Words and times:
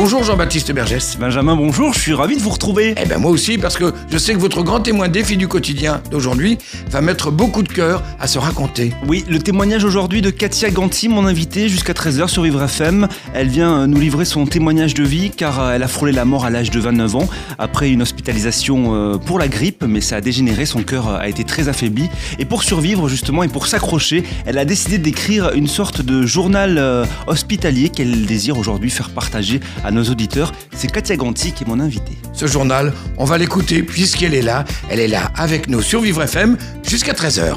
Bonjour 0.00 0.22
Jean-Baptiste 0.22 0.70
Bergès. 0.70 1.16
Benjamin, 1.18 1.56
bonjour, 1.56 1.92
je 1.92 1.98
suis 1.98 2.14
ravi 2.14 2.36
de 2.36 2.40
vous 2.40 2.50
retrouver. 2.50 2.94
Eh 3.02 3.04
ben 3.04 3.18
moi 3.18 3.32
aussi 3.32 3.58
parce 3.58 3.76
que 3.76 3.92
je 4.08 4.16
sais 4.16 4.32
que 4.32 4.38
votre 4.38 4.62
grand 4.62 4.78
témoin 4.78 5.08
défi 5.08 5.36
du 5.36 5.48
quotidien 5.48 6.00
d'aujourd'hui 6.12 6.56
va 6.88 7.00
mettre 7.00 7.32
beaucoup 7.32 7.64
de 7.64 7.68
cœur 7.68 8.04
à 8.20 8.28
se 8.28 8.38
raconter. 8.38 8.92
Oui, 9.08 9.24
le 9.28 9.40
témoignage 9.40 9.82
aujourd'hui 9.82 10.22
de 10.22 10.30
Katia 10.30 10.70
Ganti, 10.70 11.08
mon 11.08 11.26
invitée, 11.26 11.68
jusqu'à 11.68 11.94
13h 11.94 12.28
sur 12.28 12.44
Vivre 12.44 12.62
FM. 12.62 13.08
Elle 13.34 13.48
vient 13.48 13.80
euh, 13.80 13.86
nous 13.88 13.98
livrer 13.98 14.24
son 14.24 14.46
témoignage 14.46 14.94
de 14.94 15.02
vie 15.02 15.30
car 15.30 15.60
euh, 15.60 15.72
elle 15.72 15.82
a 15.82 15.88
frôlé 15.88 16.12
la 16.12 16.24
mort 16.24 16.44
à 16.44 16.50
l'âge 16.50 16.70
de 16.70 16.78
29 16.78 17.16
ans 17.16 17.28
après 17.58 17.90
une 17.90 18.00
hospitalisation 18.00 18.94
euh, 18.94 19.16
pour 19.16 19.40
la 19.40 19.48
grippe, 19.48 19.82
mais 19.82 20.00
ça 20.00 20.14
a 20.14 20.20
dégénéré, 20.20 20.64
son 20.64 20.84
cœur 20.84 21.08
a 21.08 21.28
été 21.28 21.42
très 21.42 21.68
affaibli. 21.68 22.08
Et 22.38 22.44
pour 22.44 22.62
survivre 22.62 23.08
justement 23.08 23.42
et 23.42 23.48
pour 23.48 23.66
s'accrocher, 23.66 24.22
elle 24.46 24.58
a 24.58 24.64
décidé 24.64 24.98
d'écrire 24.98 25.50
une 25.54 25.66
sorte 25.66 26.02
de 26.02 26.24
journal 26.24 27.04
hospitalier 27.26 27.88
qu'elle 27.88 28.26
désire 28.26 28.58
aujourd'hui 28.58 28.90
faire 28.90 29.10
partager 29.10 29.58
à 29.87 29.87
nos 29.90 30.04
auditeurs. 30.04 30.52
C'est 30.74 30.90
Katia 30.90 31.16
Ganti 31.16 31.52
qui 31.52 31.64
est 31.64 31.66
mon 31.66 31.80
invitée. 31.80 32.18
Ce 32.32 32.46
journal, 32.46 32.92
on 33.16 33.24
va 33.24 33.38
l'écouter 33.38 33.82
puisqu'elle 33.82 34.34
est 34.34 34.42
là. 34.42 34.64
Elle 34.90 35.00
est 35.00 35.08
là 35.08 35.30
avec 35.36 35.68
nous 35.68 35.82
sur 35.82 36.00
Vivre 36.00 36.22
FM 36.22 36.56
jusqu'à 36.82 37.12
13h. 37.12 37.54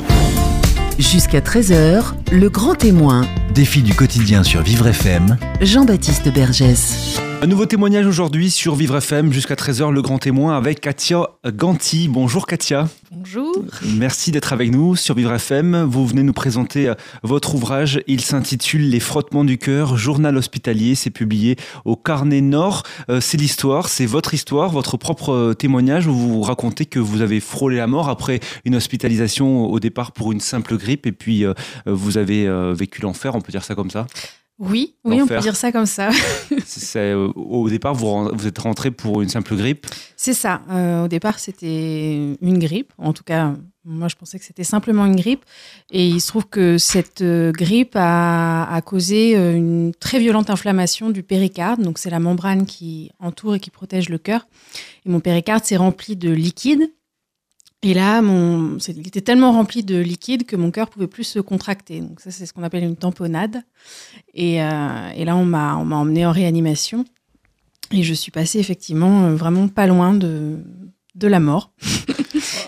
Jusqu'à 0.99 1.40
13h, 1.40 2.13
le 2.31 2.49
grand 2.49 2.76
témoin. 2.76 3.26
Défi 3.54 3.81
du 3.81 3.94
quotidien 3.94 4.44
sur 4.44 4.62
Vivre 4.62 4.88
FM. 4.88 5.38
Jean-Baptiste 5.62 6.31
Bergès. 6.31 7.20
Un 7.44 7.48
nouveau 7.48 7.66
témoignage 7.66 8.05
aujourd'hui 8.05 8.52
sur 8.52 8.76
Vivre 8.76 8.98
FM 8.98 9.34
jusqu'à 9.34 9.55
13h, 9.55 9.91
le 9.91 10.04
grand 10.04 10.20
témoin 10.20 10.55
avec 10.55 10.80
Katia 10.80 11.27
Ganti. 11.44 12.08
Bonjour 12.08 12.45
Katia. 12.45 12.88
Bonjour. 13.09 13.66
Merci 13.98 14.32
d'être 14.32 14.54
avec 14.54 14.70
nous 14.70 14.96
sur 14.96 15.16
Vivre 15.16 15.34
FM. 15.34 15.82
Vous 15.85 16.05
venez 16.05 16.21
nous 16.21 16.34
présenter 16.34 16.88
euh, 16.88 16.93
votre 17.24 17.55
ouvrage. 17.55 17.99
Il 18.05 18.21
s'intitule 18.21 18.91
Les 18.91 18.99
frottements 18.99 19.43
du 19.43 19.57
cœur, 19.57 19.98
journal 19.98 20.38
hospitalier. 20.38 20.93
C'est 20.93 21.10
publié 21.10 21.55
au 21.84 21.96
Carnet 21.96 22.41
Nord. 22.41 22.84
Euh, 23.10 23.20
c'est 23.20 23.38
l'histoire, 23.38 23.90
c'est 23.90 24.05
votre 24.05 24.35
histoire, 24.35 24.70
votre 24.70 24.98
propre 24.98 25.34
euh, 25.34 25.54
témoignage 25.55 26.05
où 26.05 26.13
vous 26.13 26.41
racontez 26.44 26.85
que 26.85 26.99
vous 26.99 27.21
avez 27.21 27.40
frôlé 27.40 27.77
la 27.77 27.88
mort 27.88 28.07
après 28.07 28.40
une 28.66 28.76
hospitalisation 28.76 29.66
au 29.66 29.79
départ 29.79 30.12
pour 30.12 30.32
une 30.32 30.41
simple 30.41 30.77
grippe 30.77 31.07
et 31.07 31.12
puis 31.12 31.44
vous 31.88 32.20
avez 32.20 32.48
vécu 32.73 33.01
l'enfer, 33.01 33.34
on 33.34 33.41
peut 33.41 33.51
dire 33.51 33.63
ça 33.63 33.73
comme 33.73 33.90
ça. 33.90 34.05
Oui, 34.63 34.93
oui, 35.04 35.20
on 35.20 35.26
peut 35.26 35.40
dire 35.40 35.55
ça 35.55 35.71
comme 35.71 35.87
ça. 35.87 36.12
Euh, 36.95 37.31
au 37.35 37.70
départ, 37.70 37.93
vous, 37.93 38.29
vous 38.34 38.48
êtes 38.48 38.57
rentré 38.59 38.91
pour 38.91 39.21
une 39.21 39.29
simple 39.29 39.55
grippe? 39.55 39.87
C'est 40.15 40.34
ça. 40.34 40.62
Euh, 40.70 41.05
au 41.05 41.07
départ, 41.07 41.40
c'était 41.40 42.35
une 42.41 42.59
grippe. 42.59 42.93
En 42.98 43.13
tout 43.13 43.23
cas, 43.23 43.54
moi, 43.85 44.07
je 44.07 44.15
pensais 44.15 44.37
que 44.37 44.45
c'était 44.45 44.63
simplement 44.63 45.05
une 45.05 45.15
grippe. 45.15 45.43
Et 45.89 46.07
il 46.07 46.20
se 46.21 46.27
trouve 46.27 46.48
que 46.48 46.77
cette 46.77 47.21
euh, 47.21 47.51
grippe 47.51 47.95
a, 47.95 48.71
a 48.71 48.82
causé 48.82 49.35
une 49.35 49.93
très 49.99 50.20
violente 50.20 50.49
inflammation 50.49 51.09
du 51.09 51.23
péricarde. 51.23 51.82
Donc, 51.82 51.98
c'est 51.98 52.09
la 52.09 52.20
membrane 52.20 52.65
qui 52.65 53.12
entoure 53.20 53.55
et 53.55 53.59
qui 53.59 53.70
protège 53.70 54.09
le 54.09 54.17
cœur. 54.17 54.48
Et 55.05 55.09
mon 55.09 55.20
péricarde 55.20 55.63
s'est 55.63 55.77
rempli 55.77 56.15
de 56.15 56.29
liquide. 56.29 56.91
Et 57.84 57.96
là, 57.96 58.21
mon, 58.21 58.77
il 58.77 59.07
était 59.07 59.21
tellement 59.21 59.51
rempli 59.51 59.84
de 59.84 59.98
liquide 59.98 60.46
que 60.46 60.55
mon 60.55 60.70
cœur 60.70 60.90
pouvait 60.90 61.07
plus 61.07 61.24
se 61.24 61.40
contracter. 61.40 61.99
Donc 62.01 62.20
ça, 62.20 62.29
c'est 62.29 62.46
ce 62.46 62.54
qu'on 62.54 62.62
appelle 62.62 62.84
une 62.84 62.96
tamponnade. 62.96 63.63
Et, 64.35 64.62
euh, 64.62 65.09
et 65.16 65.25
là, 65.25 65.35
on 65.35 65.46
m'a, 65.46 65.78
on 65.78 65.85
m'a 65.85 65.96
emmené 65.96 66.25
en 66.25 66.31
réanimation. 66.31 67.06
Et 67.91 68.03
je 68.03 68.13
suis 68.13 68.31
passée 68.31 68.59
effectivement 68.59 69.25
euh, 69.25 69.35
vraiment 69.35 69.68
pas 69.68 69.88
loin 69.88 70.13
de, 70.13 70.59
de 71.16 71.28
la 71.28 71.40
mort. 71.40 71.72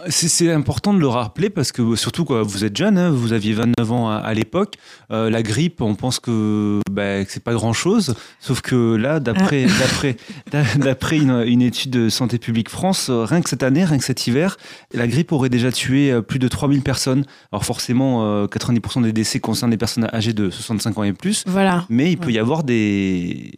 C'est 0.09 0.51
important 0.51 0.93
de 0.93 0.99
le 0.99 1.07
rappeler 1.07 1.49
parce 1.49 1.71
que 1.71 1.95
surtout 1.95 2.25
quoi, 2.25 2.43
vous 2.43 2.65
êtes 2.65 2.75
jeune, 2.75 2.97
hein, 2.97 3.09
vous 3.09 3.31
aviez 3.31 3.53
29 3.53 3.91
ans 3.91 4.09
à, 4.09 4.15
à 4.15 4.33
l'époque. 4.33 4.75
Euh, 5.11 5.29
la 5.29 5.41
grippe, 5.41 5.81
on 5.81 5.95
pense 5.95 6.19
que, 6.19 6.81
bah, 6.91 7.23
que 7.23 7.31
c'est 7.31 7.43
pas 7.43 7.53
grand 7.53 7.71
chose. 7.71 8.13
Sauf 8.41 8.59
que 8.61 8.95
là, 8.95 9.21
d'après 9.21 9.65
d'après 9.65 10.17
d'a- 10.51 10.63
d'après 10.77 11.17
une, 11.17 11.43
une 11.47 11.61
étude 11.61 11.91
de 11.91 12.09
Santé 12.09 12.37
publique 12.37 12.69
France, 12.69 13.07
euh, 13.09 13.23
rien 13.23 13.41
que 13.41 13.49
cette 13.49 13.63
année, 13.63 13.85
rien 13.85 13.97
que 13.97 14.03
cet 14.03 14.27
hiver, 14.27 14.57
la 14.93 15.07
grippe 15.07 15.31
aurait 15.31 15.49
déjà 15.49 15.71
tué 15.71 16.11
euh, 16.11 16.21
plus 16.21 16.39
de 16.39 16.49
3000 16.49 16.81
personnes. 16.81 17.25
Alors 17.53 17.63
forcément, 17.63 18.25
euh, 18.25 18.45
90% 18.47 19.03
des 19.03 19.13
décès 19.13 19.39
concernent 19.39 19.71
les 19.71 19.77
personnes 19.77 20.09
âgées 20.13 20.33
de 20.33 20.49
65 20.49 20.97
ans 20.97 21.03
et 21.03 21.13
plus. 21.13 21.43
Voilà. 21.47 21.85
Mais 21.89 22.11
il 22.11 22.17
peut 22.17 22.31
y 22.31 22.39
avoir 22.39 22.63
des... 22.63 23.53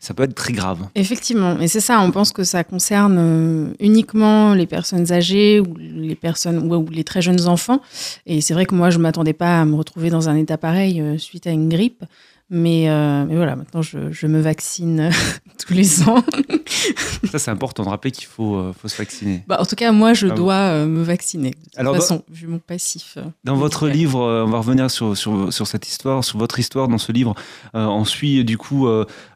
Ça 0.00 0.14
peut 0.14 0.22
être 0.22 0.34
très 0.34 0.52
grave. 0.52 0.86
Effectivement, 0.94 1.58
et 1.58 1.66
c'est 1.66 1.80
ça, 1.80 2.00
on 2.00 2.12
pense 2.12 2.32
que 2.32 2.44
ça 2.44 2.62
concerne 2.62 3.16
euh, 3.18 3.74
uniquement 3.80 4.54
les 4.54 4.66
personnes 4.66 5.10
âgées 5.12 5.58
ou 5.58 5.74
les 5.76 6.14
personnes 6.14 6.72
ou, 6.72 6.86
les 6.88 7.02
très 7.02 7.20
jeunes 7.20 7.48
enfants. 7.48 7.80
Et 8.24 8.40
c'est 8.40 8.54
vrai 8.54 8.64
que 8.64 8.76
moi, 8.76 8.90
je 8.90 8.98
m'attendais 8.98 9.32
pas 9.32 9.60
à 9.60 9.64
me 9.64 9.74
retrouver 9.74 10.10
dans 10.10 10.28
un 10.28 10.36
état 10.36 10.56
pareil 10.56 11.00
euh, 11.00 11.18
suite 11.18 11.48
à 11.48 11.50
une 11.50 11.68
grippe. 11.68 12.04
Mais, 12.50 12.88
euh, 12.88 13.26
mais 13.26 13.36
voilà, 13.36 13.56
maintenant, 13.56 13.82
je, 13.82 14.10
je 14.10 14.26
me 14.26 14.40
vaccine 14.40 15.00
euh, 15.00 15.10
tous 15.66 15.74
les 15.74 16.02
ans. 16.08 16.24
Ça, 17.30 17.38
c'est 17.38 17.50
important 17.50 17.82
de 17.84 17.88
rappeler 17.90 18.10
qu'il 18.10 18.26
faut, 18.26 18.56
euh, 18.56 18.72
faut 18.72 18.88
se 18.88 18.96
vacciner. 18.96 19.44
Bah, 19.46 19.58
en 19.60 19.66
tout 19.66 19.76
cas, 19.76 19.92
moi, 19.92 20.14
je 20.14 20.28
Ah 20.28 20.34
dois 20.34 20.54
euh, 20.54 20.86
me 20.86 21.02
vacciner. 21.02 21.50
De 21.50 21.56
toute 21.56 21.78
Alors, 21.78 21.94
dans- 21.94 22.00
façon, 22.00 22.24
vu 22.30 22.46
mon 22.46 22.58
passif. 22.58 23.18
Dans 23.44 23.56
votre 23.56 23.86
livre, 23.88 24.20
on 24.20 24.50
va 24.50 24.58
revenir 24.58 24.90
sur, 24.90 25.16
sur, 25.16 25.52
sur 25.52 25.66
cette 25.66 25.86
histoire, 25.88 26.24
sur 26.24 26.38
votre 26.38 26.58
histoire 26.58 26.88
dans 26.88 26.96
ce 26.98 27.12
livre. 27.12 27.34
On 27.74 28.04
suit 28.06 28.44
du 28.44 28.56
coup 28.56 28.86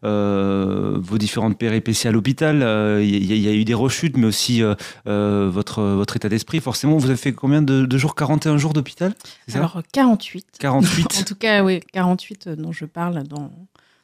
vos 0.02 1.18
différentes 1.18 1.58
péripéties 1.58 2.08
à 2.08 2.12
l'hôpital. 2.12 2.56
Il 3.02 3.24
y, 3.26 3.32
a- 3.32 3.36
il 3.36 3.42
y 3.42 3.48
a 3.48 3.52
eu 3.52 3.64
des 3.64 3.74
rechutes, 3.74 4.16
mais 4.16 4.26
aussi 4.26 4.62
votre, 5.06 5.82
votre 5.82 6.16
état 6.16 6.28
d'esprit. 6.28 6.60
Forcément, 6.60 6.96
vous 6.96 7.06
avez 7.06 7.16
fait 7.16 7.32
combien 7.32 7.62
de, 7.62 7.84
de 7.86 7.98
jours 7.98 8.14
41 8.14 8.56
jours 8.56 8.72
d'hôpital? 8.72 9.14
Alors, 9.54 9.76
euh, 9.76 9.80
48. 9.92 10.46
En 10.62 10.80
48 10.80 11.24
tout 11.26 11.34
cas, 11.34 11.62
oui, 11.64 11.80
48 11.92 12.46
euh, 12.46 12.56
dont 12.56 12.72
je 12.72 12.84
parle 12.84 13.01
dans, 13.10 13.50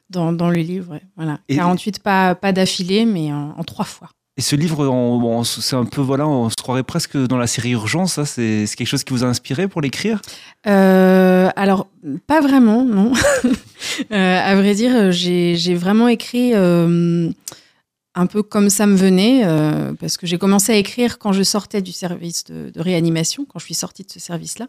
dans, 0.09 0.33
dans 0.33 0.49
le 0.49 0.59
livre. 0.61 0.91
ouais, 0.93 1.01
Voilà. 1.15 1.39
Et- 1.47 1.55
48 1.55 1.99
pas, 1.99 2.35
pas 2.35 2.51
d'affilée, 2.51 3.05
mais 3.05 3.31
en, 3.31 3.53
en 3.57 3.63
trois 3.63 3.85
fois. 3.85 4.09
Et 4.37 4.41
ce 4.41 4.55
livre, 4.55 5.43
c'est 5.43 5.75
un 5.75 5.83
peu, 5.83 5.99
voilà, 5.99 6.25
on 6.25 6.49
se 6.49 6.55
croirait 6.55 6.83
presque 6.83 7.17
dans 7.17 7.35
la 7.37 7.45
série 7.47 7.71
Urgence. 7.71 8.13
Ça, 8.13 8.25
c'est 8.25 8.65
c'est 8.67 8.77
quelque 8.77 8.87
chose 8.87 9.03
qui 9.03 9.11
vous 9.11 9.25
a 9.25 9.27
inspiré 9.27 9.67
pour 9.67 9.81
l'écrire? 9.81 10.21
Euh, 10.65 11.49
alors, 11.57 11.87
pas 12.25 12.39
vraiment, 12.41 12.83
non. 12.85 13.11
Euh, 14.11 14.39
à 14.43 14.55
vrai 14.55 14.75
dire, 14.75 15.11
j'ai 15.11 15.55
j'ai 15.55 15.73
vraiment 15.73 16.07
écrit 16.07 16.51
euh, 16.53 17.29
un 18.15 18.25
peu 18.25 18.43
comme 18.43 18.69
ça 18.69 18.87
me 18.87 18.95
venait, 18.95 19.41
euh, 19.45 19.93
parce 19.93 20.17
que 20.17 20.25
j'ai 20.25 20.37
commencé 20.37 20.71
à 20.71 20.75
écrire 20.75 21.19
quand 21.19 21.31
je 21.31 21.43
sortais 21.43 21.81
du 21.81 21.91
service 21.91 22.43
de, 22.45 22.71
réanimation, 22.75 23.45
quand 23.45 23.59
je 23.59 23.65
suis 23.65 23.73
sortie 23.75 24.03
de 24.03 24.11
ce 24.11 24.19
service-là. 24.19 24.67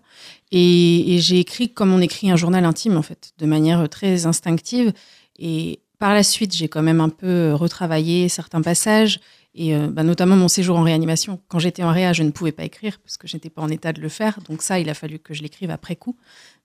Et, 0.53 1.15
et 1.15 1.19
j'ai 1.19 1.39
écrit 1.39 1.73
comme 1.73 1.93
on 1.93 2.01
écrit 2.01 2.31
un 2.31 2.37
journal 2.37 2.65
intime, 2.65 2.97
en 2.97 3.03
fait, 3.03 3.33
de 3.39 3.47
manière 3.47 3.89
très 3.89 4.27
instinctive. 4.27 4.93
Et 5.39 5.81
par 5.99 6.15
la 6.15 6.23
suite, 6.23 6.55
j'ai 6.55 6.69
quand 6.69 6.83
même 6.83 7.01
un 7.01 7.09
peu 7.09 7.55
retravaillé 7.55 8.29
certains 8.29 8.63
passages. 8.63 9.21
Et 9.55 9.75
euh, 9.75 9.89
bah, 9.89 10.05
notamment 10.05 10.37
mon 10.37 10.49
séjour 10.49 10.79
en 10.79 10.83
réanimation. 10.83 11.41
Quand 11.49 11.59
j'étais 11.59 11.83
en 11.83 11.93
réa, 11.93 12.13
je 12.13 12.23
ne 12.23 12.31
pouvais 12.31 12.53
pas 12.53 12.65
écrire 12.65 12.99
parce 13.01 13.17
que 13.17 13.27
je 13.27 13.37
n'étais 13.37 13.51
pas 13.51 13.63
en 13.63 13.69
état 13.69 13.93
de 13.93 14.01
le 14.01 14.09
faire. 14.09 14.39
Donc 14.49 14.63
ça, 14.63 14.79
il 14.79 14.89
a 14.89 14.95
fallu 14.95 15.19
que 15.19 15.35
je 15.35 15.43
l'écrive 15.43 15.71
après 15.71 15.97
coup. 15.97 16.17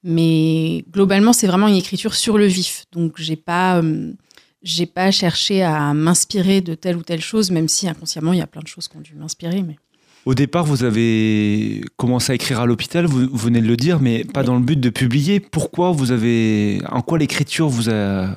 Mais 0.03 0.85
globalement, 0.91 1.33
c'est 1.33 1.47
vraiment 1.47 1.67
une 1.67 1.75
écriture 1.75 2.13
sur 2.13 2.37
le 2.37 2.45
vif. 2.45 2.85
Donc 2.91 3.13
j'ai 3.17 3.35
pas, 3.35 3.81
euh, 3.81 4.13
j'ai 4.65 4.85
pas 4.87 5.11
cherché 5.11 5.63
à 5.63 5.93
m'inspirer 5.93 6.59
de 6.59 6.73
telle 6.75 6.97
ou 6.97 7.03
telle 7.03 7.21
chose, 7.21 7.51
même 7.51 7.69
si 7.69 7.87
inconsciemment, 7.87 8.33
il 8.33 8.39
y 8.39 8.41
a 8.41 8.47
plein 8.47 8.61
de 8.61 8.67
choses 8.67 8.87
qui 8.89 8.97
ont 8.97 9.01
dû 9.01 9.13
m'inspirer. 9.15 9.61
Mais 9.61 9.77
Au 10.25 10.33
départ, 10.33 10.65
vous 10.65 10.83
avez 10.83 11.85
commencé 11.97 12.31
à 12.31 12.35
écrire 12.35 12.59
à 12.59 12.65
l'hôpital, 12.65 13.05
vous, 13.05 13.27
vous 13.31 13.37
venez 13.37 13.61
de 13.61 13.67
le 13.67 13.77
dire, 13.77 13.99
mais 14.01 14.23
pas 14.23 14.39
Oui. 14.41 14.45
dans 14.47 14.55
le 14.55 14.61
but 14.61 14.79
de 14.79 14.89
publier. 14.89 15.39
Pourquoi 15.39 15.91
vous 15.91 16.11
avez, 16.11 16.81
en 16.89 17.01
quoi 17.03 17.19
l'écriture 17.19 17.69
vous 17.69 17.89
a, 17.91 18.35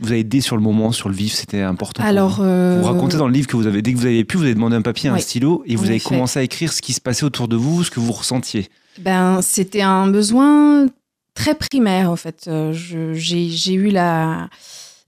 vous 0.00 0.12
a 0.12 0.16
aidé 0.16 0.40
sur 0.40 0.56
le 0.56 0.62
moment, 0.62 0.90
sur 0.90 1.08
le 1.08 1.14
vif? 1.14 1.32
C'était 1.34 1.62
important. 1.62 2.02
alors, 2.02 2.36
vous. 2.38 2.42
euh, 2.42 2.78
vous 2.80 2.86
racontez 2.88 3.16
dans 3.16 3.28
le 3.28 3.32
livre 3.32 3.46
que 3.46 3.56
vous 3.56 3.68
avez, 3.68 3.82
dès 3.82 3.92
que 3.92 3.98
vous 3.98 4.06
avez 4.06 4.24
pu, 4.24 4.36
vous 4.36 4.42
avez 4.42 4.54
demandé 4.54 4.74
un 4.74 4.82
papier, 4.82 5.10
un 5.10 5.18
stylo, 5.18 5.62
et 5.64 5.76
vous 5.76 5.84
En 5.84 5.86
avez 5.86 5.96
effet. 5.96 6.08
commencé 6.08 6.40
à 6.40 6.42
écrire 6.42 6.72
ce 6.72 6.82
qui 6.82 6.92
se 6.92 7.00
passait 7.00 7.24
autour 7.24 7.46
de 7.46 7.54
vous, 7.56 7.84
ce 7.84 7.90
que 7.92 8.00
vous 8.00 8.10
ressentiez. 8.12 8.68
Ben, 8.98 9.40
c'était 9.42 9.80
un 9.82 10.08
besoin 10.08 10.86
très 11.34 11.54
primaire, 11.54 12.10
en 12.10 12.16
fait. 12.16 12.46
Euh, 12.48 12.72
j'ai 13.14 13.72
eu 13.74 13.90
la 13.90 14.48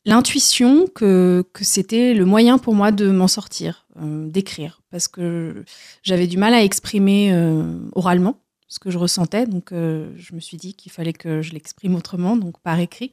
l'intuition 0.04 0.86
que, 0.86 1.44
que 1.52 1.64
c'était 1.64 2.14
le 2.14 2.24
moyen 2.24 2.58
pour 2.58 2.74
moi 2.74 2.92
de 2.92 3.10
m'en 3.10 3.28
sortir, 3.28 3.86
euh, 4.00 4.28
d'écrire, 4.28 4.82
parce 4.90 5.08
que 5.08 5.64
j'avais 6.02 6.26
du 6.26 6.36
mal 6.36 6.54
à 6.54 6.62
exprimer 6.62 7.32
euh, 7.32 7.78
oralement 7.92 8.38
ce 8.68 8.78
que 8.78 8.90
je 8.90 8.98
ressentais, 8.98 9.46
donc 9.46 9.72
euh, 9.72 10.10
je 10.16 10.34
me 10.34 10.40
suis 10.40 10.56
dit 10.56 10.74
qu'il 10.74 10.90
fallait 10.90 11.12
que 11.12 11.42
je 11.42 11.52
l'exprime 11.52 11.94
autrement, 11.94 12.36
donc 12.36 12.60
par 12.60 12.78
écrit. 12.80 13.12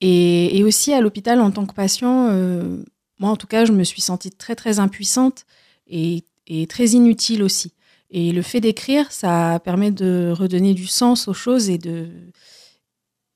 Et, 0.00 0.58
et 0.58 0.64
aussi 0.64 0.92
à 0.92 1.00
l'hôpital 1.00 1.40
en 1.40 1.50
tant 1.50 1.64
que 1.64 1.74
patient, 1.74 2.28
moi 3.18 3.30
en 3.30 3.36
tout 3.36 3.46
cas, 3.46 3.64
je 3.64 3.72
me 3.72 3.84
suis 3.84 4.02
sentie 4.02 4.30
très 4.30 4.54
très 4.54 4.78
impuissante 4.80 5.46
et, 5.86 6.24
et 6.46 6.66
très 6.66 6.88
inutile 6.88 7.42
aussi. 7.42 7.72
Et 8.10 8.32
le 8.32 8.42
fait 8.42 8.60
d'écrire, 8.60 9.10
ça 9.12 9.60
permet 9.64 9.90
de 9.90 10.32
redonner 10.36 10.74
du 10.74 10.86
sens 10.86 11.26
aux 11.26 11.32
choses 11.32 11.70
et 11.70 11.78
de, 11.78 12.10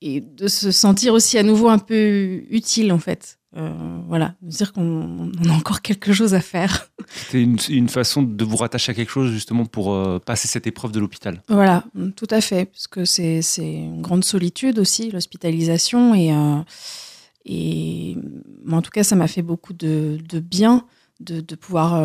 et 0.01 0.21
de 0.21 0.47
se 0.47 0.71
sentir 0.71 1.13
aussi 1.13 1.37
à 1.37 1.43
nouveau 1.43 1.69
un 1.69 1.79
peu 1.79 2.43
utile 2.49 2.91
en 2.91 2.99
fait. 2.99 3.39
Euh, 3.57 4.01
voilà, 4.07 4.35
de 4.43 4.49
dire 4.51 4.73
qu'on 4.73 5.31
a 5.49 5.53
encore 5.53 5.81
quelque 5.81 6.13
chose 6.13 6.35
à 6.35 6.39
faire. 6.39 6.91
C'était 7.07 7.41
une, 7.41 7.57
une, 7.69 7.89
façon 7.89 8.21
de 8.21 8.45
vous 8.45 8.57
rattacher 8.57 8.91
à 8.91 8.93
quelque 8.95 9.09
chose 9.09 9.31
justement 9.31 9.65
pour 9.65 9.91
euh, 9.91 10.19
passer 10.19 10.47
cette 10.47 10.67
épreuve 10.67 10.91
de 10.91 10.99
l'hôpital. 10.99 11.41
Voilà, 11.47 11.83
tout 12.15 12.27
à 12.29 12.41
fait, 12.41 12.65
parce 12.65 12.87
que 12.87 13.05
c'est 13.05 13.41
une 13.57 14.03
grande 14.03 14.23
solitude 14.23 14.77
aussi, 14.77 15.09
l'hospitalisation, 15.09 16.13
et, 16.13 16.31
euh, 16.31 16.59
et 17.43 18.17
en 18.71 18.83
tout 18.83 18.91
cas, 18.91 19.03
ça 19.03 19.15
m'a 19.15 19.27
fait 19.27 19.41
beaucoup 19.41 19.73
de, 19.73 20.19
de 20.29 20.39
bien 20.39 20.85
de, 21.19 21.41
de 21.41 21.55
pouvoir, 21.55 22.03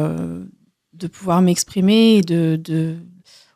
de 0.94 1.06
pouvoir 1.06 1.43
m'exprimer 1.43 2.17
et 2.17 2.23
de, 2.23 2.56
de, 2.56 2.97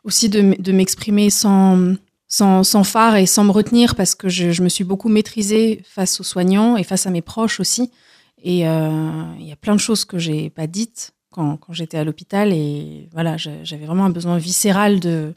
aussi 0.03 0.29
de, 0.29 0.61
de 0.61 0.71
m'exprimer 0.71 1.31
sans 1.31 1.95
sans, 2.29 2.63
sans, 2.63 2.83
phare 2.83 3.17
et 3.17 3.25
sans 3.25 3.43
me 3.43 3.51
retenir 3.51 3.95
parce 3.95 4.15
que 4.15 4.29
je, 4.29 4.61
me 4.61 4.69
suis 4.69 4.83
beaucoup 4.83 5.09
maîtrisée 5.09 5.81
face 5.83 6.21
aux 6.21 6.23
soignants 6.23 6.77
et 6.77 6.83
face 6.83 7.07
à 7.07 7.09
mes 7.09 7.21
proches 7.21 7.59
aussi. 7.59 7.91
Et 8.41 8.67
euh, 8.67 9.23
il 9.39 9.47
y 9.47 9.51
a 9.51 9.57
plein 9.57 9.75
de 9.75 9.79
choses 9.79 10.05
que 10.05 10.17
j'ai 10.17 10.49
pas 10.49 10.67
dites 10.67 11.11
quand, 11.31 11.57
quand 11.57 11.73
j'étais 11.73 11.97
à 11.97 12.03
l'hôpital 12.03 12.53
et 12.53 13.09
voilà, 13.11 13.35
j'avais 13.37 13.85
vraiment 13.85 14.05
un 14.05 14.11
besoin 14.11 14.37
viscéral 14.37 14.99
de 14.99 15.33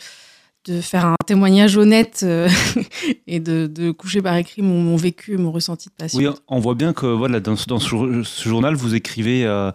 de 0.66 0.80
faire 0.80 1.06
un 1.06 1.16
témoignage 1.26 1.76
honnête 1.76 2.20
euh, 2.22 2.48
et 3.26 3.40
de, 3.40 3.66
de, 3.66 3.90
coucher 3.90 4.22
par 4.22 4.36
écrit 4.36 4.62
mon, 4.62 4.94
vécu, 4.94 5.36
mon 5.36 5.50
ressenti 5.50 5.88
de 5.88 5.94
patient. 5.94 6.20
Oui, 6.20 6.28
on 6.46 6.60
voit 6.60 6.74
bien 6.74 6.92
que 6.92 7.06
voilà, 7.06 7.40
dans, 7.40 7.56
ce 7.56 8.48
journal, 8.48 8.76
vous 8.76 8.94
écrivez 8.94 9.44
euh, 9.44 9.72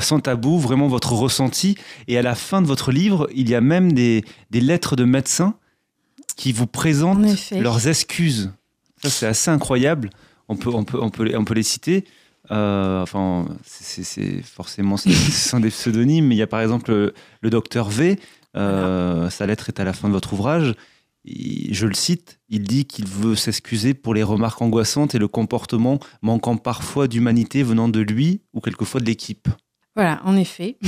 sans 0.00 0.20
tabou 0.20 0.58
vraiment 0.58 0.88
votre 0.88 1.12
ressenti. 1.12 1.76
Et 2.08 2.16
à 2.16 2.22
la 2.22 2.34
fin 2.34 2.62
de 2.62 2.66
votre 2.66 2.90
livre, 2.90 3.28
il 3.34 3.50
y 3.50 3.54
a 3.54 3.60
même 3.60 3.92
des, 3.92 4.24
des 4.50 4.62
lettres 4.62 4.96
de 4.96 5.04
médecins 5.04 5.56
qui 6.40 6.52
vous 6.52 6.66
présentent 6.66 7.52
leurs 7.52 7.86
excuses. 7.86 8.50
Ça, 9.02 9.10
c'est 9.10 9.26
assez 9.26 9.50
incroyable. 9.50 10.08
On 10.48 10.56
peut, 10.56 10.70
on 10.72 10.84
peut, 10.84 10.98
on 10.98 11.10
peut, 11.10 11.30
on 11.36 11.44
peut 11.44 11.52
les 11.52 11.62
citer. 11.62 12.04
Euh, 12.50 13.02
enfin, 13.02 13.46
c'est 13.62 14.40
forcément 14.42 14.96
ce 14.96 15.10
sont 15.10 15.60
des 15.60 15.68
pseudonymes, 15.68 16.26
mais 16.26 16.36
il 16.36 16.38
y 16.38 16.42
a 16.42 16.46
par 16.46 16.62
exemple 16.62 16.92
le, 16.92 17.14
le 17.42 17.50
docteur 17.50 17.90
V. 17.90 18.18
Euh. 18.56 19.28
Sa 19.28 19.44
lettre 19.44 19.68
est 19.68 19.80
à 19.80 19.84
la 19.84 19.92
fin 19.92 20.08
de 20.08 20.14
votre 20.14 20.32
ouvrage. 20.32 20.74
Il, 21.26 21.74
je 21.74 21.86
le 21.86 21.92
cite, 21.92 22.40
il 22.48 22.62
dit 22.62 22.86
qu'il 22.86 23.06
veut 23.06 23.36
s'excuser 23.36 23.92
pour 23.92 24.14
les 24.14 24.22
remarques 24.22 24.62
angoissantes 24.62 25.14
et 25.14 25.18
le 25.18 25.28
comportement 25.28 26.00
manquant 26.22 26.56
parfois 26.56 27.06
d'humanité 27.06 27.62
venant 27.62 27.90
de 27.90 28.00
lui 28.00 28.40
ou 28.54 28.62
quelquefois 28.62 29.02
de 29.02 29.06
l'équipe. 29.06 29.46
Voilà, 29.94 30.22
en 30.24 30.38
effet. 30.38 30.78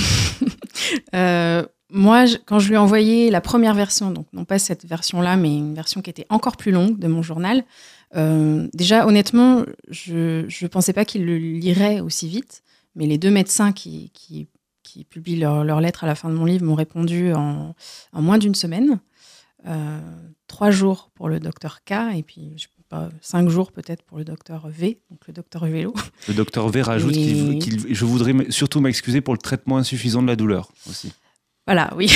euh, 1.14 1.66
moi, 1.92 2.26
je, 2.26 2.36
quand 2.44 2.58
je 2.58 2.68
lui 2.68 2.74
ai 2.74 2.78
envoyé 2.78 3.30
la 3.30 3.40
première 3.40 3.74
version, 3.74 4.10
donc 4.10 4.26
non 4.32 4.44
pas 4.44 4.58
cette 4.58 4.86
version-là, 4.86 5.36
mais 5.36 5.54
une 5.54 5.74
version 5.74 6.00
qui 6.00 6.10
était 6.10 6.26
encore 6.30 6.56
plus 6.56 6.72
longue 6.72 6.98
de 6.98 7.06
mon 7.06 7.22
journal, 7.22 7.64
euh, 8.16 8.68
déjà, 8.74 9.06
honnêtement, 9.06 9.64
je 9.90 10.44
ne 10.44 10.66
pensais 10.68 10.92
pas 10.92 11.04
qu'il 11.04 11.24
le 11.24 11.36
lirait 11.36 12.00
aussi 12.00 12.28
vite, 12.28 12.62
mais 12.94 13.06
les 13.06 13.18
deux 13.18 13.30
médecins 13.30 13.72
qui, 13.72 14.10
qui, 14.14 14.48
qui 14.82 15.04
publient 15.04 15.38
leur, 15.38 15.64
leur, 15.64 15.80
lettre 15.80 16.04
à 16.04 16.06
la 16.06 16.14
fin 16.14 16.28
de 16.28 16.34
mon 16.34 16.44
livre 16.44 16.64
m'ont 16.64 16.74
répondu 16.74 17.32
en, 17.32 17.74
en, 18.12 18.22
moins 18.22 18.38
d'une 18.38 18.54
semaine. 18.54 19.00
Euh, 19.66 20.00
trois 20.46 20.70
jours 20.70 21.10
pour 21.14 21.28
le 21.28 21.40
docteur 21.40 21.84
K, 21.84 21.92
et 22.16 22.22
puis 22.22 22.52
je 22.56 22.66
pas, 22.92 23.08
cinq 23.22 23.48
jours 23.48 23.72
peut-être 23.72 24.02
pour 24.02 24.18
le 24.18 24.24
docteur 24.24 24.68
V, 24.68 25.00
donc 25.10 25.26
le 25.26 25.32
docteur 25.32 25.64
Vélo. 25.64 25.94
Le 26.28 26.34
docteur 26.34 26.68
V 26.68 26.82
rajoute 26.82 27.16
et... 27.16 27.58
qu'il 27.58 27.58
qu 27.58 27.94
je 27.94 28.04
voudrais 28.04 28.34
surtout 28.50 28.80
m'excuser 28.80 29.22
pour 29.22 29.32
le 29.32 29.38
traitement 29.38 29.78
insuffisant 29.78 30.20
de 30.22 30.26
la 30.26 30.36
douleur 30.36 30.70
aussi. 30.88 31.12
Voilà, 31.72 31.90
oui. 31.96 32.14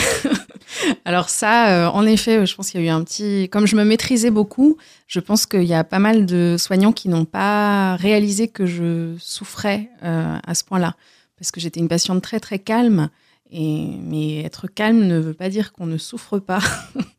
Alors 1.06 1.30
ça, 1.30 1.70
euh, 1.70 1.88
en 1.88 2.04
effet, 2.04 2.44
je 2.44 2.54
pense 2.54 2.70
qu'il 2.70 2.82
y 2.82 2.84
a 2.84 2.86
eu 2.88 2.90
un 2.90 3.02
petit... 3.02 3.48
Comme 3.50 3.66
je 3.66 3.74
me 3.74 3.84
maîtrisais 3.84 4.30
beaucoup, 4.30 4.76
je 5.06 5.18
pense 5.18 5.46
qu'il 5.46 5.62
y 5.62 5.72
a 5.72 5.82
pas 5.82 5.98
mal 5.98 6.26
de 6.26 6.56
soignants 6.58 6.92
qui 6.92 7.08
n'ont 7.08 7.24
pas 7.24 7.96
réalisé 7.96 8.48
que 8.48 8.66
je 8.66 9.16
souffrais 9.18 9.88
euh, 10.02 10.36
à 10.46 10.54
ce 10.54 10.62
point-là. 10.62 10.94
Parce 11.38 11.52
que 11.52 11.60
j'étais 11.60 11.80
une 11.80 11.88
patiente 11.88 12.20
très, 12.20 12.38
très 12.38 12.58
calme. 12.58 13.08
Et... 13.50 13.96
Mais 14.02 14.42
être 14.42 14.66
calme 14.66 15.06
ne 15.06 15.18
veut 15.18 15.32
pas 15.32 15.48
dire 15.48 15.72
qu'on 15.72 15.86
ne 15.86 15.96
souffre 15.96 16.38
pas. 16.38 16.60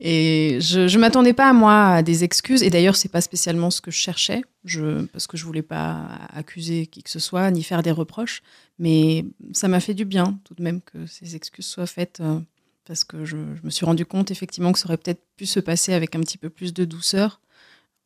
et 0.00 0.58
je 0.60 0.80
ne 0.80 1.00
m'attendais 1.00 1.32
pas, 1.32 1.52
moi, 1.52 1.86
à 1.86 2.02
des 2.02 2.24
excuses. 2.24 2.62
Et 2.62 2.70
d'ailleurs, 2.70 2.96
c'est 2.96 3.08
pas 3.10 3.20
spécialement 3.20 3.70
ce 3.70 3.80
que 3.80 3.90
je 3.90 3.96
cherchais, 3.96 4.42
je, 4.64 5.04
parce 5.06 5.26
que 5.26 5.36
je 5.36 5.44
voulais 5.44 5.62
pas 5.62 6.08
accuser 6.32 6.86
qui 6.86 7.02
que 7.02 7.10
ce 7.10 7.18
soit, 7.18 7.50
ni 7.50 7.62
faire 7.62 7.82
des 7.82 7.90
reproches. 7.90 8.42
Mais 8.78 9.24
ça 9.52 9.68
m'a 9.68 9.80
fait 9.80 9.94
du 9.94 10.04
bien, 10.04 10.38
tout 10.44 10.54
de 10.54 10.62
même, 10.62 10.80
que 10.80 11.06
ces 11.06 11.36
excuses 11.36 11.66
soient 11.66 11.86
faites, 11.86 12.20
euh, 12.20 12.40
parce 12.84 13.04
que 13.04 13.24
je, 13.24 13.36
je, 13.54 13.62
me 13.64 13.70
suis 13.70 13.86
rendu 13.86 14.04
compte, 14.04 14.30
effectivement, 14.30 14.72
que 14.72 14.78
ça 14.78 14.86
aurait 14.86 14.98
peut-être 14.98 15.22
pu 15.36 15.46
se 15.46 15.60
passer 15.60 15.92
avec 15.94 16.14
un 16.14 16.20
petit 16.20 16.38
peu 16.38 16.50
plus 16.50 16.74
de 16.74 16.84
douceur, 16.84 17.40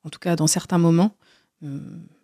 en 0.05 0.11
tout 0.11 0.19
cas 0.19 0.37
dans 0.37 0.47
certains 0.47 0.79
moments. 0.79 1.15
Euh, 1.65 1.79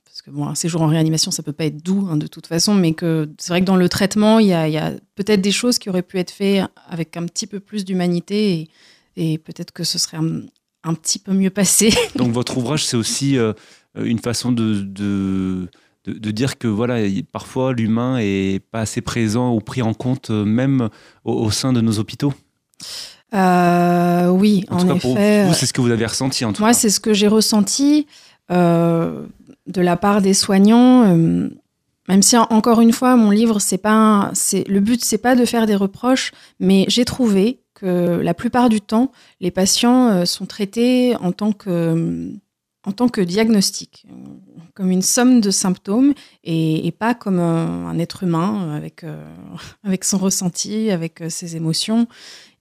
parce 0.04 0.22
que 0.22 0.30
bon, 0.30 0.46
un 0.46 0.54
séjour 0.54 0.80
en 0.80 0.86
réanimation, 0.86 1.30
ça 1.30 1.42
peut 1.42 1.52
pas 1.52 1.66
être 1.66 1.82
doux 1.82 2.08
hein, 2.10 2.16
de 2.16 2.26
toute 2.26 2.46
façon, 2.46 2.74
mais 2.74 2.94
que 2.94 3.28
c'est 3.36 3.50
vrai 3.52 3.60
que 3.60 3.66
dans 3.66 3.76
le 3.76 3.86
traitement, 3.86 4.38
il 4.38 4.46
y 4.46 4.54
a, 4.54 4.92
peut-être 5.14 5.42
des 5.42 5.52
choses 5.52 5.78
qui 5.78 5.90
auraient 5.90 6.00
pu 6.00 6.18
être 6.18 6.30
faites 6.30 6.64
avec 6.88 7.18
un 7.18 7.26
petit 7.26 7.46
peu 7.46 7.60
plus 7.60 7.84
d'humanité 7.84 8.70
et 9.16 9.38
peut-être 9.38 9.72
que 9.72 9.84
ce 9.84 9.98
serait 9.98 10.18
un, 10.18 10.42
un, 10.84 10.94
petit 10.94 11.18
peu 11.18 11.32
mieux 11.32 11.50
passé. 11.50 11.92
Donc 12.16 12.32
votre 12.32 12.56
ouvrage, 12.58 12.84
c'est 12.84 12.96
aussi 12.96 13.38
euh, 13.38 13.52
une 13.96 14.18
façon 14.18 14.52
de, 14.52 14.80
de, 14.80 15.68
de, 16.04 16.12
de, 16.12 16.30
dire 16.30 16.58
que 16.58 16.68
voilà, 16.68 16.98
parfois 17.32 17.72
l'humain 17.72 18.18
est 18.18 18.60
pas 18.70 18.80
assez 18.80 19.00
présent 19.00 19.54
ou 19.54 19.60
pris 19.60 19.82
en 19.82 19.94
compte 19.94 20.30
même 20.30 20.90
au, 21.24 21.32
au 21.32 21.50
sein 21.50 21.72
de 21.72 21.80
nos 21.80 21.98
hôpitaux. 21.98 22.34
Euh, 23.34 24.28
oui, 24.28 24.64
en, 24.70 24.76
en 24.76 24.80
tout 24.80 24.86
cas. 24.86 25.00
Pour 25.00 25.16
vous, 25.16 25.54
c'est 25.54 25.66
ce 25.66 25.72
que 25.72 25.80
vous 25.80 25.90
avez 25.90 26.06
ressenti 26.06 26.44
en 26.44 26.52
tout 26.52 26.62
Moi, 26.62 26.70
cas. 26.70 26.74
c'est 26.78 26.90
ce 26.90 27.00
que 27.00 27.12
j'ai 27.12 27.28
ressenti 27.28 28.06
euh, 28.50 29.26
de 29.66 29.80
la 29.80 29.96
part 29.96 30.22
des 30.22 30.34
soignants. 30.34 31.04
Euh, 31.06 31.48
même 32.08 32.22
si 32.22 32.36
encore 32.36 32.80
une 32.80 32.92
fois, 32.92 33.16
mon 33.16 33.30
livre, 33.30 33.58
c'est 33.58 33.78
pas, 33.78 34.30
c'est 34.32 34.66
le 34.68 34.78
but, 34.78 35.04
c'est 35.04 35.18
pas 35.18 35.34
de 35.34 35.44
faire 35.44 35.66
des 35.66 35.74
reproches, 35.74 36.30
mais 36.60 36.84
j'ai 36.88 37.04
trouvé 37.04 37.60
que 37.76 38.20
la 38.20 38.34
plupart 38.34 38.68
du 38.68 38.80
temps, 38.80 39.12
les 39.40 39.52
patients 39.52 40.08
euh, 40.08 40.24
sont 40.24 40.46
traités 40.46 41.14
en 41.16 41.32
tant 41.32 41.52
que 41.52 42.32
en 42.86 42.92
tant 42.92 43.08
que 43.08 43.20
diagnostic, 43.20 44.06
comme 44.74 44.92
une 44.92 45.02
somme 45.02 45.40
de 45.40 45.50
symptômes 45.50 46.14
et, 46.44 46.86
et 46.86 46.92
pas 46.92 47.14
comme 47.14 47.40
un, 47.40 47.88
un, 47.88 47.98
être 47.98 48.22
humain 48.22 48.72
avec, 48.76 49.02
euh, 49.02 49.28
avec 49.84 50.04
son 50.04 50.18
ressenti, 50.18 50.90
avec 50.92 51.20
euh, 51.20 51.28
ses 51.28 51.56
émotions. 51.56 52.06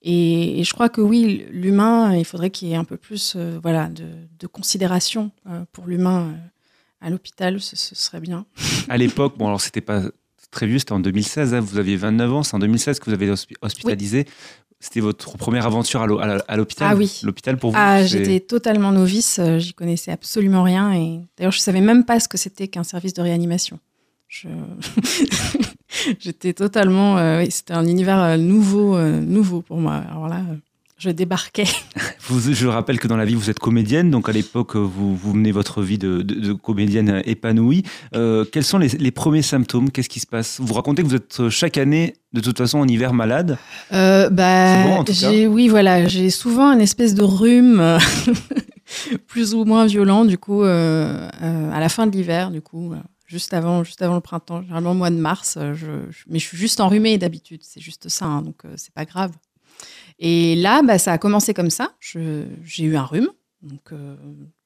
Et, 0.02 0.60
et, 0.60 0.64
je 0.64 0.74
crois 0.74 0.90
que 0.90 1.02
oui, 1.02 1.46
l'humain, 1.52 2.16
il 2.16 2.26
faudrait 2.26 2.50
qu'il 2.50 2.68
y 2.68 2.74
ait 2.74 2.78
un 2.78 2.84
peu 2.84 2.98
plus 2.98 3.34
euh, 3.36 3.60
voilà, 3.62 3.88
de, 3.88 4.08
de 4.40 4.48
considération 4.48 5.32
euh, 5.48 5.64
pour 5.72 5.86
l'humain 5.86 6.34
à 7.02 7.12
l'hôpital, 7.12 7.62
ce, 7.62 7.76
ce, 7.76 7.94
serait 7.94 8.20
bien. 8.20 8.46
À 8.90 8.98
l'époque, 8.98 9.38
bon 9.38 9.48
alors 9.48 9.62
c'était 9.62 9.82
pas 9.82 10.04
très 10.50 10.66
vieux, 10.66 10.80
c'était 10.80 10.94
en 10.94 11.00
2016, 11.00 11.54
hein, 11.54 11.60
vous 11.60 11.78
aviez 11.78 11.98
29 11.98 12.34
ans, 12.34 12.44
c'est 12.44 12.56
en 12.56 12.60
2016 12.60 13.00
que 13.00 13.06
vous 13.06 13.14
avez 13.14 13.32
hospitalisé. 13.62 14.26
Oui. 14.26 14.34
C'était 14.86 15.00
votre 15.00 15.36
première 15.36 15.66
aventure 15.66 16.04
à 16.48 16.58
l'hôpital? 16.58 16.90
Ah 16.92 16.96
oui. 16.96 17.20
L'hôpital 17.24 17.58
pour 17.58 17.72
vous 17.72 17.78
Ah, 17.80 18.06
j'étais 18.06 18.40
totalement 18.40 18.92
novice, 18.92 19.40
euh, 19.40 19.58
j'y 19.58 19.74
connaissais 19.74 20.12
absolument 20.12 20.62
rien. 20.62 20.94
Et 20.94 21.22
d'ailleurs, 21.36 21.54
je 21.54 21.60
savais 21.60 21.82
même 21.82 22.06
pas 22.06 22.20
ce 22.20 22.28
que 22.28 22.38
c'était 22.38 22.68
qu'un 22.68 22.84
service 22.84 23.16
de 23.16 23.24
réanimation. 23.24 23.80
Je... 24.28 24.48
j'étais 26.20 26.54
totalement. 26.54 27.18
Euh, 27.18 27.40
oui, 27.40 27.50
c'était 27.50 27.74
un 27.74 27.88
univers 27.88 28.22
euh, 28.22 28.38
nouveau, 28.38 28.96
euh, 28.96 29.22
nouveau 29.22 29.64
pour 29.64 29.78
moi. 29.78 30.04
Alors 30.12 30.28
là, 30.28 30.44
je 31.06 31.12
débarquais. 31.12 31.68
Vous, 32.28 32.54
je 32.54 32.68
rappelle 32.68 33.00
que 33.00 33.08
dans 33.08 33.18
la 33.18 33.26
vie, 33.26 33.36
vous 33.36 33.52
êtes 33.52 33.60
comédienne, 33.60 34.10
donc 34.10 34.28
à 34.30 34.32
l'époque, 34.32 34.76
vous, 34.76 35.16
vous 35.16 35.34
menez 35.36 35.52
votre 35.52 35.84
vie 35.84 36.00
de, 36.00 36.24
de, 36.24 36.34
de 36.34 36.54
comédienne 36.54 37.22
épanouie. 37.26 37.84
Euh, 38.16 38.46
quels 38.52 38.64
sont 38.64 38.80
les, 38.80 38.88
les 38.88 39.12
premiers 39.12 39.44
symptômes? 39.44 39.92
Qu'est-ce 39.92 40.10
qui 40.10 40.20
se 40.20 40.26
passe? 40.26 40.60
Vous 40.60 40.74
racontez 40.74 41.04
que 41.04 41.08
vous 41.08 41.16
êtes 41.16 41.50
chaque 41.50 41.78
année, 41.78 42.16
de 42.34 42.42
toute 42.42 42.58
façon, 42.58 42.80
en 42.80 42.88
hiver 42.88 43.14
malade 43.14 43.60
euh, 43.94 44.32
bah, 44.32 45.04
j'ai, 45.08 45.46
Oui, 45.46 45.68
voilà. 45.68 46.08
J'ai 46.08 46.32
souvent 46.32 46.72
une 46.72 46.82
espèce 46.82 47.14
de 47.14 47.22
rhume, 47.22 48.00
plus 49.28 49.54
ou 49.54 49.64
moins 49.64 49.86
violent, 49.86 50.26
du 50.26 50.40
coup, 50.40 50.64
euh, 50.64 51.30
à 51.40 51.80
la 51.80 51.90
fin 51.90 52.08
de 52.08 52.18
l'hiver, 52.18 52.50
du 52.50 52.62
coup. 52.62 52.94
Juste 53.28 53.54
avant, 53.54 53.84
juste 53.84 54.02
avant 54.02 54.16
le 54.16 54.22
printemps, 54.22 54.64
généralement 54.64 54.92
au 54.92 54.96
mois 54.96 55.12
de 55.12 55.16
mars, 55.16 55.60
je, 55.60 55.74
je, 56.10 56.24
mais 56.28 56.40
je 56.40 56.48
suis 56.48 56.58
juste 56.58 56.80
enrhumée 56.80 57.20
d'habitude, 57.20 57.62
c'est 57.64 57.82
juste 57.82 58.10
ça, 58.10 58.26
hein, 58.26 58.42
donc 58.42 58.64
c'est 58.78 58.94
pas 58.94 59.06
grave. 59.06 59.32
Et 60.20 60.56
là, 60.56 60.82
bah, 60.82 60.98
ça 60.98 61.14
a 61.14 61.18
commencé 61.18 61.54
comme 61.54 61.70
ça. 61.70 61.94
J'ai 62.00 62.84
eu 62.84 62.96
un 62.96 63.04
rhume, 63.04 63.30
donc 63.62 63.92
euh, 63.92 64.16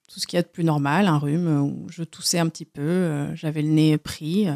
tout 0.08 0.20
ce 0.20 0.28
qu'il 0.28 0.38
y 0.38 0.40
a 0.40 0.44
de 0.44 0.48
plus 0.48 0.64
normal, 0.64 1.08
un 1.08 1.18
rhume 1.18 1.62
où 1.62 1.88
je 1.90 2.04
toussais 2.04 2.40
un 2.40 2.50
petit 2.50 2.66
peu, 2.66 2.82
euh, 2.82 3.36
j'avais 3.36 3.62
le 3.62 3.70
nez 3.70 3.98
pris, 3.98 4.48
euh, 4.48 4.56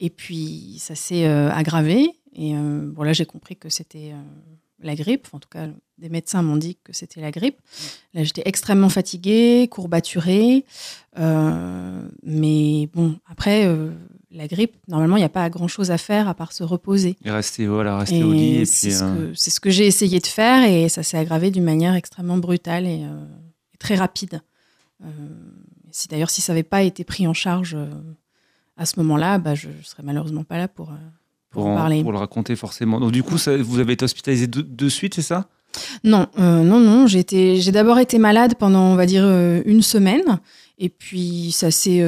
et 0.00 0.10
puis 0.10 0.76
ça 0.78 0.94
s'est 0.94 1.26
aggravé. 1.26 2.12
Et 2.34 2.54
bon, 2.54 3.02
là, 3.02 3.12
j'ai 3.12 3.26
compris 3.26 3.56
que 3.56 3.68
c'était 3.68 4.12
la 4.78 4.94
grippe. 4.94 5.26
En 5.32 5.40
tout 5.40 5.48
cas, 5.48 5.66
des 5.96 6.08
médecins 6.08 6.40
m'ont 6.40 6.56
dit 6.56 6.78
que 6.84 6.92
c'était 6.92 7.20
la 7.20 7.32
grippe. 7.32 7.58
Là, 8.14 8.22
j'étais 8.22 8.44
extrêmement 8.44 8.90
fatiguée, 8.90 9.66
courbaturée. 9.68 10.64
mais 11.16 12.88
bon, 12.94 13.18
après 13.26 13.66
la 14.30 14.46
grippe, 14.46 14.74
normalement, 14.88 15.16
il 15.16 15.20
n'y 15.20 15.24
a 15.24 15.30
pas 15.30 15.48
grand-chose 15.48 15.90
à 15.90 15.98
faire 15.98 16.28
à 16.28 16.34
part 16.34 16.52
se 16.52 16.62
reposer. 16.62 17.16
Et 17.24 17.30
rester, 17.30 17.66
voilà, 17.66 17.98
rester 17.98 18.18
et 18.18 18.24
au 18.24 18.32
lit. 18.32 18.66
C'est 18.66 18.90
ce, 18.90 19.04
euh... 19.04 19.60
que 19.62 19.70
j'ai 19.70 19.86
essayé 19.86 20.20
de 20.20 20.26
faire 20.26 20.68
et 20.68 20.88
ça 20.88 21.02
s'est 21.02 21.16
aggravé 21.16 21.50
d'une 21.50 21.64
manière 21.64 21.94
extrêmement 21.94 22.36
brutale 22.36 22.86
et, 22.86 23.04
euh, 23.04 23.24
et 23.72 23.76
très 23.78 23.94
rapide. 23.94 24.42
si 25.90 26.08
d'ailleurs 26.08 26.30
si 26.30 26.42
ça 26.42 26.52
n'avait 26.52 26.62
pas 26.62 26.82
été 26.82 27.04
pris 27.04 27.26
en 27.26 27.32
charge 27.32 27.76
à 28.76 28.84
ce 28.84 28.98
moment-là, 29.00 29.38
bah, 29.38 29.54
je 29.54 29.68
ne 29.68 29.82
serais 29.82 30.02
malheureusement 30.02 30.44
pas 30.44 30.58
là 30.58 30.68
pour, 30.68 30.92
pour, 31.50 31.66
en, 31.66 31.74
parler. 31.74 32.02
Pour 32.02 32.12
le 32.12 32.18
raconter 32.18 32.54
forcément. 32.54 33.00
Donc 33.00 33.12
du 33.12 33.22
coup, 33.22 33.38
ça, 33.38 33.56
vous 33.56 33.78
avez 33.78 33.94
été 33.94 34.04
hospitalisé 34.04 34.46
de, 34.46 34.60
de 34.60 34.88
suite, 34.88 35.14
c'est 35.14 35.22
ça? 35.22 35.48
Non, 36.04 36.26
non, 36.36 36.80
non. 36.80 37.06
J'ai 37.06 37.72
d'abord 37.72 37.98
été 37.98 38.18
malade 38.18 38.54
pendant, 38.58 38.92
on 38.92 38.96
va 38.96 39.06
dire, 39.06 39.24
une 39.64 39.82
semaine. 39.82 40.38
Et 40.78 40.90
puis 40.90 41.50
ça 41.52 41.70
s'est 41.70 42.00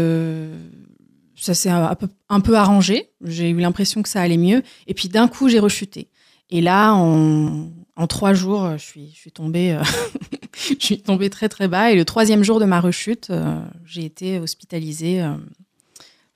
ça 1.40 1.54
s'est 1.54 1.70
un, 1.70 1.96
un, 2.28 2.40
peu 2.40 2.54
arrangé. 2.54 3.10
J'ai 3.24 3.50
eu 3.50 3.56
l'impression 3.56 4.02
que 4.02 4.08
ça 4.08 4.20
allait 4.20 4.36
mieux. 4.36 4.62
Et 4.86 4.94
puis 4.94 5.08
d'un 5.08 5.28
coup, 5.28 5.48
j'ai 5.48 5.58
rechuté. 5.58 6.08
Et 6.50 6.60
là, 6.60 6.94
en, 6.94 7.70
en, 7.96 8.06
trois 8.06 8.34
jours, 8.34 8.72
je 8.72 8.84
suis, 8.84 9.10
je 9.14 9.18
suis 9.18 9.32
tombée, 9.32 9.72
euh, 9.72 9.82
je 10.78 10.84
suis 10.84 11.00
tombée 11.00 11.30
très 11.30 11.48
très 11.48 11.68
bas. 11.68 11.92
Et 11.92 11.96
le 11.96 12.04
troisième 12.04 12.42
jour 12.42 12.60
de 12.60 12.64
ma 12.64 12.80
rechute, 12.80 13.30
euh, 13.30 13.60
j'ai 13.84 14.04
été 14.04 14.38
hospitalisée. 14.38 15.22
Euh, 15.22 15.34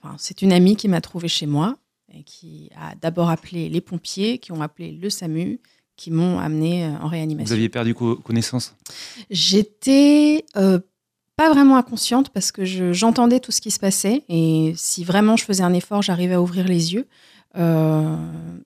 enfin, 0.03 0.15
c'est 0.19 0.43
une 0.43 0.53
amie 0.53 0.77
qui 0.77 0.89
m'a 0.89 1.01
trouvée 1.01 1.29
chez 1.29 1.47
moi 1.47 1.77
et 2.17 2.23
qui 2.23 2.71
a 2.81 2.95
d'abord 2.95 3.29
appelé 3.29 3.69
les 3.69 3.81
pompiers, 3.81 4.39
qui 4.39 4.53
ont 4.53 4.63
appelé 4.63 4.93
le 4.93 5.11
SAMU, 5.11 5.61
qui 5.97 6.11
m'ont 6.11 6.39
amenée 6.39 6.87
en 7.03 7.09
réanimation. 7.09 7.49
Vous 7.49 7.53
aviez 7.53 7.69
perdu 7.69 7.95
connaissance? 7.95 8.75
J'étais 9.31 10.45
pas 11.37 11.53
vraiment 11.53 11.77
inconsciente 11.77 12.31
parce 12.31 12.53
que 12.53 12.65
j'entendais 12.93 13.41
tout 13.41 13.53
ce 13.53 13.61
qui 13.61 13.71
se 13.71 13.79
passait 13.79 14.25
et 14.29 14.73
si 14.77 15.05
vraiment 15.05 15.37
je 15.37 15.45
faisais 15.45 15.63
un 15.63 15.73
effort, 15.73 16.03
j'arrivais 16.03 16.35
à 16.35 16.43
ouvrir 16.43 16.67
les 16.67 16.95
yeux. 16.95 17.07
Euh, 17.57 18.17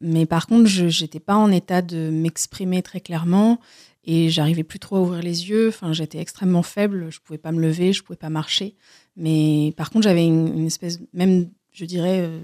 mais 0.01 0.27
par 0.27 0.47
contre, 0.47 0.67
je 0.67 0.85
n'étais 0.85 1.21
pas 1.21 1.37
en 1.37 1.51
état 1.51 1.83
de 1.83 2.11
m'exprimer 2.11 2.83
très 2.83 3.01
clairement 3.01 3.59
et 4.05 4.31
j'arrivais 4.31 4.65
plus 4.65 4.79
trop 4.79 4.97
à 4.97 5.01
ouvrir 5.01 5.23
les 5.23 5.49
yeux. 5.49 5.69
Enfin, 5.69 5.93
j'étais 5.93 6.19
extrêmement 6.19 6.63
faible, 6.63 7.11
je 7.11 7.21
pouvais 7.21 7.39
pas 7.39 7.53
me 7.53 7.61
lever, 7.61 7.93
je 7.93 8.03
pouvais 8.03 8.17
pas 8.17 8.31
marcher. 8.31 8.77
Mais 9.17 9.73
par 9.77 9.91
contre, 9.91 10.05
j'avais 10.05 10.27
une, 10.27 10.67
espèce, 10.67 11.01
même, 11.13 11.51
je 11.73 11.85
dirais, 11.85 12.21
euh, 12.21 12.41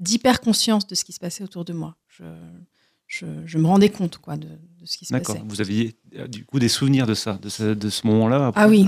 d'hyper 0.00 0.40
conscience 0.40 0.86
de 0.86 0.94
ce 0.94 1.04
qui 1.04 1.12
se 1.12 1.20
passait 1.20 1.42
autour 1.44 1.64
de 1.64 1.72
moi. 1.72 1.96
Je, 3.06 3.58
me 3.58 3.66
rendais 3.66 3.90
compte 3.90 4.18
quoi, 4.18 4.36
de, 4.36 4.48
ce 4.84 4.96
qui 4.98 5.04
se 5.04 5.12
passait. 5.12 5.32
D'accord. 5.32 5.46
Vous 5.46 5.60
aviez 5.60 5.96
euh, 6.16 6.26
du 6.26 6.44
coup 6.44 6.58
des 6.58 6.68
souvenirs 6.68 7.06
de 7.06 7.14
ça, 7.14 7.38
de 7.40 7.48
ce, 7.48 7.62
de 7.62 7.90
ce 7.90 8.06
moment-là 8.06 8.52
Ah 8.54 8.68
oui, 8.68 8.86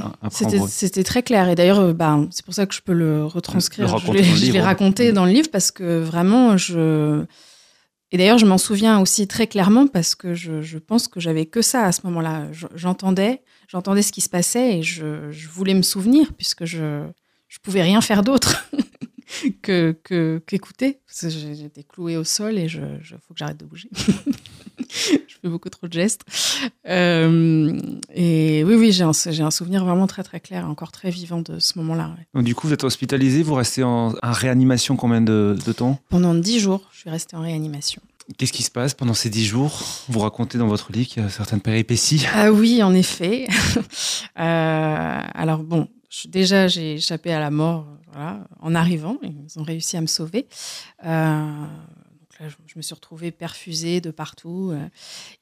c'était 0.69 1.05
très 1.05 1.23
clair. 1.23 1.49
Et 1.49 1.55
d'ailleurs, 1.55 1.81
euh, 1.81 1.93
bah, 1.93 2.19
c'est 2.31 2.45
pour 2.45 2.55
ça 2.55 2.67
que 2.67 2.75
je 2.75 2.83
peux 2.83 2.93
le 2.93 3.25
retranscrire. 3.25 3.99
je 3.99 4.53
l'ai 4.53 4.61
raconté 4.61 5.13
dans 5.13 5.25
le 5.25 5.33
livre 5.33 5.49
parce 5.51 5.71
que 5.71 6.01
vraiment, 6.01 6.57
je. 6.57 7.25
Et 8.13 8.19
d'ailleurs, 8.19 8.39
je 8.39 8.47
m'en 8.47 8.59
souviens 8.59 9.01
aussi 9.01 9.27
très 9.27 9.49
clairement 9.49 9.89
parce 9.89 10.15
que 10.15 10.33
je, 10.33 10.63
je 10.63 10.79
pense 10.79 11.09
que 11.09 11.19
j'avais 11.19 11.45
que 11.45 11.61
ça 11.61 11.85
à 11.85 11.93
ce 11.93 12.03
moment-là. 12.05 12.47
J'entendais, 12.75 13.43
j'entendais 13.67 14.03
ce 14.03 14.13
qui 14.13 14.21
se 14.21 14.29
passait 14.29 14.79
et 14.79 14.83
je, 14.83 15.33
je, 15.33 15.49
voulais 15.49 15.75
me 15.75 15.83
souvenir 15.83 16.33
puisque 16.33 16.65
je 16.65 17.05
je 17.49 17.59
pouvais 17.59 17.83
rien 17.83 18.01
faire 18.01 18.23
d'autre. 18.23 18.71
que 19.63 20.43
qu'écouter. 20.47 21.01
J'étais 21.09 21.83
clouée 21.83 22.17
au 22.17 22.25
sol 22.25 22.59
et 22.59 22.69
je, 22.69 22.81
faut 23.27 23.35
que 23.35 23.39
j'arrête 23.39 23.59
de 23.59 23.65
bouger. 23.65 23.89
je 24.79 25.35
fais 25.43 25.49
beaucoup 25.49 25.71
trop 25.71 25.87
de 25.87 25.93
gestes. 25.93 26.23
Euh, 26.89 27.79
et 28.15 28.65
oui, 28.65 28.75
oui, 28.75 28.93
j'ai 28.93 29.05
un, 29.05 29.11
un, 29.11 29.51
souvenir 29.51 29.85
vraiment 29.85 30.07
très 30.07 30.23
très 30.23 30.41
clair, 30.41 30.69
encore 30.69 30.93
très 30.93 31.11
vivant 31.11 31.41
de 31.41 31.59
ce 31.59 31.79
moment-là. 31.79 32.15
Donc 32.35 32.45
du 32.45 32.55
coup, 32.55 32.67
vous 32.67 32.75
êtes 32.75 32.85
hospitalisé, 32.85 33.43
vous 33.43 33.55
restez 33.55 33.83
en, 33.83 34.15
réanimation 34.23 34.97
combien 34.97 35.21
de, 35.21 35.57
de 35.65 35.73
temps? 35.73 35.99
Pendant 36.09 36.35
dix 36.35 36.61
jours, 36.61 36.89
je 36.93 37.01
suis 37.01 37.11
restée 37.11 37.37
en 37.37 37.43
réanimation. 37.43 38.03
Qu'est-ce 38.39 38.53
qui 38.53 38.65
se 38.65 38.73
passe 38.73 38.93
pendant 38.93 39.15
ces 39.15 39.31
dix 39.31 39.47
jours? 39.47 39.81
Vous 40.09 40.19
racontez 40.19 40.59
dans 40.59 40.67
votre 40.67 40.91
livre 40.91 41.07
qu'il 41.07 41.23
y 41.23 41.27
a 41.27 41.29
certaines 41.29 41.61
péripéties. 41.61 42.27
Ah 42.35 42.51
oui, 42.51 42.83
en 42.83 42.93
effet. 42.93 43.47
euh, 44.39 45.21
alors 45.35 45.63
bon, 45.63 45.89
déjà 46.27 46.69
j'ai 46.69 46.95
échappé 46.95 47.33
à 47.33 47.41
la 47.41 47.51
mort 47.51 47.87
en 48.61 48.75
arrivant. 48.75 49.19
Ils 49.23 49.59
ont 49.59 49.63
réussi 49.63 49.97
à 49.97 50.01
me 50.01 50.07
sauver. 50.07 50.47
Euh, 51.05 51.65
je, 52.67 52.77
me 52.77 52.83
suis 52.83 52.95
retrouvée 52.95 53.31
perfusée 53.31 54.01
de 54.01 54.11
partout. 54.11 54.71
Euh, 54.73 54.87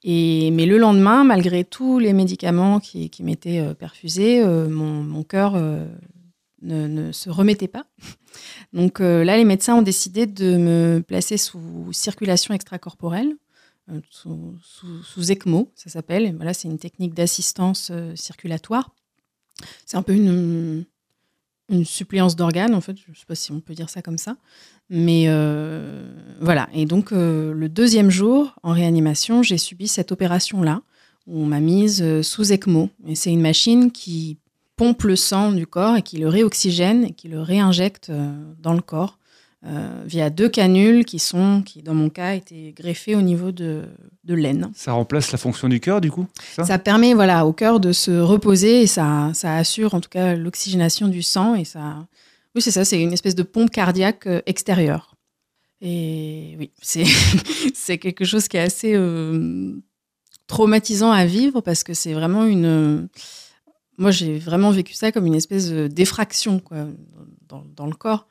et, 0.02 0.50
mais 0.50 0.66
le 0.66 0.78
lendemain, 0.78 1.25
malgré 1.25 1.64
tous 1.64 1.99
les 1.99 2.12
médicaments 2.12 2.80
qui, 2.80 3.11
m'étaient 3.21 3.61
euh, 3.61 3.75
perfusés, 3.75 4.44
mon, 4.44 5.23
cœur 5.25 5.61
ne, 6.62 7.12
se 7.12 7.30
remettait 7.30 7.68
pas. 7.68 7.87
Donc 8.73 8.99
là, 9.00 9.37
les 9.37 9.44
médecins 9.44 9.76
ont 9.76 9.83
décidé 9.83 10.26
de 10.26 10.56
me 10.56 11.00
placer 11.00 11.37
sous 11.37 11.92
circulation 11.92 12.54
extracorporelle. 12.54 13.35
Sous, 14.09 14.56
sous, 14.62 15.30
ECMO, 15.30 15.71
ça 15.75 15.90
s'appelle. 15.90 16.35
Voilà, 16.37 16.54
c'est 16.54 16.68
une 16.68 16.78
technique 16.78 17.12
d'assistance 17.12 17.92
circulatoire. 18.14 18.94
C'est 19.87 19.96
un 19.96 20.02
peu 20.02 20.14
une, 20.14 20.84
suppléance 21.84 22.37
d'organes, 22.37 22.75
en 22.75 22.80
fait, 22.80 22.96
je 22.96 23.11
ne 23.11 23.16
sais 23.16 23.25
pas 23.26 23.34
si 23.34 23.50
on 23.50 23.61
peut 23.61 23.75
dire 23.75 23.88
ça 23.88 24.02
comme 24.02 24.18
ça. 24.18 24.37
Mais 24.90 25.25
euh, 25.28 26.12
voilà, 26.40 26.68
et 26.75 26.84
donc 26.84 27.11
euh, 27.12 27.54
le 27.54 27.68
deuxième 27.68 28.11
jour, 28.11 28.54
en 28.62 28.73
réanimation, 28.73 29.42
j'ai 29.42 29.56
subi 29.56 29.88
cette 29.88 30.12
opération-là, 30.12 30.82
où 31.26 31.40
on 31.40 31.46
m'a 31.46 31.61
mise 31.61 32.02
euh, 32.02 32.23
sous 32.23 32.52
ECMO. 32.52 32.90
Et 33.06 33.14
c'est 33.14 33.32
une 33.32 33.40
machine 33.40 33.90
qui 33.90 34.37
pompe 34.76 35.04
le 35.04 35.16
sang 35.16 35.52
du 35.52 35.66
corps 35.66 35.96
et 35.96 36.02
qui 36.02 36.18
le 36.18 36.28
réoxygène 36.28 37.04
et 37.04 37.12
qui 37.12 37.28
le 37.28 37.40
réinjecte 37.40 38.11
dans 38.61 38.75
le 38.75 38.82
corps 38.82 39.18
euh, 39.66 40.02
via 40.04 40.28
deux 40.28 40.49
canules 40.49 41.06
qui 41.06 41.18
sont, 41.18 41.62
qui 41.62 41.83
dans 41.83 41.94
mon 41.94 42.11
cas, 42.11 42.35
étaient 42.35 42.75
greffées 42.76 43.14
au 43.14 43.23
niveau 43.23 43.50
de, 43.50 43.85
de 44.25 44.35
l'aine. 44.35 44.71
Ça 44.75 44.92
remplace 44.92 45.33
la 45.33 45.38
fonction 45.38 45.68
du 45.68 45.80
cœur, 45.80 46.02
du 46.02 46.11
coup 46.11 46.26
ça, 46.62 46.78
permet 46.78 47.14
voilà, 47.14 47.47
au 47.47 47.52
cœur 47.52 47.80
de 47.80 47.92
se 47.92 48.11
reposer 48.11 48.83
et 48.83 48.87
ça, 48.87 49.30
ça 49.33 49.56
assure 49.56 49.94
en 49.94 50.00
tout 50.00 50.11
cas 50.11 50.35
l'oxygénation 50.35 51.09
du 51.09 51.23
sang. 51.23 51.54
Et 51.54 51.64
ça... 51.64 52.06
Oui, 52.54 52.61
c'est 52.61 52.71
ça, 52.71 52.85
c'est 52.85 53.00
une 53.00 53.12
espèce 53.12 53.35
de 53.35 53.42
pompe 53.42 53.71
cardiaque 53.71 54.26
euh, 54.26 54.42
extérieure. 54.47 55.16
Et 55.80 56.56
oui, 56.59 56.71
c'est 56.83 57.04
quelque 57.99 58.25
chose 58.25 58.49
qui 58.49 58.56
est 58.56 58.61
assez 58.61 58.94
euh, 58.94 59.73
traumatisant 60.47 61.11
à 61.11 61.26
vivre 61.26 61.61
parce 61.61 61.85
que 61.85 61.94
c'est 61.94 62.12
vraiment 62.12 62.44
une. 62.44 63.09
Moi, 63.99 64.11
j'ai 64.11 64.38
vraiment 64.38 64.71
vécu 64.71 64.94
ça 64.94 65.12
comme 65.12 65.26
une 65.26 65.35
espèce 65.35 65.71
d'effraction 65.71 66.61
dans, 67.49 67.87
le 67.87 67.94
corps. 67.94 68.26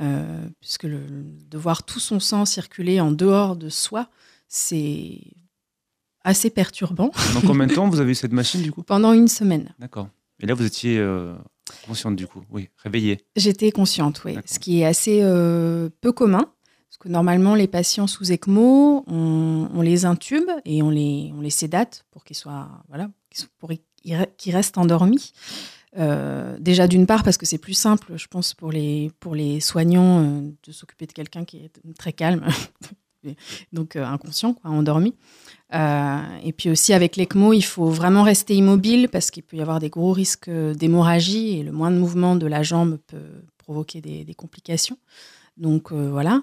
Euh, 0.00 0.48
puisque 0.60 0.84
le, 0.84 1.00
de 1.08 1.58
voir 1.58 1.84
tout 1.84 2.00
son 2.00 2.18
sang 2.18 2.44
circuler 2.44 3.00
en 3.00 3.12
dehors 3.12 3.54
de 3.54 3.68
soi, 3.68 4.08
c'est 4.48 5.20
assez 6.24 6.50
perturbant. 6.50 7.10
Pendant 7.10 7.46
combien 7.46 7.66
de 7.66 7.74
temps 7.74 7.88
vous 7.88 8.00
avez 8.00 8.12
eu 8.12 8.16
cette 8.16 8.32
machine 8.32 8.62
du 8.62 8.72
coup? 8.72 8.82
Pendant 8.82 9.12
une 9.12 9.28
semaine. 9.28 9.74
D'accord. 9.78 10.08
Et 10.40 10.46
là, 10.46 10.54
vous 10.54 10.64
étiez 10.64 10.98
euh, 10.98 11.34
consciente 11.86 12.16
du 12.16 12.26
coup, 12.26 12.42
oui, 12.50 12.70
réveillée. 12.76 13.24
J'étais 13.36 13.70
consciente, 13.70 14.22
oui. 14.24 14.36
Ce 14.46 14.58
qui 14.58 14.80
est 14.80 14.84
assez 14.84 15.20
euh, 15.22 15.88
peu 16.00 16.10
commun, 16.10 16.50
parce 16.88 16.98
que 16.98 17.08
normalement, 17.08 17.54
les 17.54 17.68
patients 17.68 18.06
sous 18.06 18.32
ECMO, 18.32 19.04
on, 19.06 19.80
les 19.80 20.06
intube 20.06 20.50
et 20.64 20.82
on 20.82 20.90
les, 20.90 21.32
on 21.36 21.40
les 21.40 21.50
sédate 21.50 22.04
pour 22.10 22.24
qu'ils 22.24 22.36
soient, 22.36 22.68
voilà, 22.88 23.10
pour 23.58 23.70
qu'ils 24.02 24.54
restent 24.54 24.78
endormis. 24.78 25.32
Euh, 25.96 26.56
déjà 26.58 26.88
d'une 26.88 27.06
part 27.06 27.22
parce 27.22 27.38
que 27.38 27.46
c'est 27.46 27.58
plus 27.58 27.74
simple, 27.74 28.14
je 28.16 28.26
pense, 28.26 28.54
pour 28.54 28.72
les, 28.72 29.10
pour 29.20 29.34
les 29.34 29.60
soignants 29.60 30.24
euh, 30.24 30.40
de 30.66 30.72
s'occuper 30.72 31.06
de 31.06 31.12
quelqu'un 31.12 31.44
qui 31.44 31.58
est 31.58 31.70
très 31.96 32.12
calme, 32.12 32.44
donc 33.72 33.94
euh, 33.94 34.04
inconscient, 34.04 34.56
endormi. 34.64 35.14
et 35.72 36.52
puis 36.56 36.70
aussi 36.70 36.92
avec 36.92 37.16
l'ECMO, 37.16 37.52
il 37.52 37.64
faut 37.64 37.88
vraiment 37.88 38.24
rester 38.24 38.54
immobile 38.54 39.08
parce 39.08 39.30
qu'il 39.30 39.44
peut 39.44 39.56
y 39.56 39.62
avoir 39.62 39.78
des 39.78 39.90
gros 39.90 40.12
risques 40.12 40.50
d'hémorragie 40.50 41.58
et 41.58 41.62
le 41.62 41.72
moindre 41.72 41.98
mouvement 41.98 42.34
de 42.34 42.46
la 42.46 42.62
jambe 42.62 42.98
peut 43.06 43.42
provoquer 43.58 44.00
des 44.00 44.34
complications. 44.34 44.98
Donc 45.56 45.92
voilà. 45.92 46.42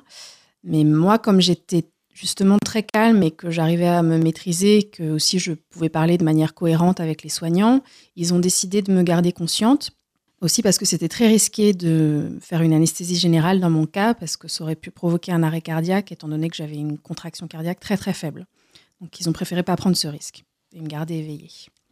Mais 0.64 0.84
moi, 0.84 1.20
comme 1.20 1.42
j'étais 1.42 1.86
justement 2.14 2.58
très 2.64 2.84
calme 2.84 3.24
et 3.24 3.32
que 3.32 3.50
j'arrivais 3.50 3.88
à 3.88 4.04
me 4.04 4.18
maîtriser, 4.18 4.84
que 4.84 5.12
aussi 5.12 5.40
je 5.40 5.54
pouvais 5.54 5.90
parler 5.90 6.18
de 6.18 6.24
manière 6.24 6.54
cohérente 6.54 7.00
avec 7.00 7.24
les 7.24 7.30
soignants, 7.30 7.82
ils 8.16 8.34
ont 8.34 8.40
décidé 8.40 8.82
de 8.82 8.92
me 8.92 9.04
garder 9.04 9.32
consciente. 9.32 9.92
Aussi 10.42 10.64
parce 10.64 10.80
que 10.80 10.86
c'était 10.86 11.08
très 11.08 11.28
risqué 11.28 11.72
de 11.74 12.38
faire 12.42 12.64
une 12.64 12.74
anesthésie 12.74 13.16
générale 13.16 13.60
dans 13.60 13.70
mon 13.70 13.86
cas, 13.86 14.16
parce 14.16 14.38
que 14.38 14.48
ça 14.48 14.64
aurait 14.64 14.76
pu 14.76 14.90
provoquer 14.90 15.32
un 15.32 15.44
arrêt 15.44 15.62
cardiaque, 15.62 16.12
étant 16.12 16.28
donné 16.28 16.50
que 16.50 16.56
j'avais 16.56 16.78
une 16.78 16.98
contraction 16.98 17.48
cardiaque 17.48 17.80
très 17.80 17.96
très 17.96 18.14
faible. 18.14 18.48
Donc 19.02 19.20
ils 19.20 19.30
ont 19.30 19.34
préféré 19.34 19.62
pas 19.62 19.76
prendre 19.76 19.96
ce 19.96 20.08
risque 20.08 20.44
et 20.74 20.82
me 20.82 20.88
garder 20.88 21.16
éveillée. 21.16 21.50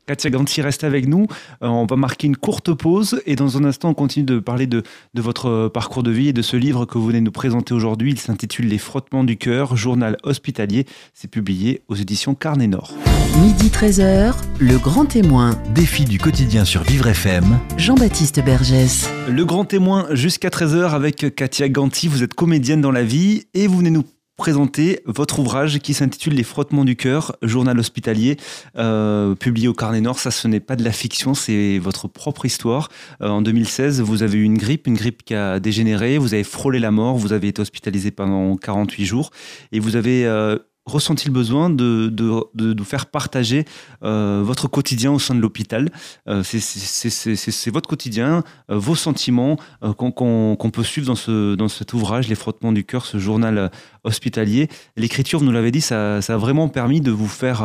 Katia 0.09 0.31
Ganti 0.31 0.63
reste 0.63 0.83
avec 0.83 1.07
nous. 1.07 1.27
Euh, 1.61 1.67
on 1.67 1.85
va 1.85 1.95
marquer 1.95 2.25
une 2.25 2.35
courte 2.35 2.73
pause 2.73 3.21
et 3.27 3.35
dans 3.35 3.57
un 3.57 3.63
instant, 3.63 3.89
on 3.89 3.93
continue 3.93 4.25
de 4.25 4.39
parler 4.39 4.65
de, 4.65 4.81
de, 5.13 5.21
votre 5.21 5.67
parcours 5.67 6.01
de 6.01 6.09
vie 6.09 6.29
et 6.29 6.33
de 6.33 6.41
ce 6.41 6.57
livre 6.57 6.85
que 6.85 6.97
vous 6.97 7.05
venez 7.05 7.21
nous 7.21 7.29
présenter 7.31 7.75
aujourd'hui. 7.75 8.13
Il 8.13 8.19
s'intitule 8.19 8.69
Les 8.69 8.79
frottements 8.79 9.23
du 9.23 9.37
cœur, 9.37 9.77
journal 9.77 10.17
hospitalier. 10.23 10.87
C'est 11.13 11.29
publié 11.29 11.83
aux 11.89 11.95
éditions 11.95 12.33
Carnet 12.33 12.65
Nord. 12.65 12.91
Midi 13.39 13.67
13h, 13.67 14.33
le 14.59 14.79
grand 14.79 15.05
témoin. 15.05 15.51
Défi 15.75 16.05
du 16.05 16.17
quotidien 16.17 16.65
sur 16.65 16.81
Vivre 16.81 17.05
FM. 17.05 17.59
Jean-Baptiste 17.77 18.43
Bergès. 18.43 19.11
Le 19.29 19.45
grand 19.45 19.65
témoin 19.65 20.07
jusqu'à 20.13 20.49
13h 20.49 20.89
avec 20.89 21.35
Katia 21.35 21.69
Ganti. 21.69 22.07
Vous 22.07 22.23
êtes 22.23 22.33
comédienne 22.33 22.81
dans 22.81 22.89
la 22.89 23.03
vie 23.03 23.43
et 23.53 23.67
vous 23.67 23.77
venez 23.77 23.91
nous 23.91 24.05
présenter 24.39 25.01
votre 25.05 25.39
ouvrage 25.39 25.79
qui 25.79 25.93
s'intitule 25.93 26.33
Les 26.33 26.43
frottements 26.43 26.85
du 26.85 26.95
cœur, 26.95 27.35
journal 27.41 27.77
hospitalier, 27.77 28.37
euh, 28.77 29.35
publié 29.35 29.67
au 29.67 29.73
Carnet 29.73 29.99
Nord. 29.99 30.17
Ça, 30.17 30.31
ce 30.31 30.47
n'est 30.47 30.61
pas 30.61 30.77
de 30.77 30.83
la 30.83 30.93
fiction, 30.93 31.33
c'est 31.33 31.77
votre 31.77 32.07
propre 32.07 32.45
histoire. 32.45 32.87
Euh, 33.21 33.27
en 33.27 33.41
2016, 33.41 33.99
vous 33.99 34.23
avez 34.23 34.37
eu 34.37 34.43
une 34.43 34.57
grippe, 34.57 34.87
une 34.87 34.95
grippe 34.95 35.23
qui 35.23 35.35
a 35.35 35.59
dégénéré, 35.59 36.17
vous 36.17 36.33
avez 36.33 36.45
frôlé 36.45 36.79
la 36.79 36.89
mort, 36.89 37.17
vous 37.17 37.33
avez 37.33 37.49
été 37.49 37.61
hospitalisé 37.61 38.11
pendant 38.11 38.55
48 38.55 39.05
jours 39.05 39.31
et 39.73 39.81
vous 39.81 39.97
avez 39.97 40.25
euh, 40.25 40.57
ressenti 40.89 41.27
le 41.27 41.33
besoin 41.33 41.69
de, 41.69 42.09
de, 42.09 42.43
de, 42.53 42.73
de 42.73 42.83
faire 42.83 43.05
partager 43.05 43.65
euh, 44.03 44.41
votre 44.43 44.67
quotidien 44.67 45.11
au 45.11 45.19
sein 45.19 45.35
de 45.35 45.39
l'hôpital. 45.39 45.91
Euh, 46.27 46.43
c'est 46.43 47.71
votre 47.71 47.87
quotidien, 47.87 48.43
euh, 48.69 48.77
vos 48.77 48.95
sentiments 48.95 49.57
euh, 49.83 49.93
qu'on 49.93 50.11
qu'on 50.11 50.71
peut 50.71 50.83
suivre 50.83 51.07
dans, 51.07 51.15
ce, 51.15 51.55
dans 51.55 51.67
cet 51.67 51.93
ouvrage, 51.93 52.27
Les 52.27 52.35
frottements 52.35 52.71
du 52.71 52.83
cœur, 52.83 53.05
ce 53.05 53.17
journal 53.17 53.71
hospitalier. 54.03 54.67
L'écriture, 54.97 55.39
vous 55.39 55.45
nous 55.45 55.51
l'avez 55.51 55.71
dit, 55.71 55.81
ça, 55.81 56.21
ça, 56.21 56.33
a 56.33 56.37
vraiment 56.37 56.67
permis 56.67 57.01
de 57.01 57.11
vous 57.11 57.27
faire... 57.27 57.59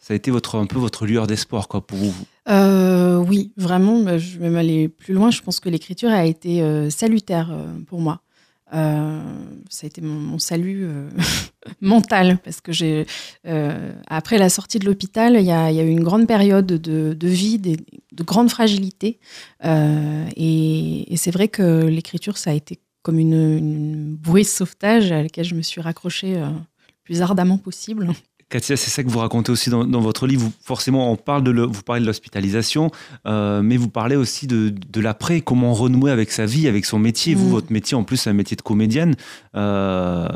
Ça 0.00 0.14
a 0.14 0.16
été 0.16 0.30
votre, 0.30 0.56
un 0.56 0.64
peu 0.64 0.78
votre 0.78 1.04
lueur 1.04 1.26
d'espoir 1.26 1.68
pour 1.68 1.98
vous. 1.98 2.14
oui, 3.28 3.52
vraiment, 3.56 4.16
je 4.16 4.38
vais 4.38 4.44
même 4.44 4.56
aller 4.56 4.88
plus 4.88 5.12
loin. 5.12 5.30
Je 5.30 5.42
pense 5.42 5.60
que 5.60 5.68
l'écriture 5.68 6.10
a 6.10 6.24
été 6.24 6.62
salutaire 6.90 7.50
pour 7.88 8.00
moi. 8.00 8.20
Euh, 8.74 9.20
ça 9.70 9.86
a 9.86 9.88
été 9.88 10.00
mon, 10.00 10.38
salut 10.38 10.84
euh, 10.84 11.08
mental 11.80 12.38
parce 12.44 12.60
que 12.60 12.72
j'ai 12.72 13.06
euh, 13.46 13.94
après 14.08 14.38
la 14.38 14.48
sortie 14.50 14.78
de 14.78 14.84
l'hôpital, 14.84 15.36
il 15.36 15.46
y, 15.46 15.52
a, 15.52 15.72
eu 15.72 15.88
une 15.88 16.04
grande 16.04 16.26
période 16.26 16.66
de, 16.66 17.14
de 17.14 17.28
vide 17.28 17.66
et 17.66 17.76
de 18.12 18.22
grande 18.22 18.50
fragilité. 18.50 19.18
et, 19.64 21.12
et 21.12 21.16
c'est 21.16 21.30
vrai 21.30 21.48
que 21.48 21.86
l'écriture, 21.86 22.36
ça 22.36 22.50
a 22.50 22.54
été 22.54 22.78
comme 23.02 23.18
une, 23.18 23.56
une, 23.56 24.16
bouée 24.16 24.42
de 24.42 24.46
sauvetage 24.46 25.12
à 25.12 25.22
laquelle 25.22 25.44
je 25.44 25.54
me 25.54 25.62
suis 25.62 25.80
raccrochée 25.80 26.34
le 26.34 26.50
plus 27.04 27.22
ardemment 27.22 27.58
possible. 27.58 28.08
Katia, 28.48 28.78
c'est 28.78 28.88
ça 28.88 29.02
que 29.04 29.10
vous 29.10 29.18
racontez 29.18 29.52
aussi 29.52 29.68
dans, 29.68 29.84
dans, 29.84 30.00
votre 30.00 30.26
livre. 30.26 30.42
Vous, 30.42 30.52
forcément, 30.62 31.12
on 31.12 31.16
parle 31.16 31.42
de 31.42 31.50
le, 31.50 31.64
vous 31.64 31.82
parlez 31.82 32.00
de 32.00 32.06
l'hospitalisation, 32.06 32.90
euh, 33.26 33.60
mais 33.60 33.76
vous 33.76 33.90
parlez 33.90 34.16
aussi 34.16 34.46
de, 34.46 34.70
de 34.70 35.00
l'après, 35.02 35.42
comment 35.42 35.74
renouer 35.74 36.10
avec 36.10 36.30
sa 36.30 36.46
vie, 36.46 36.66
avec 36.66 36.86
son 36.86 36.98
métier. 36.98 37.34
Mmh. 37.34 37.38
Vous, 37.38 37.50
votre 37.50 37.70
métier, 37.70 37.94
en 37.94 38.04
plus, 38.04 38.16
c'est 38.16 38.30
un 38.30 38.34
métier 38.34 38.56
de 38.56 38.62
comédienne. 38.62 39.16
Euh, 39.54 40.26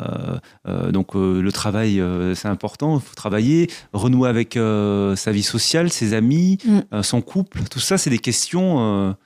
euh, 0.68 0.92
donc, 0.92 1.14
le 1.14 1.50
travail, 1.52 2.02
c'est 2.34 2.48
important. 2.48 2.98
Il 2.98 3.02
faut 3.02 3.14
travailler, 3.14 3.70
renouer 3.94 4.28
avec 4.28 4.54
sa 4.54 5.32
vie 5.32 5.42
sociale, 5.42 5.90
ses 5.90 6.12
amis, 6.12 6.58
mmh. 6.64 7.02
son 7.02 7.22
couple. 7.22 7.62
Tout 7.70 7.80
ça, 7.80 7.96
c'est 7.96 8.10
des 8.10 8.18
questions. 8.18 9.16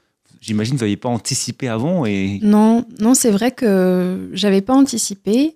J'imagine 0.40 0.75
que 0.75 0.78
vous 0.78 0.85
n'aviez 0.85 0.97
pas 0.97 1.09
anticipé 1.09 1.66
avant. 1.66 2.07
Et... 2.07 2.38
Non, 2.43 2.85
non, 3.00 3.14
c'est 3.14 3.33
vrai 3.33 3.50
que 3.50 4.31
j'avais 4.33 4.61
pas 4.61 4.75
anticipé 4.75 5.55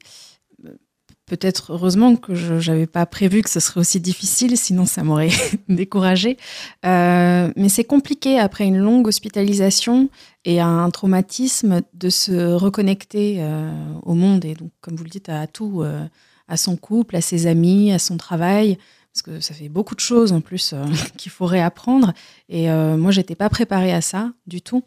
peut-être 1.31 1.75
heureusement 1.75 2.17
que 2.17 2.35
je 2.35 2.73
n'avais 2.73 2.89
pas 2.89 3.07
prévu 3.07 3.43
que 3.43 3.51
ce 3.51 3.61
serait 3.61 3.79
aussi 3.79 4.01
difficile, 4.01 4.59
sinon 4.59 4.85
ça 4.85 5.05
m'aurait 5.05 5.31
découragé. 5.69 6.37
Euh, 6.85 7.53
mais 7.55 7.69
c'est 7.69 7.85
compliqué 7.85 8.41
après 8.41 8.65
une 8.65 8.79
longue 8.79 9.07
hospitalisation 9.07 10.11
et 10.45 10.61
un 10.61 10.91
traumatisme 10.91 11.83
de 11.95 12.11
se 12.11 12.53
reconnecter 12.53 13.37
euh, 13.39 13.71
au 14.03 14.15
monde 14.15 14.45
et 14.45 14.55
donc, 14.55 14.73
comme 14.81 14.97
vous 14.97 15.05
le 15.05 15.11
dites, 15.11 15.29
à 15.29 15.47
tout, 15.47 15.83
euh, 15.83 16.05
à 16.49 16.57
son 16.57 16.77
couple, 16.77 17.15
à 17.15 17.21
ses 17.21 17.47
amis, 17.47 17.93
à 17.93 18.01
son 18.01 18.17
travail. 18.17 18.77
Parce 19.13 19.23
que 19.23 19.39
ça 19.39 19.55
fait 19.55 19.69
beaucoup 19.69 19.95
de 19.95 20.01
choses 20.01 20.33
en 20.33 20.41
plus 20.41 20.75
qu'il 21.17 21.31
faut 21.31 21.47
réapprendre. 21.47 22.13
Et 22.49 22.69
moi, 22.69 23.13
j'étais 23.13 23.37
pas 23.37 23.49
préparée 23.49 23.93
à 23.93 24.01
ça 24.01 24.33
du 24.47 24.63
tout. 24.63 24.83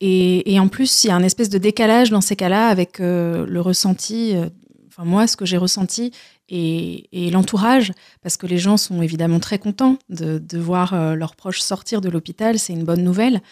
Et, 0.00 0.60
en 0.60 0.68
plus, 0.68 1.04
il 1.04 1.08
y 1.08 1.10
a 1.10 1.16
un 1.16 1.22
espèce 1.22 1.48
de 1.48 1.58
décalage 1.58 2.10
dans 2.10 2.20
ces 2.20 2.36
cas-là 2.36 2.68
avec 2.68 3.00
euh, 3.00 3.46
le 3.46 3.60
ressenti, 3.60 4.36
euh, 4.36 4.48
enfin 4.86 5.04
moi, 5.04 5.26
ce 5.26 5.36
que 5.36 5.44
j'ai 5.44 5.56
ressenti 5.56 6.12
et, 6.48 7.30
l'entourage, 7.32 7.92
parce 8.22 8.36
que 8.36 8.46
les 8.46 8.58
gens 8.58 8.76
sont 8.76 9.02
évidemment 9.02 9.40
très 9.40 9.58
contents 9.58 9.98
de, 10.08 10.40
voir 10.58 10.94
euh, 10.94 11.14
leurs 11.14 11.34
proches 11.34 11.60
sortir 11.60 12.00
de 12.00 12.08
l'hôpital, 12.08 12.58
c'est 12.58 12.72
une 12.72 12.84
bonne 12.84 13.02
nouvelle. 13.02 13.42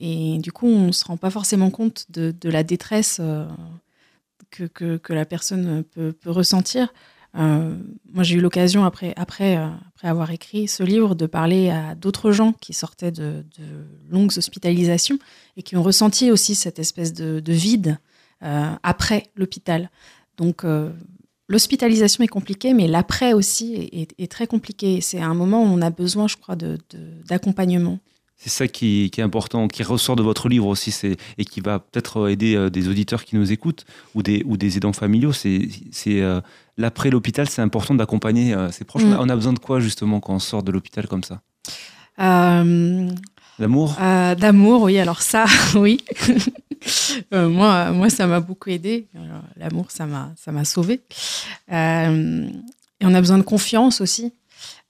Et 0.00 0.38
du 0.38 0.52
coup, 0.52 0.66
on 0.66 0.88
ne 0.88 0.92
se 0.92 1.04
rend 1.04 1.16
pas 1.16 1.30
forcément 1.30 1.70
compte 1.70 2.06
de, 2.10 2.34
la 2.48 2.62
détresse 2.62 3.20
que, 4.50 5.00
la 5.08 5.24
personne 5.24 5.84
peut 5.84 6.14
ressentir. 6.26 6.92
Euh, 7.36 7.76
moi, 8.12 8.24
j'ai 8.24 8.36
eu 8.36 8.40
l'occasion, 8.40 8.84
après, 8.84 9.12
après, 9.16 9.56
euh, 9.56 9.68
après 9.88 10.08
avoir 10.08 10.30
écrit 10.30 10.68
ce 10.68 10.82
livre, 10.82 11.14
de 11.14 11.26
parler 11.26 11.70
à 11.70 11.94
d'autres 11.94 12.32
gens 12.32 12.52
qui 12.52 12.72
sortaient 12.72 13.12
de, 13.12 13.44
longues 14.10 14.32
hospitalisations 14.36 15.18
et 15.56 15.62
qui 15.62 15.76
ont 15.76 15.82
ressenti 15.82 16.30
aussi 16.30 16.54
cette 16.54 16.78
espèce 16.78 17.12
de, 17.12 17.40
de 17.40 17.52
vide 17.52 17.98
euh, 18.42 18.72
après 18.82 19.30
l'hôpital. 19.36 19.90
Donc, 20.36 20.64
l'hospitalisation 21.48 22.22
est 22.22 22.28
compliquée, 22.28 22.72
mais 22.72 22.86
l'après 22.86 23.32
aussi 23.32 23.74
est, 23.74 24.02
est, 24.02 24.14
est, 24.18 24.30
très 24.30 24.46
compliqué. 24.46 25.00
C'est 25.00 25.20
un 25.20 25.34
moment 25.34 25.64
où 25.64 25.66
on 25.66 25.82
a 25.82 25.90
besoin, 25.90 26.28
je 26.28 26.36
crois, 26.36 26.54
d'accompagnement. 26.54 27.98
C'est 28.40 28.50
ça 28.50 28.68
qui, 28.68 29.10
qui, 29.10 29.20
est 29.20 29.24
important, 29.24 29.66
qui 29.66 29.82
ressort 29.82 30.14
de 30.14 30.22
votre 30.22 30.48
livre 30.48 30.66
aussi, 30.68 30.94
et 31.38 31.44
qui 31.44 31.60
va 31.60 31.80
peut-être 31.80 32.28
aider 32.30 32.54
euh, 32.54 32.70
des 32.70 32.88
auditeurs 32.88 33.24
qui 33.24 33.34
nous 33.34 33.50
écoutent 33.50 33.84
ou 34.14 34.22
des, 34.22 34.44
ou 34.46 34.56
des 34.56 34.76
aidants 34.76 34.92
familiaux. 34.92 35.32
C'est 35.32 35.68
euh, 36.06 36.40
l'après 36.76 37.10
l'hôpital, 37.10 37.48
c'est 37.48 37.62
important 37.62 37.94
d'accompagner 37.96 38.54
euh, 38.54 38.70
ses 38.70 38.84
proches. 38.84 39.02
Mmh. 39.02 39.16
On 39.18 39.28
a 39.28 39.34
besoin 39.34 39.52
de 39.54 39.58
quoi 39.58 39.80
justement 39.80 40.20
quand 40.20 40.34
on 40.34 40.38
sort 40.38 40.62
de 40.62 40.70
l'hôpital 40.70 41.08
comme 41.08 41.24
ça? 41.24 41.40
Euh, 42.20 43.10
L'amour? 43.58 43.96
euh, 44.00 44.36
D'amour, 44.36 44.82
oui. 44.82 45.00
Alors 45.00 45.20
ça, 45.20 45.44
oui. 45.74 45.98
moi, 47.32 47.90
moi, 47.90 48.08
ça 48.08 48.28
m'a 48.28 48.38
beaucoup 48.38 48.70
aidé. 48.70 49.08
L'amour, 49.56 49.90
ça 49.90 50.06
m'a, 50.06 50.30
ça 50.36 50.52
m'a 50.52 50.64
sauvé. 50.64 51.00
et 51.68 53.04
on 53.04 53.14
a 53.14 53.20
besoin 53.20 53.38
de 53.38 53.42
confiance 53.42 54.00
aussi. 54.00 54.32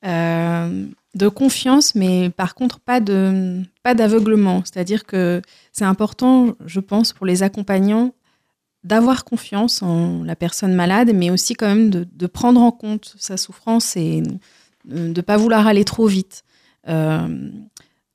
Euh, 0.05 0.87
de 1.15 1.29
confiance, 1.29 1.95
mais 1.95 2.31
par 2.31 2.55
contre 2.55 2.81
pas 2.81 3.01
de 3.01 3.63
pas 3.83 3.95
d'aveuglement. 3.95 4.63
C'est-à-dire 4.65 5.05
que 5.05 5.43
c'est 5.73 5.85
important, 5.85 6.55
je 6.67 6.81
pense, 6.81 7.13
pour 7.13 7.27
les 7.27 7.43
accompagnants 7.43 8.13
d'avoir 8.85 9.25
confiance 9.25 9.83
en 9.83 10.23
la 10.23 10.37
personne 10.37 10.75
malade, 10.75 11.11
mais 11.15 11.31
aussi 11.31 11.55
quand 11.55 11.67
même 11.67 11.91
de, 11.91 12.27
prendre 12.27 12.61
en 12.61 12.71
compte 12.71 13.15
sa 13.19 13.37
souffrance 13.37 13.97
et 13.97 14.23
de 14.85 14.97
ne 14.97 15.21
pas 15.21 15.37
vouloir 15.37 15.67
aller 15.67 15.85
trop 15.85 16.07
vite. 16.07 16.45
Euh, 16.89 17.51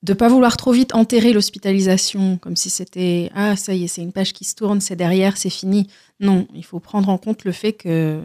de 0.04 0.14
pas 0.14 0.28
vouloir 0.28 0.58
trop 0.58 0.72
vite 0.72 0.94
enterrer 0.96 1.32
l'hospitalisation 1.32 2.38
comme 2.38 2.56
si 2.58 2.70
c'était 2.70 3.32
ah 3.36 3.56
ça 3.56 3.74
y 3.74 3.86
est 3.86 3.88
c'est 3.88 4.02
une 4.02 4.12
page 4.12 4.34
qui 4.34 4.44
se 4.44 4.54
tourne 4.54 4.82
c'est 4.82 4.98
derrière 4.98 5.38
c'est 5.38 5.50
fini 5.50 5.88
non 6.20 6.46
il 6.54 6.66
faut 6.66 6.80
prendre 6.80 7.08
en 7.08 7.18
compte 7.18 7.46
le 7.46 7.54
fait 7.54 7.72
que 7.72 8.22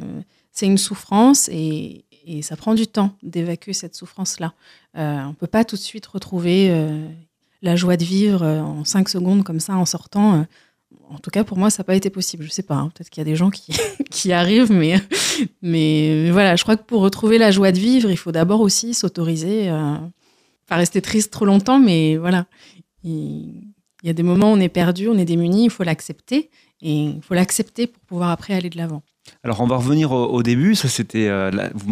c'est 0.50 0.66
une 0.66 0.78
souffrance 0.78 1.48
et, 1.52 2.04
et 2.28 2.42
ça 2.42 2.56
prend 2.56 2.74
du 2.74 2.86
temps 2.86 3.16
d'évacuer 3.22 3.72
cette 3.72 3.94
souffrance-là. 3.94 4.52
Euh, 4.96 5.18
on 5.24 5.30
ne 5.30 5.34
peut 5.34 5.46
pas 5.46 5.64
tout 5.64 5.76
de 5.76 5.80
suite 5.80 6.06
retrouver 6.06 6.68
euh, 6.70 7.08
la 7.62 7.74
joie 7.74 7.96
de 7.96 8.04
vivre 8.04 8.42
euh, 8.42 8.60
en 8.60 8.84
cinq 8.84 9.08
secondes 9.08 9.44
comme 9.44 9.60
ça 9.60 9.76
en 9.76 9.86
sortant. 9.86 10.46
En 11.08 11.18
tout 11.18 11.30
cas, 11.30 11.42
pour 11.42 11.56
moi, 11.56 11.70
ça 11.70 11.82
n'a 11.82 11.84
pas 11.84 11.96
été 11.96 12.10
possible. 12.10 12.42
Je 12.44 12.48
ne 12.48 12.52
sais 12.52 12.62
pas, 12.62 12.74
hein, 12.74 12.92
peut-être 12.94 13.08
qu'il 13.08 13.20
y 13.20 13.22
a 13.22 13.24
des 13.24 13.36
gens 13.36 13.48
qui, 13.48 13.72
qui 14.10 14.32
arrivent, 14.32 14.70
mais, 14.70 15.00
mais 15.62 16.30
voilà, 16.30 16.54
je 16.54 16.62
crois 16.62 16.76
que 16.76 16.82
pour 16.84 17.00
retrouver 17.00 17.38
la 17.38 17.50
joie 17.50 17.72
de 17.72 17.78
vivre, 17.78 18.10
il 18.10 18.18
faut 18.18 18.32
d'abord 18.32 18.60
aussi 18.60 18.92
s'autoriser, 18.92 19.70
pas 20.66 20.76
rester 20.76 21.00
triste 21.00 21.32
trop 21.32 21.46
longtemps, 21.46 21.80
mais 21.80 22.18
voilà. 22.18 22.46
Il, 23.04 23.72
il 24.02 24.06
y 24.06 24.10
a 24.10 24.12
des 24.12 24.22
moments 24.22 24.52
où 24.52 24.56
on 24.56 24.60
est 24.60 24.68
perdu, 24.68 25.08
on 25.08 25.18
est 25.18 25.24
démuni, 25.24 25.64
il 25.64 25.70
faut 25.70 25.82
l'accepter, 25.82 26.50
et 26.80 27.04
il 27.04 27.22
faut 27.22 27.34
l'accepter 27.34 27.86
pour 27.86 28.02
pouvoir 28.04 28.30
après 28.30 28.54
aller 28.54 28.70
de 28.70 28.76
l'avant. 28.76 29.02
Alors 29.44 29.60
on 29.60 29.66
va 29.66 29.76
revenir 29.76 30.12
au, 30.12 30.26
au 30.26 30.42
début, 30.42 30.74
ça 30.74 30.88
c'était, 30.88 31.28
euh, 31.28 31.50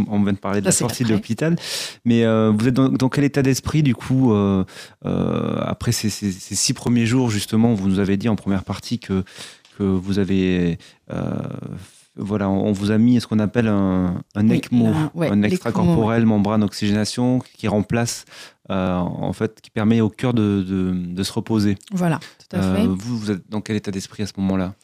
on 0.09 0.22
vient 0.22 0.33
de 0.33 0.38
parler 0.38 0.61
de 0.61 0.64
ça, 0.64 0.68
la 0.68 0.72
sortie 0.72 1.05
de 1.05 1.11
l'hôpital, 1.11 1.57
mais 2.05 2.25
euh, 2.25 2.53
vous 2.57 2.68
êtes 2.68 2.75
dans, 2.75 2.88
dans 2.88 3.09
quel 3.09 3.25
état 3.25 3.42
d'esprit 3.42 3.83
du 3.83 3.94
coup 3.94 4.33
euh, 4.33 4.64
après 5.03 5.92
ces, 5.92 6.11
ces, 6.11 6.33
ces, 6.33 6.55
six 6.55 6.75
premiers 6.75 7.07
jours 7.07 7.31
justement, 7.31 7.75
vous 7.75 7.88
nous 7.88 7.99
avez 7.99 8.16
dit 8.16 8.29
en 8.29 8.37
première 8.37 8.64
partie 8.64 8.99
que, 8.99 9.25
que 9.79 9.83
vous 9.83 10.18
avez, 10.18 10.79
voilà, 12.18 12.49
on 12.49 12.72
vous 12.72 12.90
a 12.90 12.99
mis 12.99 13.20
ce 13.20 13.27
qu'on 13.27 13.38
appelle 13.38 13.68
un, 13.68 14.22
un 14.35 14.49
oui, 14.49 14.57
ECMO, 14.57 14.87
un, 14.87 15.11
ouais, 15.14 15.31
un 15.31 15.42
extracorporel 15.42 16.20
ouais. 16.22 16.27
membrane 16.27 16.62
oxygénation 16.64 17.40
qui 17.57 17.68
remplace 17.68 18.25
en 18.68 19.33
fait, 19.33 19.61
qui 19.61 19.70
permet 19.70 20.01
au 20.01 20.09
cœur 20.09 20.35
de, 20.35 20.64
de, 20.66 20.92
de 20.92 21.22
se 21.22 21.33
reposer. 21.33 21.77
Voilà, 21.92 22.18
tout 22.49 22.57
à 22.57 22.62
fait. 22.75 22.87
vous, 22.87 23.18
vous 23.18 23.31
êtes 23.31 23.49
dans 23.49 23.61
quel 23.61 23.77
état 23.77 23.90
d'esprit 23.90 24.22
à 24.22 24.27
ce 24.27 24.33
moment-là? 24.38 24.75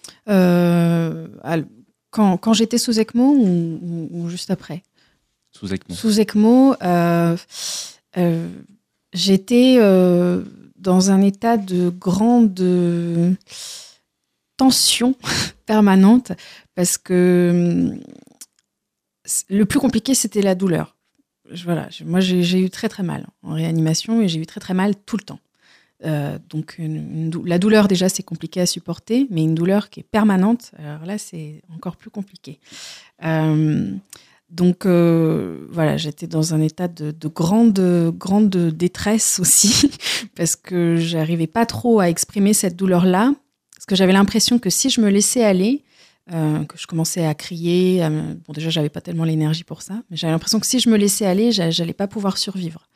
Quand, 2.13 2.37
quand 2.37 2.53
j'étais 2.53 2.79
sous 2.79 3.01
ECMO 3.01 3.33
ou, 3.33 3.81
ou, 3.83 4.09
ou, 4.13 4.29
juste 4.29 4.53
après 4.53 4.85
Sous 5.51 5.73
ECMO. 5.73 5.95
Sous 5.95 6.21
ECMO, 6.21 6.77
euh, 6.83 7.37
euh, 8.19 8.49
j'étais 9.13 9.79
euh, 9.81 10.45
dans 10.77 11.11
un 11.11 11.23
état 11.23 11.57
de 11.57 11.89
grande 11.89 12.55
tension 14.57 15.17
permanente 15.67 16.33
parce 16.77 16.99
que 16.99 17.99
le 19.49 19.65
plus 19.65 19.81
compliqué, 19.81 20.15
c'était 20.15 20.43
la 20.43 20.55
douleur. 20.55 20.97
Voilà, 21.65 21.89
moi, 22.05 22.21
j'ai 22.21 22.61
eu 22.61 22.71
très 22.71 22.89
très 22.89 23.03
mal 23.03 23.27
en 23.43 23.55
réanimation 23.55 24.21
et 24.21 24.29
j'ai 24.29 24.39
eu 24.39 24.47
très 24.47 24.61
très 24.61 24.75
mal 24.75 24.95
tout 24.95 25.17
le 25.17 25.23
temps. 25.25 25.41
Euh, 26.05 26.39
donc 26.51 26.81
la 27.45 27.59
douleur 27.59 27.87
déjà 27.89 28.09
c'est 28.09 28.23
compliqué 28.23 28.61
à 28.61 28.67
supporter, 28.67 29.27
mais 29.31 29.43
une 29.43 29.55
douleur 29.55 29.89
qui 29.91 30.01
est 30.01 30.07
permanente, 30.11 30.73
alors 30.79 31.07
là 31.07 31.17
c'est 31.19 31.63
encore 31.75 31.97
plus 31.97 32.11
compliqué. 32.11 32.59
Euh, 33.25 33.93
donc 34.51 34.85
euh, 34.85 35.67
voilà, 35.71 35.97
j'étais 35.97 36.27
dans 36.27 36.55
un 36.55 36.61
état 36.61 36.89
de, 36.89 37.11
de 37.11 37.29
grande, 37.29 37.81
grande 38.19 38.51
détresse 38.51 39.39
aussi, 39.41 39.91
parce 40.37 40.57
que 40.57 40.97
j'arrivais 40.97 41.47
pas 41.47 41.67
trop 41.67 42.01
à 42.01 42.09
exprimer 42.09 42.53
cette 42.53 42.77
douleur-là, 42.77 43.33
parce 43.75 43.87
que 43.87 43.95
j'avais 43.97 44.13
l'impression 44.13 44.59
que 44.59 44.71
si 44.71 44.91
je 44.91 45.01
me 45.01 45.09
laissais 45.09 45.45
aller, 45.45 45.85
que 46.31 46.77
je 46.79 46.87
commençais 46.87 47.27
à 47.27 47.35
crier, 47.35 48.01
bon 48.47 48.53
déjà 48.53 48.71
j'avais 48.71 48.89
pas 48.89 49.01
tellement 49.01 49.25
l'énergie 49.25 49.65
pour 49.65 49.83
ça, 49.83 49.95
mais 50.11 50.17
j'avais 50.17 50.33
l'impression 50.33 50.61
que 50.61 50.67
si 50.67 50.79
je 50.81 50.89
me 50.89 50.97
laissais 50.97 51.27
aller, 51.27 51.51
j'a- 51.53 51.71
j'allais 51.71 51.93
pas 51.93 52.07
pouvoir 52.07 52.39
survivre. 52.39 52.89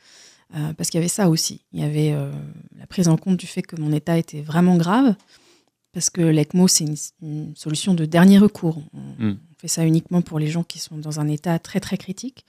Euh, 0.55 0.73
parce 0.73 0.89
qu'il 0.89 0.97
y 0.97 1.01
avait 1.01 1.09
ça 1.09 1.29
aussi. 1.29 1.61
Il 1.73 1.81
y 1.81 1.83
avait 1.83 2.13
euh, 2.13 2.31
la 2.77 2.87
prise 2.87 3.09
en 3.09 3.17
compte 3.17 3.35
du 3.37 3.47
fait 3.47 3.61
que 3.61 3.75
mon 3.75 3.91
état 3.91 4.17
était 4.17 4.41
vraiment 4.41 4.77
grave, 4.77 5.15
parce 5.91 6.09
que 6.09 6.21
l'ECMO, 6.21 6.67
c'est 6.69 6.85
une, 6.85 6.95
une 7.21 7.55
solution 7.55 7.93
de 7.93 8.05
dernier 8.05 8.37
recours. 8.37 8.81
On, 8.93 8.99
Mm. 9.25 9.31
on 9.51 9.55
fait 9.59 9.67
ça 9.67 9.83
uniquement 9.85 10.21
pour 10.21 10.39
les 10.39 10.47
gens 10.47 10.63
qui 10.63 10.79
sont 10.79 10.97
dans 10.97 11.19
un 11.19 11.27
état 11.27 11.59
très 11.59 11.79
très 11.79 11.97
critique. 11.97 12.45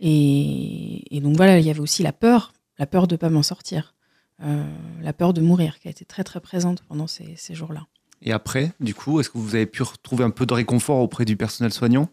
Et, 0.00 1.16
et 1.16 1.20
donc 1.20 1.36
voilà, 1.36 1.58
il 1.60 1.66
y 1.66 1.70
avait 1.70 1.80
aussi 1.80 2.02
la 2.02 2.12
peur, 2.12 2.52
la 2.78 2.86
peur 2.86 3.06
de 3.06 3.14
ne 3.14 3.18
pas 3.18 3.30
m'en 3.30 3.42
sortir, 3.44 3.94
euh, 4.42 4.64
la 5.02 5.12
peur 5.12 5.32
de 5.32 5.40
mourir, 5.40 5.78
qui 5.78 5.88
a 5.88 5.90
été 5.90 6.04
très 6.04 6.24
très 6.24 6.40
présente 6.40 6.82
pendant 6.88 7.06
ces, 7.06 7.34
ces 7.36 7.54
jours-là. 7.54 7.86
Et 8.22 8.32
après, 8.32 8.72
du 8.80 8.94
coup, 8.94 9.20
est-ce 9.20 9.30
que 9.30 9.38
vous 9.38 9.54
avez 9.54 9.66
pu 9.66 9.82
retrouver 9.82 10.24
un 10.24 10.30
peu 10.30 10.46
de 10.46 10.54
réconfort 10.54 10.98
auprès 11.00 11.24
du 11.24 11.36
personnel 11.36 11.72
soignant? 11.72 12.08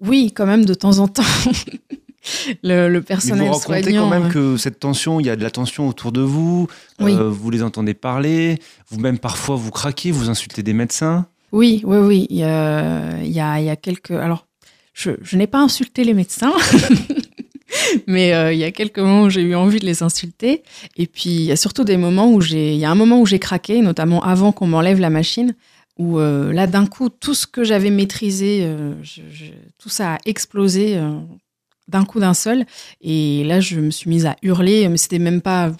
Oui, 0.00 0.32
quand 0.34 0.46
même, 0.46 0.64
de 0.64 0.74
temps 0.74 0.98
en 0.98 1.08
temps. 1.08 1.22
le, 2.62 2.88
le 2.88 2.98
Mais 3.00 3.04
personnel 3.04 3.48
vous 3.48 3.54
racontez 3.54 3.82
soignant. 3.82 4.02
quand 4.04 4.10
même 4.10 4.24
euh, 4.26 4.30
que 4.30 4.56
cette 4.56 4.78
tension, 4.80 5.20
il 5.20 5.26
y 5.26 5.30
a 5.30 5.36
de 5.36 5.42
la 5.42 5.50
tension 5.50 5.88
autour 5.88 6.12
de 6.12 6.20
vous, 6.20 6.66
Oui. 7.00 7.12
euh, 7.14 7.28
vous 7.28 7.50
les 7.50 7.62
entendez 7.62 7.94
parler, 7.94 8.58
vous-même 8.90 9.18
parfois 9.18 9.56
vous 9.56 9.70
craquez, 9.70 10.10
vous 10.10 10.30
insultez 10.30 10.62
des 10.62 10.72
médecins. 10.72 11.26
Oui, 11.52 11.82
oui, 11.84 11.98
oui. 11.98 12.26
Il 12.30 12.36
y 12.38 12.42
a, 12.44 13.18
il 13.22 13.30
y 13.30 13.40
a, 13.40 13.60
il 13.60 13.66
y 13.66 13.70
a 13.70 13.76
quelques. 13.76 14.10
Alors, 14.10 14.46
je, 14.92 15.12
je 15.22 15.36
n'ai 15.36 15.46
pas 15.46 15.58
insulté 15.60 16.02
les 16.04 16.14
médecins, 16.14 16.52
mais 18.06 18.32
euh, 18.34 18.52
il 18.52 18.58
y 18.58 18.64
a 18.64 18.70
quelques 18.72 18.98
moments 18.98 19.22
où 19.24 19.30
j'ai 19.30 19.42
eu 19.42 19.54
envie 19.54 19.78
de 19.80 19.86
les 19.86 20.02
insulter. 20.02 20.62
Et 20.96 21.06
puis, 21.06 21.30
il 21.30 21.42
y 21.42 21.52
a 21.52 21.56
surtout 21.56 21.84
des 21.84 21.96
moments 21.96 22.30
où 22.32 22.40
j'ai. 22.40 22.72
Il 22.74 22.78
y 22.78 22.84
a 22.84 22.90
un 22.90 22.94
moment 22.94 23.20
où 23.20 23.26
j'ai 23.26 23.38
craqué, 23.38 23.80
notamment 23.80 24.22
avant 24.22 24.52
qu'on 24.52 24.66
m'enlève 24.66 24.98
la 25.00 25.10
machine, 25.10 25.54
où 25.98 26.18
euh, 26.18 26.52
là, 26.52 26.66
d'un 26.66 26.86
coup, 26.86 27.08
tout 27.08 27.34
ce 27.34 27.46
que 27.46 27.64
j'avais 27.64 27.90
maîtrisé, 27.90 28.60
euh, 28.62 28.94
je- 29.02 29.22
je- 29.32 29.44
tout 29.78 29.88
ça 29.88 30.14
a 30.14 30.18
explosé. 30.26 30.96
D'un 31.88 32.04
coup 32.04 32.20
d'un 32.20 32.34
seul. 32.34 32.66
Et 33.00 33.44
là 33.44 33.60
je 33.60 33.80
me 33.80 33.90
suis 33.90 34.08
mise 34.08 34.26
à 34.26 34.36
hurler 34.42 34.88
mais 34.88 34.96
c'était 34.96 35.18
même 35.18 35.40
pas 35.40 35.72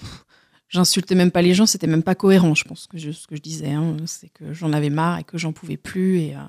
j'insultais 0.69 1.15
même 1.15 1.31
pas 1.31 1.41
les 1.41 1.53
gens 1.53 1.65
c'était 1.65 1.87
même 1.87 2.03
pas 2.03 2.15
cohérent 2.15 2.55
je 2.55 2.63
pense 2.63 2.87
que 2.87 2.97
ce 2.97 3.27
que 3.27 3.35
je 3.35 3.41
disais 3.41 3.71
hein. 3.71 3.95
c'est 4.07 4.29
que 4.29 4.51
j'en 4.51 4.73
avais 4.73 4.89
marre 4.89 5.19
et 5.19 5.23
que 5.23 5.37
j'en 5.37 5.53
pouvais 5.53 5.77
plus. 5.77 6.19
Et 6.19 6.35
euh, 6.35 6.39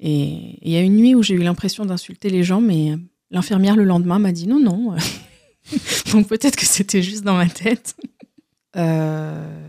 et 0.00 0.58
il 0.62 0.70
y 0.70 0.76
a 0.76 0.80
une 0.80 0.96
nuit 0.96 1.14
où 1.16 1.22
j'ai 1.22 1.34
eu 1.34 1.42
l'impression 1.42 1.84
d'insulter 1.84 2.30
les 2.30 2.44
gens 2.44 2.60
mais 2.60 2.94
l'infirmière 3.30 3.76
le 3.76 3.84
lendemain 3.84 4.18
m'a 4.18 4.32
dit 4.32 4.46
non 4.46 4.60
non. 4.60 4.94
Donc 6.12 6.28
peut-être 6.28 6.56
que 6.56 6.64
c'était 6.64 7.02
juste 7.02 7.24
dans 7.24 7.36
ma 7.36 7.48
tête. 7.48 7.96
Euh, 8.76 9.68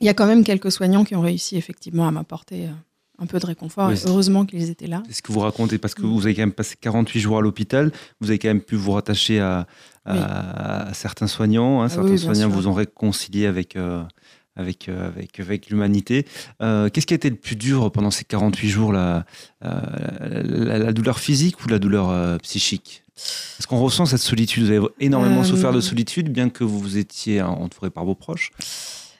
il 0.00 0.06
y 0.06 0.10
a 0.10 0.14
quand 0.14 0.26
même 0.26 0.44
quelques 0.44 0.72
soignants 0.72 1.04
qui 1.04 1.14
ont 1.14 1.20
réussi 1.20 1.56
effectivement 1.56 2.06
à 2.06 2.10
m'apporter 2.10 2.66
euh, 2.66 2.72
un 3.18 3.26
peu 3.26 3.38
de 3.38 3.46
réconfort 3.46 3.88
Oui, 3.88 3.94
et 3.94 3.96
c'est- 3.96 4.08
heureusement 4.08 4.44
qu'ils 4.44 4.70
étaient 4.70 4.86
là 4.86 5.02
C'est 5.08 5.14
ce 5.14 5.22
que 5.22 5.32
vous 5.32 5.40
racontez 5.40 5.78
parce 5.78 5.94
que 5.94 6.02
Mm. 6.02 6.06
vous 6.12 6.22
avez 6.26 6.34
quand 6.34 6.42
même 6.42 6.52
passé 6.52 6.74
48 6.80 7.20
jours 7.20 7.38
à 7.38 7.40
l'hôpital, 7.40 7.92
vous 8.20 8.28
avez 8.30 8.38
quand 8.38 8.48
même 8.48 8.60
pu 8.62 8.76
vous 8.76 8.92
rattacher 8.92 9.40
à, 9.40 9.66
à- 10.04 10.88
à 10.88 10.94
certains 10.94 11.26
soignants, 11.28 11.82
hein, 11.82 11.86
Ah 11.86 11.94
certains 11.94 12.10
oui, 12.10 12.18
soignants 12.18 12.50
sûr. 12.50 12.58
vous 12.60 12.66
ont 12.68 12.74
réconcilié 12.74 13.46
avec, 13.46 13.76
euh, 13.76 14.02
avec, 14.56 14.88
euh, 14.88 15.08
avec, 15.08 15.40
avec 15.40 15.70
l'humanité. 15.70 16.26
Euh, 16.62 16.88
Qu'est-ce 16.88 17.06
qui 17.06 17.14
a 17.14 17.16
été 17.16 17.30
le 17.30 17.36
plus 17.36 17.56
dur 17.56 17.90
pendant 17.92 18.10
ces 18.10 18.24
48 18.24 18.68
jours, 18.68 18.92
la, 18.92 19.24
la, 19.62 20.78
la- 20.78 20.92
douleur 20.92 21.18
physique 21.18 21.64
ou 21.64 21.68
la 21.68 21.78
douleur 21.78 22.38
psychique? 22.40 23.02
Est-ce 23.16 23.66
qu'on 23.68 23.78
ressent 23.78 24.06
cette 24.06 24.20
solitude 24.20 24.64
Vous 24.64 24.70
avez 24.70 24.86
énormément 25.00 25.44
souffert 25.44 25.72
de 25.72 25.80
solitude, 25.80 26.30
bien 26.32 26.48
que 26.50 26.64
vous 26.64 26.98
étiez 26.98 27.40
entouré 27.42 27.88
par 27.90 28.04
vos 28.04 28.16
proches. 28.16 28.50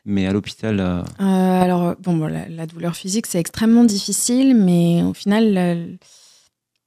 Mais 0.04 0.26
à 0.26 0.32
l'hôpital, 0.32 0.80
euh, 0.80 1.02
Euh, 1.20 1.62
alors, 1.62 1.96
bon, 1.96 2.26
la, 2.26 2.66
douleur 2.66 2.94
physique, 2.94 3.26
c'est 3.26 3.38
extrêmement 3.40 3.84
difficile, 3.84 4.54
mais 4.54 5.02
au 5.02 5.14
final, 5.14 5.98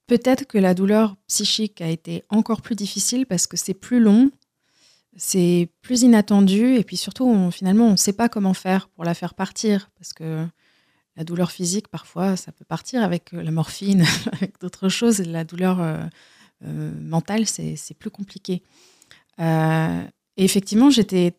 peut-être 0.05 0.45
que 0.45 0.57
la 0.59 0.73
douleur 0.73 1.15
psychique 1.27 1.81
a 1.81 1.89
été 1.89 2.23
encore 2.29 2.61
plus 2.61 2.75
difficile 2.75 3.25
parce 3.25 3.47
que 3.47 3.57
c'est 3.57 3.73
plus 3.73 3.99
long, 3.99 4.29
c'est 5.15 5.69
plus 5.81 6.03
inattendu, 6.03 6.75
et 6.75 6.83
puis 6.83 6.95
surtout, 6.95 7.49
finalement, 7.51 7.87
on 7.87 7.91
ne 7.91 7.97
sait 7.97 8.13
pas 8.13 8.29
comment 8.29 8.53
faire 8.53 8.87
pour 8.89 9.03
la 9.03 9.15
faire 9.15 9.33
partir, 9.33 9.89
parce 9.97 10.13
que 10.13 10.45
la 11.15 11.23
douleur 11.23 11.49
physique, 11.49 11.87
parfois, 11.87 12.35
ça 12.35 12.51
peut 12.51 12.65
partir 12.65 13.01
avec 13.01 13.33
euh, 13.33 13.41
la 13.41 13.49
morphine, 13.49 14.05
avec 14.33 14.59
d'autres 14.61 14.89
choses. 14.89 15.21
La 15.21 15.43
douleur 15.43 15.79
mentale, 16.61 17.47
c'est 17.47 17.97
plus 17.97 18.11
compliqué. 18.11 18.61
Et 19.39 20.43
effectivement, 20.43 20.89
j'étais 20.89 21.33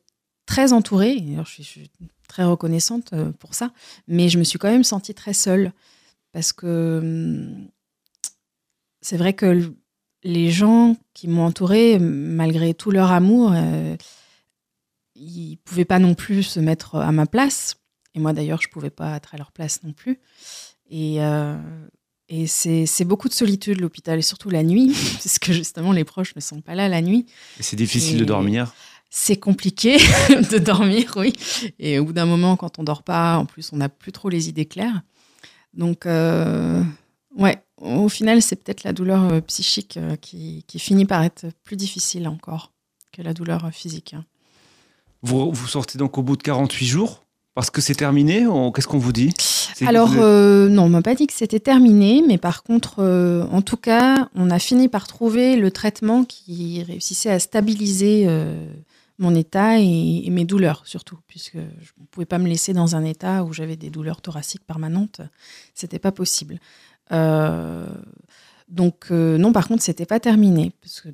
très 0.49 0.73
entourée, 0.73 1.23
alors 1.35 1.45
je 1.47 1.53
suis, 1.53 1.63
je 1.63 1.69
suis 1.69 1.91
très 2.27 2.43
reconnaissante 2.43 3.13
euh, 3.13 3.31
pour 3.33 3.55
ça, 3.55 3.71
mais 4.09 4.31
je 4.31 4.39
me 4.39 4.45
suis 4.45 4.59
quand 4.59 4.71
même 4.71 4.83
sentie 4.83 5.13
très 5.15 5.35
seule, 5.35 5.73
parce 6.33 6.53
que 6.55 6.99
hum, 7.03 7.69
c'est 9.03 9.19
vrai 9.19 9.35
que 9.35 9.73
les 10.25 10.51
gens 10.51 10.97
qui 11.15 11.29
m'ont 11.29 11.45
entourée, 11.45 11.99
malgré 12.01 12.73
tout 12.75 12.91
leur 12.91 13.13
amour, 13.13 13.53
euh, 13.55 13.95
ils 15.15 15.59
pouvaient 15.65 15.85
pas 15.85 15.99
non 15.99 16.15
plus 16.15 16.43
se 16.43 16.61
mettre 16.61 16.97
à 16.97 17.13
ma 17.13 17.27
place. 17.27 17.77
Et 18.15 18.19
moi, 18.21 18.33
d'ailleurs, 18.33 18.61
je 18.63 18.69
pouvais 18.69 18.91
pas 18.91 19.17
être 19.17 19.35
à 19.35 19.37
leur 19.37 19.53
place 19.53 19.83
non 19.83 19.93
plus. 19.93 20.19
Et, 20.91 21.23
euh, 21.23 21.57
et 22.29 22.47
c'est 22.47 22.87
c'est 22.87 23.05
beaucoup 23.05 23.29
de 23.29 23.35
solitude, 23.35 23.81
l'hôpital, 23.81 24.19
et 24.19 24.23
surtout 24.23 24.49
la 24.51 24.63
nuit, 24.63 24.93
parce 25.23 25.39
que 25.39 25.53
justement, 25.53 25.93
les 25.93 26.05
proches 26.05 26.35
ne 26.35 26.41
sont 26.41 26.63
pas 26.63 26.75
là 26.75 26.89
la 26.89 27.03
nuit. 27.03 27.27
c'est 27.61 27.77
difficile 27.77 28.17
Et- 28.17 28.21
de 28.21 28.25
dormir? 28.25 28.75
C'est 29.11 29.37
compliqué 29.37 29.97
de 30.51 30.59
dormir, 30.59 31.15
oui. 31.17 31.33
Et 31.79 31.99
au 31.99 32.05
bout 32.05 32.13
d'un 32.13 32.27
moment, 32.27 32.57
quand 32.57 32.79
on 32.79 32.83
dort 32.83 33.03
pas, 33.03 33.39
en 33.39 33.47
plus, 33.47 33.73
on 33.73 33.77
n'a 33.77 33.89
plus 33.89 34.13
trop 34.13 34.29
les 34.29 34.49
idées 34.49 34.67
claires. 34.67 35.01
Donc, 35.75 36.05
euh, 36.07 36.83
ouais, 37.37 37.63
au 37.81 38.09
final, 38.09 38.43
c'est 38.43 38.57
peut-être 38.57 38.85
la 38.85 38.93
douleur 38.93 39.33
euh, 39.33 39.41
psychique 39.41 39.97
euh, 39.97 40.17
qui, 40.17 40.65
qui 40.67 40.79
finit 40.79 41.07
par 41.07 41.23
être 41.23 41.47
plus 41.65 41.77
difficile 41.77 42.29
encore 42.29 42.73
que 43.13 43.23
la 43.23 43.33
douleur 43.33 43.65
euh, 43.65 43.71
physique. 43.71 44.15
hein. 44.15 44.25
Vous, 45.23 45.51
vous 45.53 45.67
sortez 45.67 45.99
donc 45.99 46.17
au 46.19 46.23
bout 46.23 46.37
de 46.37 46.43
48 46.43 46.87
jours? 46.87 47.23
Parce 47.55 47.71
que 47.71 47.81
c'est 47.81 47.97
terminé 47.97 48.47
Qu'est-ce 48.73 48.87
qu'on 48.87 48.99
vous 48.99 49.13
dit? 49.13 49.33
Alors, 49.85 50.13
euh, 50.17 50.69
non, 50.69 50.85
on 50.85 50.89
m'a 50.89 51.03
pas 51.03 51.17
dit 51.17 51.27
que 51.27 51.33
c'était 51.33 51.59
terminé, 51.59 52.23
mais 52.25 52.39
par 52.39 52.63
contre, 52.63 52.97
euh, 53.01 53.45
en 53.51 53.63
tout 53.63 53.77
cas, 53.77 54.29
on 54.37 54.51
a 54.51 54.61
fini 54.61 54.87
par 54.89 55.09
trouver 55.09 55.57
le 55.57 55.73
traitement 55.73 56.25
qui 56.25 56.85
réussissait 56.85 57.31
à 57.31 57.41
stabiliser 57.41 58.27
mon 59.19 59.35
état 59.35 59.81
et, 59.81 60.23
et 60.27 60.31
mes 60.31 60.45
douleurs, 60.45 60.83
surtout, 60.87 61.19
puisque 61.27 61.55
je 61.57 61.93
ne 61.99 62.07
pouvais 62.11 62.27
pas 62.27 62.39
me 62.39 62.47
laisser 62.49 62.73
dans 62.73 62.95
un 62.97 63.05
état 63.05 63.43
où 63.45 63.53
j'avais 63.53 63.77
des 63.77 63.91
douleurs 63.91 64.21
thoraciques 64.21 64.65
permanentes. 64.65 65.21
C'était 65.75 65.99
pas 65.99 66.13
possible. 66.13 66.59
Euh, 67.13 67.87
donc, 68.69 69.07
euh, 69.11 69.39
non, 69.39 69.53
par 69.53 69.67
contre, 69.67 69.83
c'était 69.83 70.07
pas 70.07 70.21
terminé, 70.21 70.73
parce 70.83 71.01
que 71.01 71.09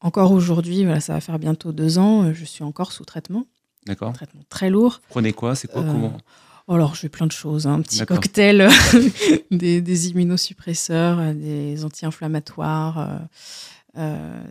encore 0.00 0.32
aujourd'hui, 0.32 0.84
voilà, 0.84 1.00
ça 1.00 1.12
va 1.14 1.20
faire 1.20 1.38
bientôt 1.38 1.72
deux 1.72 1.98
ans, 1.98 2.24
euh, 2.24 2.32
je 2.34 2.44
suis 2.44 2.64
encore 2.64 2.90
sous 2.92 3.04
traitement, 3.04 3.44
D'accord. 3.86 4.12
traitement 4.12 4.42
très 4.48 4.68
lourd. 4.70 5.00
Vous 5.02 5.08
prenez 5.10 5.32
quoi? 5.32 5.54
C'est 5.54 5.68
quoi? 5.70 5.82
Comment? 5.82 6.16
Alors, 6.68 6.94
je 6.96 7.00
fais 7.02 7.08
plein 7.08 7.26
de 7.26 7.32
choses. 7.32 7.66
hein. 7.68 7.74
Un 7.74 7.82
petit 7.82 8.04
cocktail, 8.04 8.68
des, 9.52 9.80
des 9.80 10.08
immunosuppresseurs, 10.08 11.32
des 11.34 11.84
anti-inflammatoires, 11.84 13.20
euh, 13.96 14.42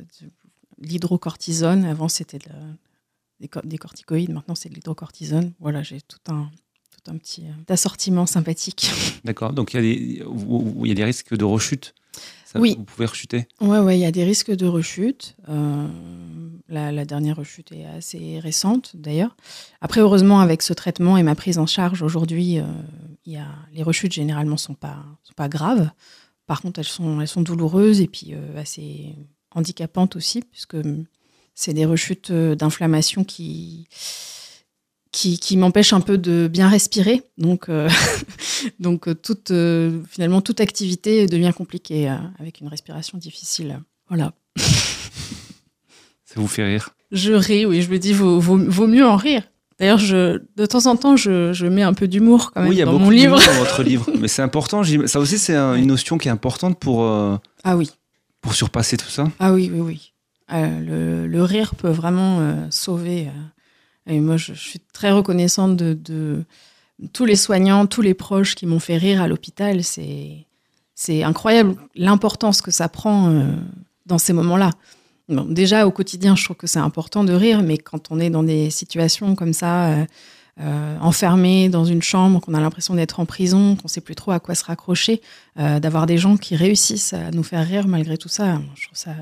l'hydrocortisone. 0.89 1.86
Avant, 1.86 2.08
c'était 2.08 2.39
de 2.39 2.52
des, 3.39 3.48
co- 3.48 3.62
des 3.63 3.78
corticoïdes. 3.78 4.32
Maintenant, 4.32 4.56
c'est 4.56 4.69
de 4.69 4.76
l'hydrocortisone. 4.76 5.54
Voilà, 5.60 5.84
j'ai 5.84 6.00
tout 6.02 6.19
un, 6.32 6.50
tout 6.91 7.12
un 7.12 7.17
petit 7.17 7.43
euh, 7.45 7.74
assortiment 7.74 8.26
sympathique. 8.26 8.89
D'accord. 9.26 9.54
Donc 9.54 9.74
il 9.74 9.84
y, 9.84 10.24
y 10.88 10.91
a 10.91 10.93
des 10.93 11.04
risques 11.04 11.36
de 11.36 11.43
rechute. 11.43 11.93
Ça, 12.45 12.60
Oui. 12.60 12.76
Vous 12.78 12.86
pouvez 12.86 13.06
rechuter. 13.08 13.45
Ouais, 13.60 13.80
ouais, 13.80 13.98
il 13.98 14.02
y 14.02 14.06
a 14.06 14.12
des 14.12 14.24
risques 14.24 14.52
de 14.56 14.65
rechute. 14.65 15.36
Euh, 15.50 15.88
la, 16.69 16.91
la 16.93 17.04
dernière 17.04 17.36
rechute 17.36 17.74
est 17.74 17.86
assez 17.86 18.39
récente, 18.39 18.95
d'ailleurs. 18.95 19.36
Après, 19.82 20.00
heureusement, 20.00 20.39
avec 20.39 20.62
ce 20.62 20.71
traitement 20.71 21.17
et 21.17 21.24
ma 21.24 21.36
prise 21.36 21.58
en 21.58 21.65
charge 21.65 22.02
aujourd'hui, 22.02 22.60
euh, 22.60 22.63
il 23.26 23.34
y 23.34 23.38
a, 23.38 23.48
les 23.74 23.84
rechutes 23.84 24.13
généralement 24.13 24.56
sont 24.58 24.76
pas 24.76 25.04
sont 25.24 25.34
pas 25.36 25.50
graves. 25.50 25.89
Par 26.45 26.62
contre, 26.62 26.80
elles 26.80 26.86
sont 26.86 27.19
elles 27.19 27.28
sont 27.28 27.41
douloureuses 27.41 28.00
et 28.00 28.08
puis 28.08 28.28
euh, 28.34 28.58
assez 28.62 29.13
handicapantes 29.56 30.15
aussi, 30.15 30.41
puisque 30.52 30.76
hum, 30.76 31.06
c'est 31.56 31.74
des 31.74 31.86
rechutes 31.86 32.30
euh, 32.32 32.54
d'inflammation 32.56 33.24
qui 33.24 33.88
qui, 35.12 35.39
qui 35.39 35.56
m'empêchent 35.56 35.94
un 35.94 36.02
peu 36.02 36.18
de 36.18 36.50
bien 36.52 36.68
respirer. 36.68 37.24
Donc, 37.38 37.70
euh, 37.70 37.89
donc 38.82 39.08
euh, 39.08 39.13
toute, 39.15 39.52
euh, 39.52 40.02
finalement, 40.10 40.41
toute 40.41 40.60
activité 40.60 41.26
devient 41.26 41.54
compliquée 41.56 42.10
euh, 42.10 42.15
avec 42.38 42.60
une 42.60 42.68
respiration 42.68 43.18
difficile. 43.18 43.80
Voilà. 44.10 44.34
Ça 46.26 46.36
vous 46.36 46.48
fait 46.48 46.65
rire? 46.65 46.89
je 47.12 47.32
ris, 47.32 47.65
oui, 47.65 47.82
je 47.82 47.89
me 47.89 47.98
dis, 47.98 48.12
vaut, 48.12 48.39
vaut, 48.41 48.58
vaut 48.58 48.88
mieux 48.88 49.06
en 49.06 49.15
rire. 49.15 49.44
D'ailleurs, 49.80 50.00
je, 50.00 50.41
de 50.58 50.65
temps 50.65 50.86
en 50.88 50.98
temps, 50.98 51.15
je, 51.15 51.54
je 51.54 51.65
mets 51.65 51.84
un 51.84 51.94
peu 51.94 52.08
d'humour 52.10 52.52
quand 52.54 52.62
même 52.62 52.70
Oui, 52.70 52.76
il 52.76 52.80
y 52.80 52.82
a 52.82 52.86
dans 52.86 52.94
beaucoup 52.94 53.06
mon 53.06 53.10
livre. 53.12 53.38
d'humour 53.39 53.54
dans 53.54 53.60
votre 53.60 53.84
livre. 53.84 54.10
Mais 54.20 54.28
c'est 54.28 54.41
important. 54.41 54.84
Ça 55.06 55.20
aussi, 55.20 55.38
c'est 55.38 55.56
un- 55.56 55.76
une 55.76 55.88
notion 55.88 56.18
qui 56.18 56.28
est 56.28 56.32
importante 56.32 56.78
pour, 56.80 57.04
euh, 57.04 57.38
Ah 57.63 57.78
oui, 57.78 57.89
pour 58.46 58.54
surpasser 58.54 58.96
tout 58.96 59.10
ça. 59.10 59.26
ah 59.40 59.52
oui, 59.52 59.72
oui, 59.74 59.82
oui. 59.82 60.12
Euh, 60.54 61.26
le, 61.28 61.44
rire 61.44 61.74
peut 61.74 61.90
vraiment 61.90 62.40
euh, 62.42 62.68
sauver. 62.70 63.28
euh. 63.28 64.12
et 64.14 64.20
moi, 64.20 64.38
je, 64.38 64.54
suis 64.54 64.80
très 64.94 65.10
reconnaissante 65.10 65.76
de, 65.76 66.46
tous 67.12 67.26
les 67.26 67.36
soignants, 67.36 67.88
tous 67.88 68.04
les 68.04 68.14
proches 68.14 68.54
qui 68.54 68.68
m'ont 68.68 68.80
fait 68.80 68.98
rire 68.98 69.20
à 69.20 69.28
l'hôpital. 69.28 69.82
C'est, 69.84 70.46
incroyable 71.24 71.76
l'importance 71.96 72.62
que 72.62 72.70
ça 72.70 72.88
prend 72.88 73.44
dans 74.06 74.20
ces 74.20 74.32
moments-là. 74.34 74.70
Déjà, 75.28 75.88
au 75.88 75.92
quotidien, 75.92 76.36
je 76.36 76.44
trouve 76.44 76.56
que 76.56 76.68
c'est 76.68 76.80
important 76.80 77.24
de 77.24 77.34
rire, 77.34 77.64
mais 77.64 77.80
quand 77.80 78.12
on 78.12 78.20
est 78.20 78.30
dans 78.30 78.44
des 78.44 78.70
situations 78.70 79.36
comme 79.36 79.54
ça, 79.54 80.06
euh, 80.62 80.98
enfermé 81.00 81.68
dans 81.70 81.86
une 81.86 82.02
chambre, 82.02 82.39
qu'on 82.39 82.54
a 82.54 82.62
l'impression 82.62 82.96
d'être 82.96 83.20
en 83.20 83.26
prison, 83.26 83.76
qu'on 83.76 83.88
sait 83.88 84.02
plus 84.02 84.15
trop 84.15 84.32
à 84.32 84.39
quoi 84.39 84.56
se 84.56 84.63
raccrocher, 84.63 85.22
euh, 85.60 85.80
d'avoir 85.80 86.06
des 86.06 86.18
gens 86.18 86.38
qui 86.38 86.56
réussissent 86.56 87.13
à 87.13 87.32
nous 87.32 87.44
faire 87.44 87.65
rire 87.65 87.88
malgré 87.88 88.18
tout 88.18 88.30
ça, 88.30 88.62
je 88.76 88.86
trouve 88.86 88.98
ça 88.98 89.15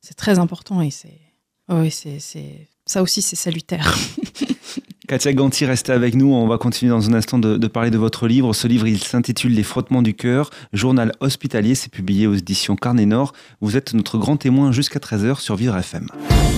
c'est 0.00 0.14
très 0.14 0.38
important 0.38 0.80
et 0.80 0.90
c'est 0.90 1.20
oh 1.68 1.80
oui 1.80 1.90
c'est 1.90 2.68
ça 2.86 3.02
aussi 3.02 3.20
c'est 3.22 3.36
salutaire. 3.36 3.92
Katia 5.10 5.32
Ganti, 5.32 5.64
restez 5.64 5.90
avec 5.90 6.14
nous. 6.14 6.32
On 6.32 6.46
va 6.46 6.56
continuer 6.56 6.92
dans 6.92 7.10
un 7.10 7.14
instant 7.14 7.40
de, 7.40 7.56
de 7.56 7.66
parler 7.66 7.90
de 7.90 7.98
votre 7.98 8.28
livre. 8.28 8.52
Ce 8.52 8.68
livre, 8.68 8.86
il 8.86 9.02
s'intitule 9.02 9.52
Les 9.52 9.64
frottements 9.64 10.02
du 10.02 10.14
cœur, 10.14 10.50
journal 10.72 11.10
hospitalier. 11.18 11.74
C'est 11.74 11.90
publié 11.90 12.28
aux 12.28 12.34
éditions 12.34 12.76
Carnet 12.76 13.06
Nord. 13.06 13.32
Vous 13.60 13.76
êtes 13.76 13.92
notre 13.92 14.18
grand 14.18 14.36
témoin 14.36 14.70
jusqu'à 14.70 15.00
13h 15.00 15.40
sur 15.40 15.56
Vivre 15.56 15.76
FM. 15.76 16.06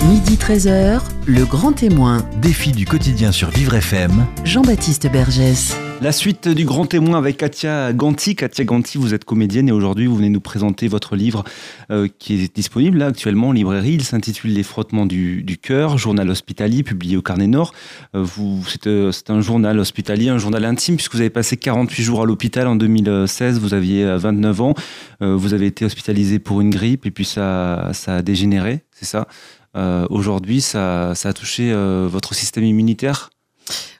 Midi 0.07 0.35
13h, 0.35 1.01
le 1.25 1.45
grand 1.45 1.71
témoin, 1.71 2.23
Défi 2.43 2.71
du 2.73 2.85
quotidien 2.85 3.31
sur 3.31 3.49
Vivre 3.49 3.73
FM. 3.73 4.23
Jean-Baptiste 4.45 5.11
Bergès. 5.11 5.75
La 6.01 6.11
suite 6.11 6.49
du 6.49 6.65
grand 6.65 6.85
témoin 6.85 7.17
avec 7.17 7.37
Katia 7.37 7.93
Ganti. 7.93 8.35
Katia 8.35 8.65
Ganti, 8.65 8.97
vous 8.97 9.13
êtes 9.13 9.23
comédienne 9.23 9.69
et 9.69 9.71
aujourd'hui 9.71 10.05
vous 10.05 10.17
venez 10.17 10.27
nous 10.27 10.41
présenter 10.41 10.89
votre 10.89 11.15
livre 11.15 11.45
euh, 11.91 12.09
qui 12.19 12.33
est 12.33 12.53
disponible 12.53 12.97
là 12.97 13.05
actuellement 13.05 13.49
en 13.49 13.51
librairie. 13.53 13.93
Il 13.93 14.03
s'intitule 14.03 14.51
Les 14.51 14.63
frottements 14.63 15.05
du, 15.05 15.43
du 15.43 15.57
cœur, 15.57 15.97
journal 15.97 16.29
hospitalier 16.29 16.83
publié 16.83 17.15
au 17.15 17.21
Carnet 17.21 17.47
Nord. 17.47 17.73
Euh, 18.15 18.21
vous, 18.21 18.42
c'est, 18.67 18.87
euh, 18.87 19.11
c'est 19.11 19.29
un 19.29 19.41
journal 19.41 19.79
hospitalier, 19.79 20.29
un 20.29 20.37
journal 20.37 20.65
intime 20.65 20.95
puisque 20.95 21.13
vous 21.13 21.21
avez 21.21 21.29
passé 21.29 21.57
48 21.57 22.03
jours 22.03 22.21
à 22.21 22.25
l'hôpital 22.25 22.67
en 22.67 22.75
2016. 22.75 23.59
Vous 23.59 23.73
aviez 23.73 24.03
euh, 24.03 24.17
29 24.17 24.61
ans. 24.61 24.73
Euh, 25.21 25.35
vous 25.35 25.53
avez 25.53 25.67
été 25.67 25.85
hospitalisé 25.85 26.39
pour 26.39 26.61
une 26.61 26.69
grippe 26.69 27.05
et 27.05 27.11
puis 27.11 27.25
ça, 27.25 27.89
ça 27.93 28.17
a 28.17 28.21
dégénéré, 28.21 28.83
c'est 28.91 29.05
ça. 29.05 29.27
Euh, 29.75 30.05
aujourd'hui, 30.09 30.61
ça, 30.61 31.13
ça 31.15 31.29
a 31.29 31.33
touché 31.33 31.71
euh, 31.71 32.07
votre 32.09 32.33
système 32.35 32.63
immunitaire? 32.63 33.29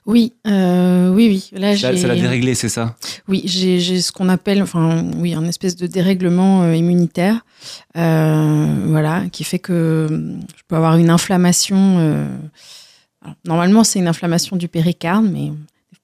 Oui 0.06 0.34
euh, 0.46 1.08
oui 1.08 1.28
oui 1.28 1.58
là 1.58 1.74
Ça, 1.76 1.96
ça 1.96 2.06
l'a 2.06 2.14
déréglé, 2.14 2.54
c'est 2.54 2.68
ça? 2.68 2.94
oui 3.26 3.40
j'ai 3.46 3.80
j'ai 3.80 4.02
ce 4.02 4.12
qu'on 4.12 4.28
appelle 4.28 4.62
enfin 4.62 5.02
oui 5.16 5.32
un 5.32 5.46
espèce 5.46 5.76
de 5.76 5.86
dérèglement 5.86 6.62
euh, 6.64 6.74
immunitaire 6.76 7.46
euh, 7.96 8.66
voilà 8.88 9.22
qui 9.32 9.44
fait 9.44 9.58
que 9.58 10.06
hum, 10.10 10.40
je 10.54 10.62
peux 10.68 10.76
avoir 10.76 10.96
une 10.98 11.08
inflammation 11.08 11.96
euh, 12.00 12.26
alors, 13.24 13.36
normalement 13.44 13.82
c'est 13.84 13.98
une 13.98 14.06
inflammation 14.08 14.56
du 14.56 14.68
péricarde 14.68 15.26
mais 15.30 15.50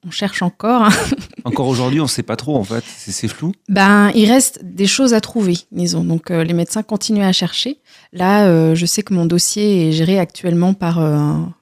on 0.05 0.11
cherche 0.11 0.41
encore 0.41 0.85
hein. 0.85 0.89
Encore 1.43 1.67
aujourd'hui, 1.67 1.99
on 1.99 2.03
ne 2.03 2.07
sait 2.09 2.21
pas 2.23 2.35
trop 2.35 2.55
en 2.57 2.63
fait, 2.63 2.83
c'est 2.85 3.11
c'est 3.11 3.27
flou. 3.27 3.51
Ben, 3.69 4.11
il 4.13 4.29
reste 4.31 4.59
des 4.63 4.85
choses 4.85 5.13
à 5.15 5.21
trouver, 5.21 5.57
disons. 5.71 6.03
Donc, 6.03 6.29
euh, 6.29 6.43
les 6.43 6.53
médecins 6.53 6.83
continuent 6.83 7.23
à 7.23 7.31
chercher. 7.31 7.79
Là, 8.13 8.45
euh, 8.45 8.75
je 8.75 8.85
sais 8.85 9.01
que 9.01 9.11
mon 9.15 9.25
dossier 9.25 9.89
est 9.89 9.91
géré 9.91 10.19
actuellement 10.19 10.75
par. 10.75 10.99
euh, 10.99 11.15
un- 11.15 11.53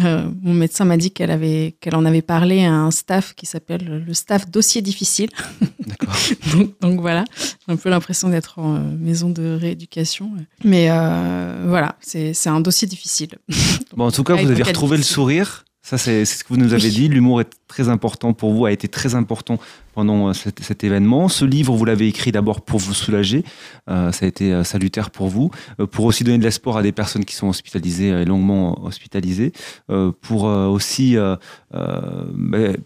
euh, 0.00 0.26
mon 0.40 0.54
médecin 0.54 0.86
m'a 0.86 0.96
dit 0.96 1.10
qu'elle 1.10 1.30
avait, 1.30 1.76
qu'elle 1.80 1.94
en 1.94 2.04
avait 2.06 2.22
parlé 2.22 2.64
à 2.64 2.72
un 2.72 2.90
staff 2.90 3.34
qui 3.34 3.44
s'appelle 3.44 4.04
le 4.06 4.14
staff 4.14 4.50
dossier 4.50 4.80
difficile. 4.80 5.28
D'accord. 5.86 6.14
donc, 6.52 6.70
donc 6.80 7.00
voilà, 7.00 7.24
j'ai 7.36 7.72
un 7.72 7.76
peu 7.76 7.90
l'impression 7.90 8.30
d'être 8.30 8.58
en 8.58 8.76
euh, 8.76 8.78
maison 8.98 9.28
de 9.28 9.54
rééducation. 9.60 10.32
Mais 10.64 10.86
euh, 10.90 11.64
voilà, 11.66 11.96
c'est 12.00 12.32
c'est 12.32 12.48
un 12.48 12.60
dossier 12.60 12.88
difficile. 12.88 13.30
Bon, 13.94 14.06
en 14.06 14.10
tout 14.10 14.24
cas, 14.24 14.34
vous 14.34 14.50
avez 14.50 14.62
retrouvé 14.62 14.96
le 14.96 15.02
sourire. 15.02 15.66
Ça, 15.82 15.98
c'est 15.98 16.24
c'est 16.24 16.38
ce 16.38 16.44
que 16.44 16.48
vous 16.48 16.56
nous 16.56 16.72
avez 16.72 16.84
Oui. 16.84 16.90
dit. 16.90 17.08
L'humour 17.08 17.42
est 17.42 17.50
très 17.68 17.90
important 17.90 18.32
pour 18.32 18.54
vous, 18.54 18.64
a 18.64 18.72
été 18.72 18.88
très 18.88 19.14
important 19.14 19.58
pendant 19.92 20.28
euh, 20.28 20.32
cet, 20.32 20.62
cet 20.62 20.84
événement. 20.84 21.28
Ce 21.28 21.44
livre, 21.44 21.74
vous 21.74 21.84
l'avez 21.84 22.08
écrit 22.08 22.32
d'abord 22.32 22.62
pour 22.62 22.78
vous 22.80 22.94
soulager. 22.94 23.44
Euh, 23.88 24.10
ça 24.12 24.24
a 24.24 24.28
été 24.28 24.52
euh, 24.52 24.64
salutaire 24.64 25.10
pour 25.10 25.28
vous, 25.28 25.50
euh, 25.80 25.86
pour 25.86 26.04
aussi 26.06 26.24
donner 26.24 26.38
de 26.38 26.44
l'espoir 26.44 26.76
à 26.76 26.82
des 26.82 26.92
personnes 26.92 27.24
qui 27.24 27.34
sont 27.34 27.48
hospitalisées 27.48 28.08
et 28.08 28.24
longuement 28.24 28.84
hospitalisées, 28.84 29.52
euh, 29.90 30.12
pour 30.20 30.44
aussi 30.44 31.16
ben, 31.72 32.76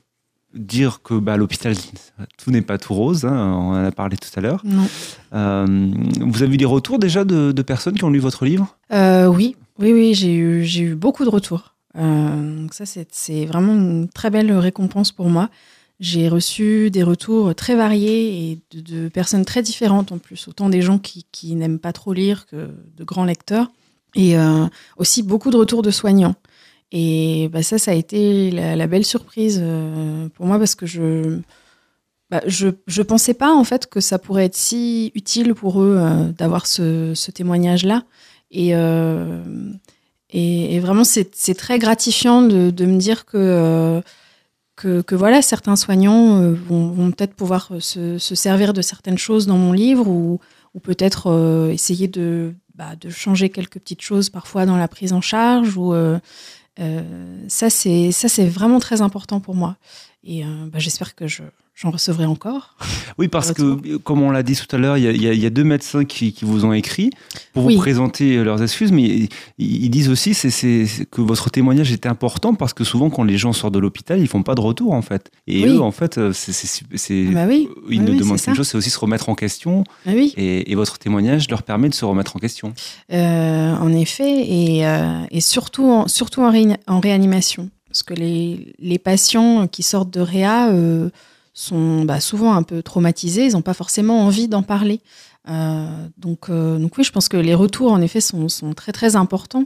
dire 0.54 1.00
que 1.02 1.14
bah, 1.14 1.34
à 1.34 1.36
l'hôpital, 1.36 1.74
tout 2.38 2.50
n'est 2.50 2.62
pas 2.62 2.78
tout 2.78 2.94
rose. 2.94 3.24
hein, 3.24 3.52
on 3.56 3.70
en 3.70 3.84
a 3.84 3.90
parlé 3.92 4.16
tout 4.16 4.30
à 4.36 4.40
l'heure. 4.40 4.62
Vous 4.64 6.42
avez 6.42 6.54
eu 6.54 6.56
des 6.56 6.64
retours 6.64 6.98
déjà 6.98 7.24
de, 7.24 7.52
de 7.52 7.62
personnes 7.62 7.94
qui 7.94 8.04
ont 8.04 8.10
lu 8.10 8.18
votre 8.18 8.44
livre? 8.44 8.76
Oui, 8.90 9.56
oui, 9.78 9.92
oui, 9.92 10.14
j'ai 10.14 10.34
eu, 10.34 10.64
j'ai 10.64 10.82
eu 10.82 10.94
beaucoup 10.94 11.24
de 11.24 11.30
retours. 11.30 11.74
Donc 11.94 12.74
ça, 12.74 12.86
c'est, 12.86 13.08
c'est 13.10 13.44
vraiment 13.46 13.74
une 13.74 14.08
très 14.08 14.30
belle 14.30 14.52
récompense 14.52 15.12
pour 15.12 15.28
moi. 15.28 15.48
J'ai 15.98 16.28
reçu 16.28 16.90
des 16.90 17.02
retours 17.02 17.54
très 17.54 17.74
variés 17.74 18.50
et 18.50 18.60
de, 18.82 19.08
personnes 19.08 19.46
très 19.46 19.62
différentes 19.62 20.12
en 20.12 20.18
plus, 20.18 20.46
autant 20.46 20.68
des 20.68 20.82
gens 20.82 20.98
qui, 20.98 21.54
n'aiment 21.54 21.78
pas 21.78 21.94
trop 21.94 22.12
lire 22.12 22.46
que 22.46 22.68
de 22.96 23.04
grands 23.04 23.24
lecteurs, 23.24 23.70
et 24.14 24.36
euh, 24.38 24.66
aussi 24.98 25.22
beaucoup 25.22 25.50
de 25.50 25.56
retours 25.56 25.82
de 25.82 25.90
soignants. 25.90 26.34
Et 26.92 27.48
bah, 27.50 27.62
ça, 27.62 27.78
ça 27.78 27.92
a 27.92 27.94
été 27.94 28.50
la, 28.50 28.86
belle 28.86 29.04
surprise 29.04 29.60
euh, 29.62 30.28
pour 30.30 30.46
moi 30.46 30.58
parce 30.58 30.74
que 30.74 30.86
je 30.86 31.40
bah, 32.30 32.42
je 32.46 32.68
je 32.86 33.02
pensais 33.02 33.34
pas 33.34 33.52
en 33.54 33.64
fait 33.64 33.86
que 33.88 34.00
ça 34.00 34.18
pourrait 34.18 34.46
être 34.46 34.56
si 34.56 35.12
utile 35.14 35.54
pour 35.54 35.80
eux 35.82 35.96
euh, 35.98 36.30
d'avoir 36.32 36.66
ce, 36.66 37.30
témoignage-là. 37.30 38.04
Et, 38.50 38.72
vraiment, 40.80 41.04
c'est 41.04 41.54
très 41.54 41.78
gratifiant 41.78 42.42
de, 42.42 42.84
me 42.84 42.98
dire 42.98 43.24
que, 43.24 44.02
que, 44.76 45.00
que 45.02 45.14
voilà, 45.14 45.42
certains 45.42 45.76
soignants 45.76 46.40
euh, 46.40 46.52
vont, 46.52 46.88
vont 46.88 47.10
peut-être 47.10 47.34
pouvoir 47.34 47.70
se, 47.80 48.18
se 48.18 48.34
servir 48.34 48.72
de 48.72 48.82
certaines 48.82 49.18
choses 49.18 49.46
dans 49.46 49.56
mon 49.56 49.72
livre 49.72 50.06
ou, 50.06 50.38
ou 50.74 50.80
peut-être 50.80 51.28
euh, 51.30 51.70
essayer 51.70 52.08
de, 52.08 52.54
bah, 52.74 52.94
de 52.94 53.08
changer 53.08 53.48
quelques 53.48 53.78
petites 53.78 54.02
choses 54.02 54.28
parfois 54.28 54.66
dans 54.66 54.76
la 54.76 54.86
prise 54.86 55.14
en 55.14 55.22
charge. 55.22 55.76
Ou, 55.78 55.94
euh, 55.94 56.18
euh, 56.78 57.44
ça, 57.48 57.70
c'est 57.70 58.46
vraiment 58.46 58.78
très 58.78 59.00
important 59.00 59.40
pour 59.40 59.54
moi. 59.54 59.76
Et 60.24 60.44
euh, 60.44 60.66
bah, 60.70 60.78
j'espère 60.78 61.14
que 61.14 61.26
je, 61.26 61.42
j'en 61.76 61.90
recevrai 61.90 62.24
encore. 62.24 62.74
Oui, 63.18 63.28
parce 63.28 63.52
que, 63.52 63.96
comme 63.98 64.22
on 64.22 64.30
l'a 64.30 64.42
dit 64.42 64.56
tout 64.56 64.74
à 64.74 64.78
l'heure, 64.78 64.96
il 64.96 65.04
y 65.04 65.08
a- 65.28 65.32
y, 65.34 65.38
y 65.44 65.50
deux 65.50 65.62
médecins 65.62 66.04
qui, 66.06 66.32
qui 66.32 66.44
vous 66.46 66.64
ont 66.64 66.72
écrit 66.72 67.10
pour 67.52 67.66
Oui. 67.66 67.74
vous 67.74 67.80
présenter 67.80 68.42
leurs 68.42 68.62
excuses, 68.62 68.92
mais 68.92 69.28
ils, 69.58 69.90
disent 69.90 70.08
aussi 70.08 70.32
que 70.32 71.20
votre 71.20 71.50
témoignage 71.50 71.92
était 71.92 72.08
important 72.08 72.54
parce 72.54 72.72
que 72.72 72.82
souvent, 72.82 73.10
quand 73.10 73.24
les 73.24 73.36
gens 73.36 73.52
sortent 73.52 73.74
de 73.74 73.78
l'hôpital, 73.78 74.20
ils 74.20 74.26
font 74.26 74.42
pas 74.42 74.54
de 74.54 74.60
retour, 74.62 74.92
en 74.94 75.02
fait. 75.02 75.30
Et 75.46 75.64
Oui. 75.64 75.68
eux, 75.76 75.80
en 75.82 75.90
fait, 75.92 76.16
euh, 76.18 76.32
c'est, 76.32 76.52
c'est- 76.52 77.24
Bah 77.26 77.44
oui, 77.46 77.68
ils 77.88 77.88
oui, 77.88 77.98
ne 78.00 78.18
demandent 78.18 78.40
qu'une 78.40 78.54
chose, 78.54 78.68
c'est 78.68 78.78
aussi 78.78 78.90
se 78.90 78.98
remettre 78.98 79.28
en 79.28 79.34
question. 79.34 79.84
Ah. 80.06 80.12
Et, 80.14 80.72
et 80.72 80.74
votre 80.74 80.98
témoignage 80.98 81.48
leur 81.50 81.62
permet 81.62 81.90
de 81.90 81.94
se 81.94 82.06
remettre 82.06 82.36
en 82.36 82.38
question. 82.38 82.72
Euh, 83.12 83.74
en 83.76 83.92
effet, 83.92 84.44
et, 84.48 84.86
euh, 84.86 85.24
et 85.30 85.42
surtout, 85.42 85.84
en, 85.90 86.08
surtout 86.08 86.40
en, 86.40 86.50
réani- 86.50 86.78
en 86.86 87.00
réanimation. 87.00 87.68
Parce 87.88 88.02
que 88.02 88.14
les, 88.14 88.74
les 88.78 88.98
patients 88.98 89.66
qui 89.68 89.82
sortent 89.82 90.12
de 90.12 90.20
réa 90.20 90.68
euh, 90.70 91.08
sont 91.56 92.04
bah, 92.04 92.20
souvent 92.20 92.52
un 92.52 92.62
peu 92.62 92.82
traumatisés, 92.82 93.46
ils 93.46 93.52
n'ont 93.52 93.62
pas 93.62 93.74
forcément 93.74 94.20
envie 94.26 94.46
d'en 94.46 94.62
parler. 94.62 95.00
Euh, 95.48 96.06
donc, 96.18 96.50
euh, 96.50 96.78
donc 96.78 96.98
oui, 96.98 97.04
je 97.04 97.10
pense 97.10 97.28
que 97.28 97.38
les 97.38 97.54
retours, 97.54 97.92
en 97.92 98.00
effet, 98.02 98.20
sont, 98.20 98.46
très 98.76 98.92
très 98.92 99.16
importants. 99.16 99.64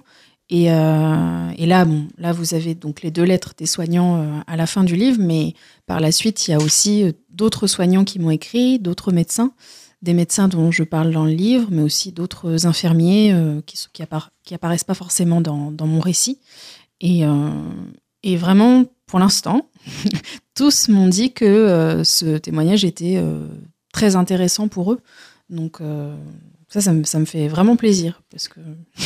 Et, 0.50 0.70
euh, 0.70 1.50
et 1.59 1.66
là, 1.66 1.85
bon, 1.85 2.07
là, 2.16 2.33
vous 2.33 2.55
avez 2.55 2.76
donc 2.76 3.03
les 3.03 3.11
deux 3.11 3.24
lettres 3.24 3.55
des 3.59 3.66
soignants 3.66 4.42
à 4.46 4.57
la 4.57 4.66
fin 4.66 4.85
du 4.85 4.94
livre, 4.94 5.18
mais 5.20 5.55
par 5.87 5.98
la 6.00 6.12
suite, 6.12 6.46
il 6.46 6.53
y 6.53 6.55
a 6.55 6.59
aussi 6.59 7.12
d'autres 7.29 7.66
soignants 7.66 8.05
qui 8.05 8.20
m'ont 8.20 8.31
écrit, 8.31 8.79
d'autres 8.79 9.12
médecins 9.12 9.53
des 10.03 10.14
médecins 10.14 10.48
dont 10.48 10.70
je 10.70 10.83
parle 10.83 11.12
dans 11.12 11.26
le 11.26 11.33
livre, 11.33 11.68
mais 11.70 11.83
aussi 11.83 12.11
d'autres 12.11 12.64
infirmiers 12.64 13.37
qui, 13.66 13.76
qui, 13.92 14.03
appara- 14.03 14.31
qui 14.44 14.55
apparaissent 14.55 14.83
pas 14.83 14.94
forcément 14.94 15.42
dans, 15.42 15.87
mon 15.87 16.00
récit. 16.00 16.38
Et 17.03 17.26
vraiment, 18.24 18.87
pour 19.10 19.18
l'instant, 19.18 19.68
tous 20.54 20.88
m'ont 20.88 21.08
dit 21.08 21.32
que 21.32 21.44
euh, 21.44 22.04
ce 22.04 22.38
témoignage 22.38 22.84
était 22.84 23.16
euh, 23.16 23.48
très 23.92 24.14
intéressant 24.14 24.68
pour 24.68 24.92
eux. 24.92 25.00
Donc 25.48 25.80
euh, 25.80 26.16
ça, 26.68 26.80
ça 26.80 26.92
me, 26.92 27.02
ça 27.02 27.18
me 27.18 27.24
fait 27.24 27.48
vraiment 27.48 27.74
plaisir, 27.74 28.22
parce 28.30 28.46
que 28.46 28.60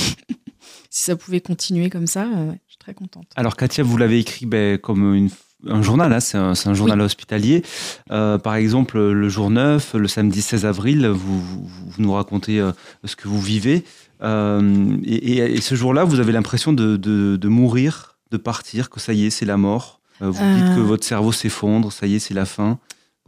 si 0.91 1.03
ça 1.03 1.17
pouvait 1.17 1.41
continuer 1.41 1.89
comme 1.89 2.07
ça, 2.07 2.27
ouais, 2.27 2.61
je 2.67 2.73
suis 2.73 2.79
très 2.79 2.93
contente. 2.93 3.27
Alors, 3.37 3.57
Katia, 3.57 3.83
vous 3.83 3.97
l'avez 3.97 4.19
écrit 4.19 4.45
ben, 4.45 4.77
comme 4.77 5.15
une, 5.15 5.31
un 5.69 5.83
journal, 5.83 6.13
hein, 6.13 6.21
c'est 6.21 6.39
un, 6.39 6.53
un, 6.53 6.75
journal 6.75 7.01
hospitalier. 7.01 7.63
Euh, 8.11 8.39
par 8.39 8.55
exemple, 8.55 8.99
le 8.99 9.29
jour 9.29 9.51
9, 9.51 9.95
le 9.95 10.09
samedi 10.09 10.43
16 10.43 10.67
avril, 10.67 11.07
vous, 11.07 11.41
vous, 11.41 11.67
nous 11.99 12.13
racontez 12.13 12.61
euh, 12.61 12.73
ce 13.05 13.17
que 13.17 13.29
vous 13.29 13.41
vivez. 13.41 13.85
Euh, 14.23 14.97
et, 15.05 15.39
et, 15.39 15.61
ce 15.61 15.75
jour-là, 15.75 16.05
vous 16.05 16.21
avez 16.21 16.33
l'impression 16.33 16.73
de, 16.73 16.97
de, 16.97 17.37
de, 17.37 17.49
mourir, 17.49 18.14
de 18.35 18.43
partir, 18.43 18.91
que 18.91 19.01
ça 19.01 19.13
y 19.13 19.27
est, 19.27 19.31
c'est 19.31 19.47
la 19.47 19.57
mort. 19.57 20.01
vous 20.21 20.33
dites 20.33 20.75
que 20.75 20.81
votre 20.81 21.05
cerveau 21.05 21.33
s'effondre, 21.33 21.93
ça 21.93 22.07
y 22.07 22.17
est, 22.17 22.19
c'est 22.19 22.35
la 22.35 22.45
fin. 22.45 22.79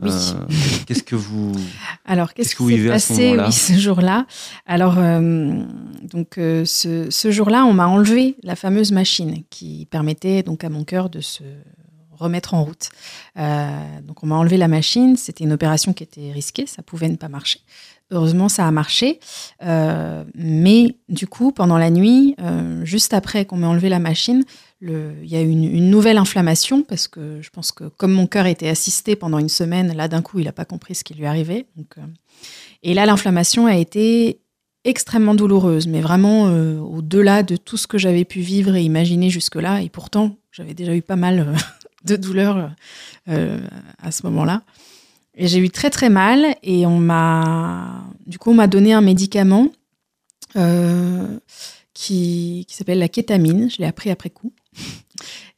Oui. 0.02 0.10
qu'est-ce 0.86 1.02
que 1.02 1.16
vous 1.16 1.52
alors 2.04 2.34
qu'est-ce 2.34 2.54
qu 2.54 2.66
qui 2.66 2.82
s'est 2.82 2.88
passé 2.88 3.34
ce, 3.34 3.46
oui, 3.46 3.50
ce 3.50 3.72
jour-là? 3.80 4.26
Alors 4.66 4.96
euh, 4.98 5.54
donc 6.02 6.34
ce, 6.36 7.06
ce 7.08 7.30
jour-là, 7.30 7.64
on 7.64 7.72
m'a 7.72 7.86
enlevé 7.86 8.36
la 8.42 8.56
fameuse 8.56 8.92
machine 8.92 9.42
qui 9.48 9.88
permettait 9.90 10.42
donc 10.42 10.64
à 10.64 10.68
mon 10.68 10.84
cœur 10.84 11.08
de 11.08 11.22
se 11.22 11.44
remettre 12.18 12.54
en 12.54 12.64
route. 12.64 12.90
Euh, 13.38 14.00
donc 14.02 14.22
on 14.22 14.26
m'a 14.26 14.36
enlevé 14.36 14.56
la 14.56 14.68
machine, 14.68 15.16
c'était 15.16 15.44
une 15.44 15.52
opération 15.52 15.92
qui 15.92 16.02
était 16.02 16.32
risquée, 16.32 16.66
ça 16.66 16.82
pouvait 16.82 17.08
ne 17.08 17.16
pas 17.16 17.28
marcher. 17.28 17.60
Heureusement, 18.12 18.48
ça 18.48 18.66
a 18.66 18.70
marché. 18.70 19.18
Euh, 19.64 20.24
mais 20.34 20.96
du 21.08 21.26
coup, 21.26 21.50
pendant 21.50 21.76
la 21.76 21.90
nuit, 21.90 22.36
euh, 22.40 22.84
juste 22.84 23.12
après 23.12 23.44
qu'on 23.44 23.56
m'ait 23.56 23.66
enlevé 23.66 23.88
la 23.88 23.98
machine, 23.98 24.44
il 24.80 25.24
y 25.24 25.34
a 25.34 25.40
eu 25.40 25.48
une, 25.48 25.90
nouvelle 25.90 26.18
inflammation 26.18 26.82
parce 26.82 27.08
que 27.08 27.40
je 27.40 27.50
pense 27.50 27.72
que 27.72 27.84
comme 27.84 28.12
mon 28.12 28.26
cœur 28.26 28.46
était 28.46 28.68
assisté 28.68 29.16
pendant 29.16 29.38
une 29.38 29.48
semaine, 29.48 29.96
là 29.96 30.06
d'un 30.06 30.22
coup, 30.22 30.38
il 30.38 30.44
n'a 30.44 30.52
pas 30.52 30.66
compris 30.66 30.94
ce 30.94 31.02
qui 31.02 31.14
lui 31.14 31.26
arrivait. 31.26 31.66
Et 32.82 32.94
là, 32.94 33.06
l'inflammation 33.06 33.66
a 33.66 33.74
été 33.74 34.40
extrêmement 34.84 35.34
douloureuse, 35.34 35.88
mais 35.88 36.00
vraiment 36.00 36.44
au-delà 36.44 37.42
de 37.42 37.56
tout 37.56 37.76
ce 37.76 37.88
que 37.88 37.98
j'avais 37.98 38.24
pu 38.24 38.40
vivre 38.40 38.76
et 38.76 38.82
imaginer 38.82 39.30
jusque-là. 39.30 39.80
Et 39.80 39.88
pourtant, 39.88 40.36
j'avais 40.52 40.74
déjà 40.74 40.94
eu 40.94 41.02
pas 41.02 41.16
mal 41.16 41.56
de 42.06 42.16
douleurs 42.16 42.70
euh, 43.28 43.60
à 43.98 44.10
ce 44.10 44.24
moment-là. 44.26 44.62
Et 45.34 45.48
j'ai 45.48 45.58
eu 45.58 45.68
très 45.68 45.90
très 45.90 46.08
mal 46.08 46.56
et 46.62 46.86
on 46.86 46.98
m'a, 46.98 48.04
du 48.26 48.38
coup, 48.38 48.52
on 48.52 48.54
m'a 48.54 48.68
donné 48.68 48.94
un 48.94 49.02
médicament 49.02 49.68
euh, 50.56 51.38
qui, 51.92 52.66
s'appelle 52.70 52.98
la 52.98 53.08
kétamine. 53.08 53.68
Je 53.70 53.78
l'ai 53.78 53.86
appris 53.86 54.10
après 54.10 54.30
coup. 54.30 54.52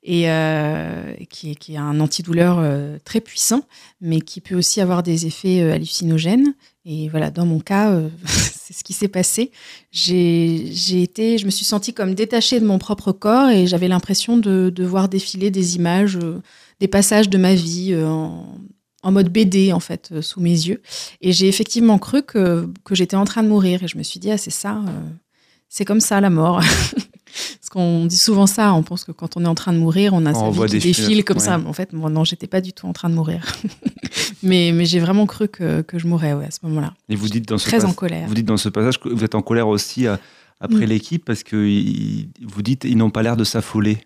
Et 0.03 0.31
euh, 0.31 1.13
qui, 1.29 1.51
est, 1.51 1.55
qui, 1.55 1.75
est, 1.75 1.79
un 1.79 2.01
antidouleur 2.01 2.65
très 3.05 3.21
puissant, 3.21 3.63
mais 4.01 4.21
qui 4.23 4.41
peut 4.41 4.55
aussi 4.55 4.81
avoir 4.81 5.03
des 5.03 5.27
effets 5.27 5.61
hallucinogènes. 5.71 6.55
Et 6.91 7.11
voilà, 7.11 7.31
dans 7.31 7.45
mon 7.45 7.61
cas, 7.61 7.91
euh, 7.91 8.09
c'est 8.25 8.73
ce 8.73 8.83
qui 8.83 8.95
s'est 8.95 9.09
passé. 9.09 9.53
J'ai 9.93 11.03
été, 11.03 11.37
je 11.37 11.45
me 11.45 11.51
suis 11.51 11.67
sentie 11.67 11.93
comme 11.93 12.15
détachée 12.15 12.61
de 12.61 12.65
mon 12.65 12.79
propre 12.79 13.13
corps 13.13 13.51
et 13.51 13.67
j'avais 13.67 13.89
l'impression 13.89 14.39
de, 14.39 14.73
voir 14.85 15.11
défiler 15.11 15.51
des 15.51 15.77
images, 15.77 16.17
euh, 16.17 16.41
des 16.81 16.89
passages 16.89 17.29
de 17.29 17.37
ma 17.37 17.55
vie 17.55 17.95
en, 17.95 18.59
en, 19.03 19.13
mode 19.13 19.29
BD 19.29 19.71
en 19.75 19.81
fait 19.81 20.09
euh, 20.13 20.23
sous 20.23 20.41
mes 20.41 20.49
yeux. 20.49 20.81
Et 21.21 21.33
j'ai 21.33 21.47
effectivement 21.47 21.99
cru 21.99 22.23
que, 22.23 22.67
que 22.85 22.95
j'étais 22.95 23.17
en 23.17 23.27
train 23.27 23.43
de 23.43 23.49
mourir 23.49 23.83
et 23.83 23.89
je 23.89 23.99
me 23.99 24.03
suis 24.03 24.19
dit 24.19 24.31
ah 24.31 24.39
c'est 24.39 24.49
ça, 24.49 24.83
c'est 25.69 25.85
comme 25.85 26.01
ça 26.01 26.23
la 26.23 26.31
mort. 26.31 26.63
Parce 27.61 27.69
qu'on 27.71 28.07
dit 28.07 28.17
souvent 28.17 28.47
ça, 28.47 28.73
on 28.75 28.83
pense 28.83 29.05
que 29.05 29.13
quand 29.13 29.37
on 29.37 29.45
est 29.45 29.49
en 29.49 29.55
train 29.55 29.73
de 29.73 29.79
mourir, 29.79 30.13
on 30.15 30.27
a 30.27 30.33
on 30.33 30.53
sa 30.53 30.67
vie 30.67 30.73
qui 30.73 30.89
défile 30.89 31.07
films, 31.07 31.23
comme 31.25 31.39
ouais. 31.39 31.43
ça. 31.43 31.59
Mais 31.59 31.67
en 31.67 31.73
fait, 31.73 31.93
moi, 31.93 32.11
non, 32.11 32.25
j'étais 32.25 32.47
pas 32.47 32.61
du 32.61 32.73
tout 32.73 32.87
en 32.87 32.93
train 32.93 33.09
de 33.09 33.15
mourir. 33.15 33.45
mais 34.43 34.73
mais 34.73 34.85
j'ai 34.85 35.01
vraiment 35.01 35.27
cru 35.27 35.49
que, 35.49 35.83
que 35.83 35.99
je 35.99 36.07
mourrais 36.07 36.35
ouais, 36.35 36.47
à 36.47 36.51
ce 36.51 36.59
moment-là. 36.63 36.95
Et 37.09 37.17
vous 37.17 37.29
dites 37.29 37.49
dans 37.49 37.59
ce 37.59 37.69
très 37.69 37.85
en 37.85 37.93
colère. 37.93 38.29
Vous 38.29 38.35
dites 38.35 38.47
dans 38.47 38.57
ce 38.57 38.69
passage 38.69 38.99
que 38.99 39.09
vous 39.09 39.25
êtes 39.25 39.35
en 39.35 39.43
colère 39.43 39.69
aussi 39.69 40.07
euh, 40.07 40.17
après 40.61 40.87
mm. 40.87 40.91
l'équipe 40.91 41.25
parce 41.25 41.43
que 41.43 41.57
vous 42.43 42.63
dites 42.63 42.85
ils 42.85 42.97
n'ont 42.97 43.11
pas 43.11 43.23
l'air 43.23 43.37
de 43.37 43.45
s'affoler. 43.45 43.99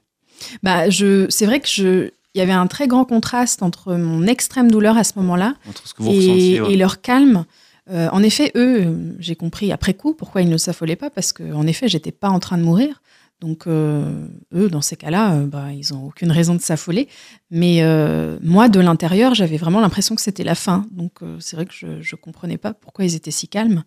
Bah, 0.62 0.90
je, 0.90 1.26
c'est 1.28 1.46
vrai 1.46 1.60
que 1.60 1.68
je, 1.68 2.10
il 2.34 2.38
y 2.38 2.40
avait 2.40 2.52
un 2.52 2.66
très 2.66 2.88
grand 2.88 3.04
contraste 3.04 3.62
entre 3.62 3.94
mon 3.94 4.26
extrême 4.26 4.70
douleur 4.70 4.96
à 4.96 5.04
ce 5.04 5.12
moment-là 5.16 5.54
et, 6.00 6.60
ouais. 6.60 6.72
et, 6.72 6.76
leur 6.76 7.00
calme. 7.00 7.44
Euh, 7.90 8.08
en 8.12 8.22
effet, 8.22 8.52
eux, 8.54 9.14
j'ai 9.18 9.36
compris 9.36 9.72
après 9.72 9.94
coup 9.94 10.14
pourquoi 10.14 10.42
ils 10.42 10.48
ne 10.48 10.56
s'affolaient 10.56 10.96
pas 10.96 11.10
parce 11.10 11.32
que 11.32 11.52
en 11.52 11.66
effet, 11.66 11.88
j'étais 11.88 12.12
pas 12.12 12.28
en 12.28 12.38
train 12.38 12.58
de 12.58 12.62
mourir. 12.62 13.02
Donc, 13.42 13.66
euh, 13.66 14.28
eux, 14.54 14.68
dans 14.68 14.82
ces 14.82 14.94
cas-là, 14.94 15.34
euh, 15.34 15.46
bah, 15.46 15.72
ils 15.72 15.92
n'ont 15.92 16.06
aucune 16.06 16.30
raison 16.30 16.54
de 16.54 16.60
s'affoler. 16.60 17.08
Mais 17.50 17.82
euh, 17.82 18.38
moi, 18.40 18.68
de 18.68 18.78
l'intérieur, 18.78 19.34
j'avais 19.34 19.56
vraiment 19.56 19.80
l'impression 19.80 20.14
que 20.14 20.20
c'était 20.20 20.44
la 20.44 20.54
fin. 20.54 20.86
Donc, 20.92 21.14
c'est 21.40 21.56
vrai 21.56 21.66
que 21.66 21.72
je 21.72 21.86
ne 21.88 22.20
comprenais 22.20 22.56
pas 22.56 22.72
pourquoi 22.72 23.04
ils 23.04 23.16
étaient 23.16 23.32
si 23.32 23.48
calmes. 23.48 23.82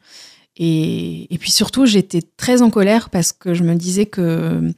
Et, 0.57 1.37
puis 1.39 1.51
surtout, 1.51 1.85
j'étais 1.85 2.21
très 2.35 2.61
en 2.61 2.69
colère 2.69 3.09
parce 3.09 3.31
que 3.31 3.53
je 3.53 3.63
me 3.63 3.75
disais 3.75 4.05
que 4.05 4.73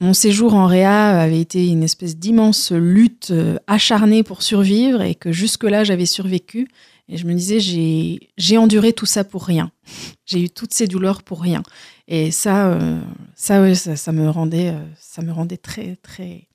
mon 0.00 0.14
séjour 0.14 0.54
en 0.54 0.66
Réa 0.66 1.20
avait 1.20 1.40
été 1.40 1.68
une 1.68 1.82
espèce 1.82 2.16
d'immense 2.16 2.70
lutte 2.70 3.32
acharnée 3.66 4.22
pour 4.22 4.42
survivre 4.42 5.02
et 5.02 5.16
que 5.16 5.32
jusque-là, 5.32 5.82
j'avais 5.82 6.06
survécu. 6.06 6.68
Et 7.08 7.16
je 7.16 7.26
me 7.26 7.34
disais, 7.34 7.58
j'ai 7.58 8.58
enduré 8.58 8.92
tout 8.92 9.06
ça 9.06 9.24
pour 9.24 9.44
rien. 9.44 9.72
J'ai 10.26 10.44
eu 10.44 10.48
toutes 10.48 10.72
ces 10.72 10.86
douleurs 10.86 11.24
pour 11.24 11.42
rien. 11.42 11.64
Et 12.12 12.32
ça, 12.32 12.72
euh, 12.72 12.98
ça, 13.36 13.62
ouais, 13.62 13.76
ça, 13.76 13.94
ça, 13.94 14.10
me 14.10 14.28
rendait, 14.28 14.70
euh, 14.70 14.84
ça 14.98 15.22
me 15.22 15.30
rendait 15.30 15.56
très, 15.56 15.96
très, 16.02 16.48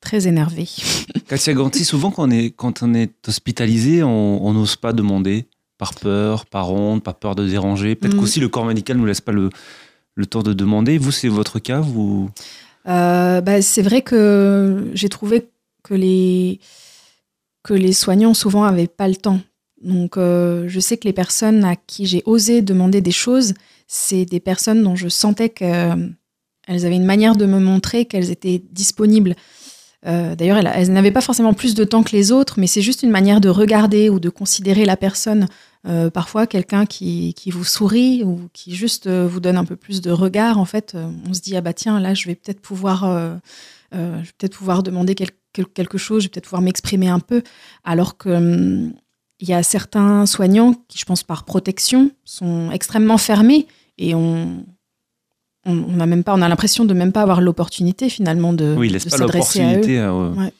très 0.00 0.28
énervée. 0.28 0.68
Katia 1.28 1.54
Ganti, 1.54 1.84
souvent 1.84 2.12
quand 2.12 2.28
on 2.28 2.30
est, 2.30 2.50
quand 2.50 2.84
on 2.84 2.94
est 2.94 3.12
hospitalisé, 3.26 4.04
on 4.04 4.52
n'ose 4.52 4.76
pas 4.76 4.92
demander 4.92 5.46
par 5.76 5.92
peur, 5.92 6.46
par 6.46 6.72
honte, 6.72 7.02
par 7.02 7.16
peur 7.16 7.34
de 7.34 7.46
déranger. 7.46 7.96
Peut-être 7.96 8.14
mm. 8.14 8.20
qu'aussi 8.20 8.38
le 8.38 8.48
corps 8.48 8.64
médical 8.64 8.96
ne 8.96 9.02
nous 9.02 9.08
laisse 9.08 9.20
pas 9.20 9.32
le, 9.32 9.50
le 10.14 10.26
temps 10.26 10.44
de 10.44 10.52
demander. 10.52 10.98
Vous, 10.98 11.10
c'est 11.10 11.28
votre 11.28 11.58
cas 11.58 11.80
vous... 11.80 12.30
Euh, 12.86 13.40
bah, 13.40 13.60
C'est 13.62 13.82
vrai 13.82 14.02
que 14.02 14.88
j'ai 14.94 15.08
trouvé 15.08 15.48
que 15.82 15.94
les, 15.94 16.60
que 17.64 17.74
les 17.74 17.92
soignants 17.92 18.34
souvent 18.34 18.64
n'avaient 18.64 18.86
pas 18.86 19.08
le 19.08 19.16
temps 19.16 19.40
donc, 19.82 20.16
euh, 20.16 20.64
je 20.68 20.80
sais 20.80 20.96
que 20.96 21.06
les 21.06 21.12
personnes 21.12 21.64
à 21.64 21.76
qui 21.76 22.06
j'ai 22.06 22.22
osé 22.24 22.62
demander 22.62 23.00
des 23.00 23.12
choses, 23.12 23.54
c'est 23.86 24.24
des 24.24 24.40
personnes 24.40 24.82
dont 24.82 24.96
je 24.96 25.08
sentais 25.08 25.48
qu'elles 25.48 26.16
avaient 26.68 26.96
une 26.96 27.04
manière 27.04 27.36
de 27.36 27.46
me 27.46 27.58
montrer 27.58 28.06
qu'elles 28.06 28.30
étaient 28.30 28.62
disponibles. 28.72 29.34
Euh, 30.06 30.36
D'ailleurs, 30.36 30.58
elles, 30.58 30.92
n'avaient 30.92 31.10
pas 31.10 31.20
forcément 31.20 31.54
plus 31.54 31.74
de 31.74 31.84
temps 31.84 32.02
que 32.02 32.12
les 32.12 32.30
autres, 32.30 32.60
mais 32.60 32.66
c'est 32.66 32.82
juste 32.82 33.02
une 33.02 33.10
manière 33.10 33.40
de 33.40 33.48
regarder 33.48 34.08
ou 34.10 34.20
de 34.20 34.28
considérer 34.28 34.84
la 34.84 34.96
personne. 34.96 35.46
Euh, 35.86 36.10
parfois, 36.10 36.46
quelqu'un 36.46 36.86
qui, 36.86 37.34
qui, 37.34 37.50
vous 37.50 37.64
sourit 37.64 38.22
ou 38.24 38.48
qui 38.52 38.74
juste 38.74 39.06
euh, 39.06 39.26
vous 39.26 39.40
donne 39.40 39.56
un 39.56 39.64
peu 39.64 39.76
plus 39.76 40.00
de 40.00 40.10
regard, 40.10 40.58
en 40.58 40.64
fait, 40.64 40.94
euh, 40.94 41.08
on 41.28 41.34
se 41.34 41.40
dit 41.40 41.56
ah 41.56 41.60
bah 41.60 41.72
tiens, 41.72 42.00
là, 42.00 42.14
je 42.14 42.26
vais 42.26 42.34
peut-être 42.34 42.60
pouvoir, 42.60 43.04
euh, 43.04 43.36
peut-être 43.90 44.56
pouvoir 44.56 44.82
demander 44.82 45.14
quel, 45.14 45.30
quelque 45.66 45.98
chose, 45.98 46.22
je 46.22 46.26
vais 46.26 46.30
peut-être 46.30 46.44
pouvoir 46.44 46.62
m'exprimer 46.62 47.08
un 47.08 47.20
peu, 47.20 47.42
alors 47.84 48.16
que 48.16 48.28
hum, 48.28 48.92
il 49.40 49.48
y 49.48 49.52
a 49.52 49.62
certains 49.62 50.26
soignants 50.26 50.74
qui, 50.88 50.98
je 50.98 51.04
pense 51.04 51.22
par 51.22 51.44
protection, 51.44 52.10
sont 52.24 52.70
extrêmement 52.70 53.18
fermés 53.18 53.66
et 53.98 54.14
on 54.14 54.64
on 55.68 55.98
a 55.98 56.06
même 56.06 56.22
pas, 56.22 56.34
on 56.34 56.42
a 56.42 56.48
l'impression 56.48 56.84
de 56.84 56.94
même 56.94 57.12
pas 57.12 57.22
avoir 57.22 57.40
l'opportunité 57.40 58.08
finalement 58.08 58.52
de, 58.52 58.74
oui, 58.78 58.90
de 58.90 58.98
s'adresser 58.98 59.60
à 59.62 59.76
eux. 59.76 59.98
À, 59.98 60.12
euh, 60.12 60.34
ouais. 60.34 60.52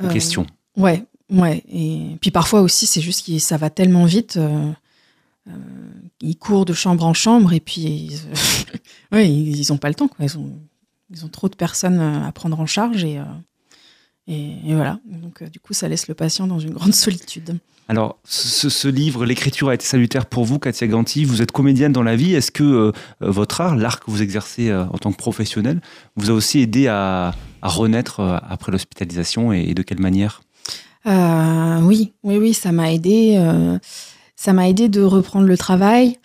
aux 0.00 0.06
euh, 0.06 0.12
questions. 0.12 0.46
Ouais, 0.76 1.04
ouais. 1.30 1.64
Et 1.68 2.16
puis 2.20 2.30
parfois 2.30 2.60
aussi, 2.60 2.86
c'est 2.86 3.00
juste 3.00 3.26
que 3.26 3.38
ça 3.38 3.56
va 3.56 3.70
tellement 3.70 4.04
vite. 4.04 4.36
Euh, 4.36 4.70
euh, 5.48 5.52
ils 6.20 6.36
courent 6.36 6.64
de 6.64 6.72
chambre 6.72 7.04
en 7.04 7.14
chambre 7.14 7.52
et 7.52 7.60
puis 7.60 7.82
ils, 7.82 8.18
ouais, 9.12 9.28
ils, 9.28 9.58
ils 9.58 9.72
ont 9.72 9.76
pas 9.76 9.88
le 9.88 9.94
temps. 9.94 10.08
Quoi. 10.08 10.24
Ils 10.24 10.38
ont, 10.38 10.52
ils 11.10 11.24
ont 11.24 11.28
trop 11.28 11.48
de 11.48 11.56
personnes 11.56 11.98
à 11.98 12.30
prendre 12.32 12.60
en 12.60 12.66
charge 12.66 13.04
et 13.04 13.20
et, 14.26 14.52
et, 14.66 14.74
voilà, 14.74 14.98
donc 15.04 15.42
euh, 15.42 15.48
du 15.48 15.60
coup, 15.60 15.74
ça 15.74 15.88
laisse 15.88 16.08
le 16.08 16.14
patient 16.14 16.46
dans 16.46 16.58
une 16.58 16.70
grande 16.74 16.94
solitude. 16.94 17.58
Alors, 17.86 18.18
ce, 18.24 18.70
ce 18.70 18.88
livre, 18.88 19.26
l'écriture 19.26 19.68
a 19.68 19.74
été 19.74 19.84
salutaire 19.84 20.24
pour 20.24 20.46
vous, 20.46 20.58
Katia 20.58 20.86
Ganti. 20.86 21.24
Vous 21.26 21.42
êtes 21.42 21.52
comédienne 21.52 21.92
dans 21.92 22.02
la 22.02 22.16
vie. 22.16 22.32
Est-ce 22.32 22.50
que 22.50 22.64
euh, 22.64 22.92
votre 23.20 23.60
art, 23.60 23.76
l'art 23.76 24.00
que 24.00 24.10
vous 24.10 24.22
exercez 24.22 24.70
euh, 24.70 24.86
en 24.86 24.96
tant 24.96 25.12
que 25.12 25.18
professionnel, 25.18 25.82
vous 26.16 26.30
a 26.30 26.32
aussi 26.32 26.60
aidé 26.60 26.86
à, 26.86 27.34
à 27.60 27.68
renaître 27.68 28.20
euh, 28.20 28.38
après 28.48 28.72
l'hospitalisation 28.72 29.52
et, 29.52 29.64
et, 29.68 29.74
de 29.74 29.82
quelle 29.82 30.00
manière? 30.00 30.40
Euh, 31.06 31.80
Oui, 31.82 32.14
oui, 32.22 32.38
oui, 32.38 32.54
ça 32.54 32.72
m'a 32.72 32.90
aidé. 32.90 33.38
ça 34.34 34.54
m'a 34.54 34.66
aidé 34.66 34.88
de 34.88 35.02
reprendre 35.02 35.46
le 35.46 35.58
travail 35.58 36.16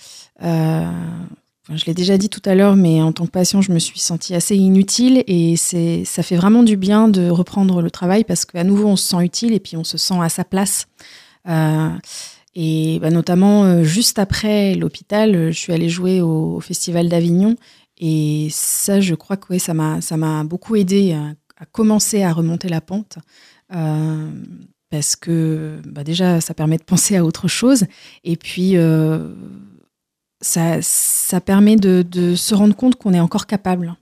je 1.76 1.86
l'ai 1.86 1.94
déjà 1.94 2.18
dit 2.18 2.30
tout 2.30 2.42
à 2.46 2.56
l'heure, 2.56 2.76
mais 2.76 3.02
en 3.02 3.12
tant 3.12 3.26
que 3.26 3.32
patient, 3.32 3.62
je 3.62 3.72
me 3.72 3.80
suis 3.80 4.00
sentie 4.00 4.34
assez 4.34 4.56
inutile 4.56 5.24
et 5.28 5.56
c'est, 5.56 6.04
ça 6.06 6.24
fait 6.24 6.36
vraiment 6.36 6.64
du 6.64 6.78
bien 6.78 7.08
de 7.08 7.30
reprendre 7.30 7.82
le 7.82 7.92
travail 7.92 8.24
parce 8.24 8.46
qu'à 8.46 8.64
nouveau, 8.64 8.88
on 8.88 8.96
se 8.96 9.08
sent 9.10 9.24
utile 9.24 9.54
et 9.54 9.60
puis 9.60 9.78
on 9.78 9.84
se 9.84 9.98
sent 9.98 10.20
à 10.20 10.30
sa 10.30 10.44
place. 10.44 10.88
Euh, 11.48 11.90
et 12.56 13.00
bah, 13.00 13.12
notamment, 13.12 13.66
euh, 13.66 13.84
juste 13.84 14.20
après 14.20 14.74
l'hôpital, 14.76 15.52
je 15.52 15.58
suis 15.58 15.74
allée 15.74 15.90
jouer 15.90 16.22
au, 16.22 16.60
Festival 16.60 17.08
d'Avignon 17.08 17.56
et 17.98 18.48
ça, 18.52 19.00
je 19.00 19.14
crois 19.16 19.38
que 19.38 19.54
ouais, 19.54 19.60
ça, 19.60 19.74
m'a, 19.74 20.02
ça 20.02 20.18
m'a 20.18 20.44
beaucoup 20.44 20.76
aidé 20.76 21.14
à, 21.14 21.36
commencer 21.72 22.24
à 22.24 22.34
remonter 22.34 22.70
la 22.70 22.82
pente. 22.82 23.18
Euh, 23.76 24.32
parce 24.90 25.16
que 25.16 25.80
bah, 25.86 26.04
déjà, 26.04 26.42
ça 26.42 26.54
permet 26.54 26.78
de 26.78 26.84
penser 26.84 27.16
à 27.16 27.24
autre 27.24 27.48
chose. 27.48 27.86
Et 28.24 28.36
puis, 28.36 28.76
euh, 28.76 29.30
ça, 30.42 30.82
ça 30.82 31.42
permet 31.42 31.76
de, 31.76 32.02
de, 32.02 32.36
se 32.36 32.56
rendre 32.56 32.76
compte 32.76 32.96
qu'on 32.96 33.14
est 33.14 33.20
encore 33.20 33.48
capable. 33.48 33.96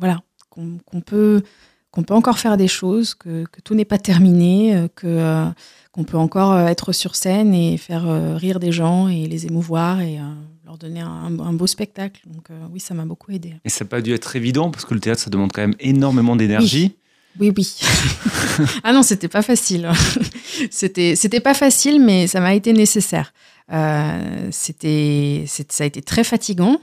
voilà, 0.00 0.20
qu'on 0.48 0.78
qu 0.78 1.00
peut, 1.00 1.42
qu'on 1.90 2.02
peut 2.02 2.14
encore 2.14 2.38
faire 2.38 2.56
des 2.56 2.68
choses, 2.68 3.14
que, 3.14 3.44
que 3.50 3.60
tout 3.60 3.74
n'est 3.74 3.84
pas 3.84 3.98
terminé, 3.98 4.76
euh, 4.76 4.88
que 4.94 5.06
euh, 5.06 5.46
qu'on 5.92 6.04
peut 6.04 6.16
encore 6.16 6.52
euh, 6.52 6.66
être 6.66 6.92
sur 6.92 7.16
scène 7.16 7.52
et 7.54 7.76
faire 7.76 8.08
euh, 8.08 8.36
rire 8.36 8.60
des 8.60 8.72
gens 8.72 9.08
et 9.08 9.26
les 9.26 9.46
émouvoir 9.46 10.00
et 10.00 10.18
leur 10.64 10.78
donner 10.78 11.00
un, 11.00 11.38
un 11.38 11.52
beau 11.52 11.66
spectacle. 11.66 12.22
Donc 12.26 12.48
oui, 12.72 12.80
ça 12.80 12.94
m'a 12.94 13.04
beaucoup 13.04 13.32
aidé. 13.32 13.54
Et 13.64 13.68
ça 13.68 13.84
n'a 13.84 13.88
pas 13.88 14.00
dû 14.00 14.12
être 14.12 14.36
évident 14.36 14.70
parce 14.70 14.84
que 14.84 14.94
le 14.94 15.00
théâtre, 15.00 15.20
ça 15.20 15.30
demande 15.30 15.52
quand 15.52 15.62
même 15.62 15.74
énormément 15.80 16.36
d'énergie. 16.36 16.96
Oui, 17.38 17.52
oui. 17.56 17.76
ah 18.84 18.92
non, 18.92 19.02
c'était 19.02 19.28
pas 19.28 19.42
facile. 19.42 19.88
c'était, 20.70 21.14
c'était 21.16 21.40
pas 21.40 21.54
facile, 21.54 22.00
mais 22.00 22.26
ça 22.26 22.40
m'a 22.40 22.54
été 22.54 22.72
nécessaire. 22.72 23.32
Euh, 23.72 24.48
c'était, 24.50 25.44
ça 25.46 25.84
a 25.84 25.86
été 25.86 26.02
très 26.02 26.24
fatigant, 26.24 26.80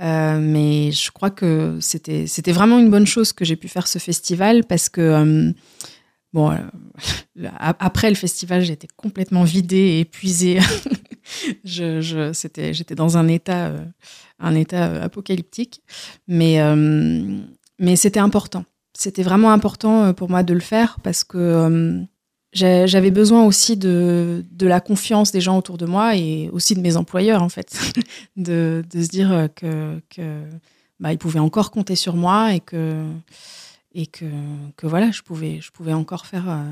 euh, 0.00 0.38
mais 0.40 0.90
je 0.90 1.10
crois 1.10 1.30
que 1.30 1.76
c'était, 1.80 2.26
c'était 2.26 2.52
vraiment 2.52 2.78
une 2.78 2.90
bonne 2.90 3.06
chose 3.06 3.32
que 3.32 3.44
j'ai 3.44 3.56
pu 3.56 3.68
faire 3.68 3.86
ce 3.86 3.98
festival 3.98 4.64
parce 4.64 4.88
que, 4.88 5.00
euh, 5.00 5.52
bon, 6.32 6.56
après 7.58 8.08
le 8.08 8.16
festival, 8.16 8.62
j'étais 8.62 8.88
complètement 8.96 9.44
vidée 9.44 9.76
et 9.76 10.00
épuisée. 10.00 10.58
je, 11.64 12.00
j'étais 12.72 12.94
dans 12.94 13.18
un 13.18 13.28
état, 13.28 13.74
un 14.38 14.54
état 14.54 15.02
apocalyptique, 15.02 15.82
mais, 16.28 16.60
mais 17.78 17.96
c'était 17.96 18.20
important. 18.20 18.64
C'était 18.94 19.22
vraiment 19.22 19.52
important 19.52 20.14
pour 20.14 20.30
moi 20.30 20.42
de 20.42 20.54
le 20.54 20.60
faire 20.60 20.98
parce 21.02 21.24
que 21.24 22.06
j'avais 22.52 23.10
besoin 23.10 23.44
aussi 23.44 23.76
de, 23.76 24.44
de 24.50 24.66
la 24.66 24.80
confiance 24.80 25.32
des 25.32 25.40
gens 25.40 25.56
autour 25.56 25.78
de 25.78 25.86
moi 25.86 26.16
et 26.16 26.50
aussi 26.52 26.74
de 26.74 26.80
mes 26.80 26.96
employeurs 26.96 27.42
en 27.42 27.48
fait. 27.48 27.78
De, 28.36 28.82
de 28.90 29.02
se 29.02 29.08
dire 29.08 29.48
que, 29.54 30.00
que 30.08 30.42
bah, 31.02 31.12
ils 31.12 31.18
pouvaient 31.18 31.40
encore 31.40 31.70
compter 31.70 31.96
sur 31.96 32.16
moi 32.16 32.54
et 32.54 32.60
que 32.60 33.04
et 33.94 34.06
que, 34.06 34.24
que 34.76 34.86
voilà 34.86 35.10
je 35.10 35.22
pouvais 35.22 35.60
je 35.60 35.70
pouvais 35.70 35.92
encore 35.92 36.26
faire 36.26 36.48
euh, 36.48 36.62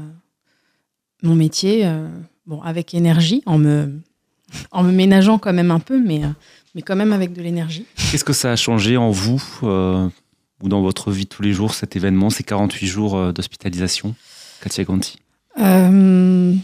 mon 1.23 1.35
métier 1.35 1.85
euh, 1.85 2.09
bon 2.47 2.63
avec 2.63 2.95
énergie 2.95 3.43
en 3.45 3.59
me 3.59 4.01
en 4.71 4.83
me 4.83 4.93
ménageant 4.93 5.39
quand 5.39 5.53
même 5.53 5.71
un 5.71 5.81
peu 5.81 6.01
mais 6.01 6.25
euh, 6.25 6.29
mais 6.77 6.83
quand 6.83 6.95
même 6.95 7.13
avec 7.13 7.33
de 7.33 7.43
l'énergie. 7.43 7.85
Qu'est-ce 8.11 8.25
que 8.25 8.33
ça 8.33 8.53
a 8.53 8.57
changé 8.57 8.97
en 8.97 9.11
vous 9.11 9.43
ou 9.63 10.69
dans 10.69 10.83
votre 10.83 11.11
vie 11.11 11.27
tous 11.27 11.43
les 11.43 11.53
jours, 11.53 11.75
cet 11.75 11.97
événement, 11.97 12.31
ces 12.31 12.45
48 12.45 12.87
jours 12.87 13.33
d'hospitalisation, 13.33 14.15
Katia 14.61 14.85
Ganti? 14.85 15.19
Euh, 15.59 16.55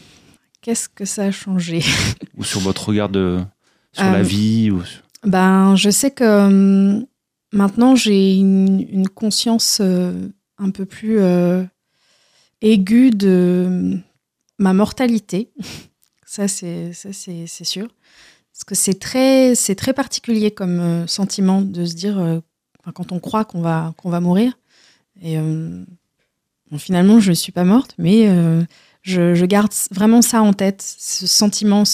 qu'est-ce 0.63 0.89
que 0.89 1.05
ça 1.05 1.25
a 1.25 1.31
changé 1.31 1.83
Ou 2.37 2.45
sur 2.45 2.61
votre 2.61 2.89
regard 2.89 3.09
de, 3.09 3.41
sur 3.93 4.05
Euh, 4.05 4.13
la 4.13 4.23
vie 4.23 4.71
ou... 4.71 4.83
Ben, 5.25 5.75
je 5.77 5.91
sais 5.91 6.11
que 6.11 6.47
hum, 6.47 7.07
maintenant 7.53 7.97
j'ai 7.97 8.37
une, 8.37 8.87
une 8.91 9.09
conscience 9.09 9.79
euh, 9.81 10.29
un 10.59 10.71
peu 10.71 10.85
plus 10.85 11.19
euh, 11.19 11.65
aiguë 12.63 13.11
de 13.11 13.65
hum, 13.67 14.03
ma 14.59 14.73
mortalité. 14.73 15.51
Ça, 16.29 16.49
c'est 16.49 16.93
ça, 16.93 17.13
c'est 17.13 17.47
c'est 17.47 17.65
sûr. 17.65 17.87
Parce 18.53 18.65
que 18.65 18.75
c'est 18.75 18.99
très, 18.99 19.55
c'est 19.55 19.77
très 19.77 19.93
particulier 19.93 20.51
comme 20.51 20.81
euh, 20.81 21.07
sentiment 21.07 21.63
de 21.63 21.85
se 21.85 21.95
dire, 21.95 22.19
euh, 22.19 22.41
quand 22.95 23.13
on 23.13 23.21
croit 23.21 23.45
qu'on 23.45 23.61
va, 23.63 23.95
qu'on 23.97 24.11
va 24.11 24.19
mourir. 24.21 24.59
Et 25.23 25.39
euh, 25.39 25.85
bon, 26.71 26.79
finalement, 26.79 27.21
je 27.21 27.31
ne 27.31 27.35
suis 27.35 27.53
pas 27.53 27.65
morte, 27.65 27.95
mais 27.99 28.29
euh, 28.29 28.63
je, 29.07 29.45
garde 29.45 29.73
vraiment 29.93 30.21
ça 30.21 30.43
en 30.43 30.53
tête, 30.53 30.83
ce 30.99 31.27
sentiment 31.27 31.85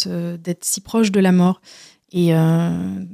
d'être 0.42 0.64
si 0.64 0.80
proche 0.80 1.12
de 1.12 1.20
la 1.20 1.32
mort. 1.32 1.60
Et 2.12 2.34
euh, 2.34 3.04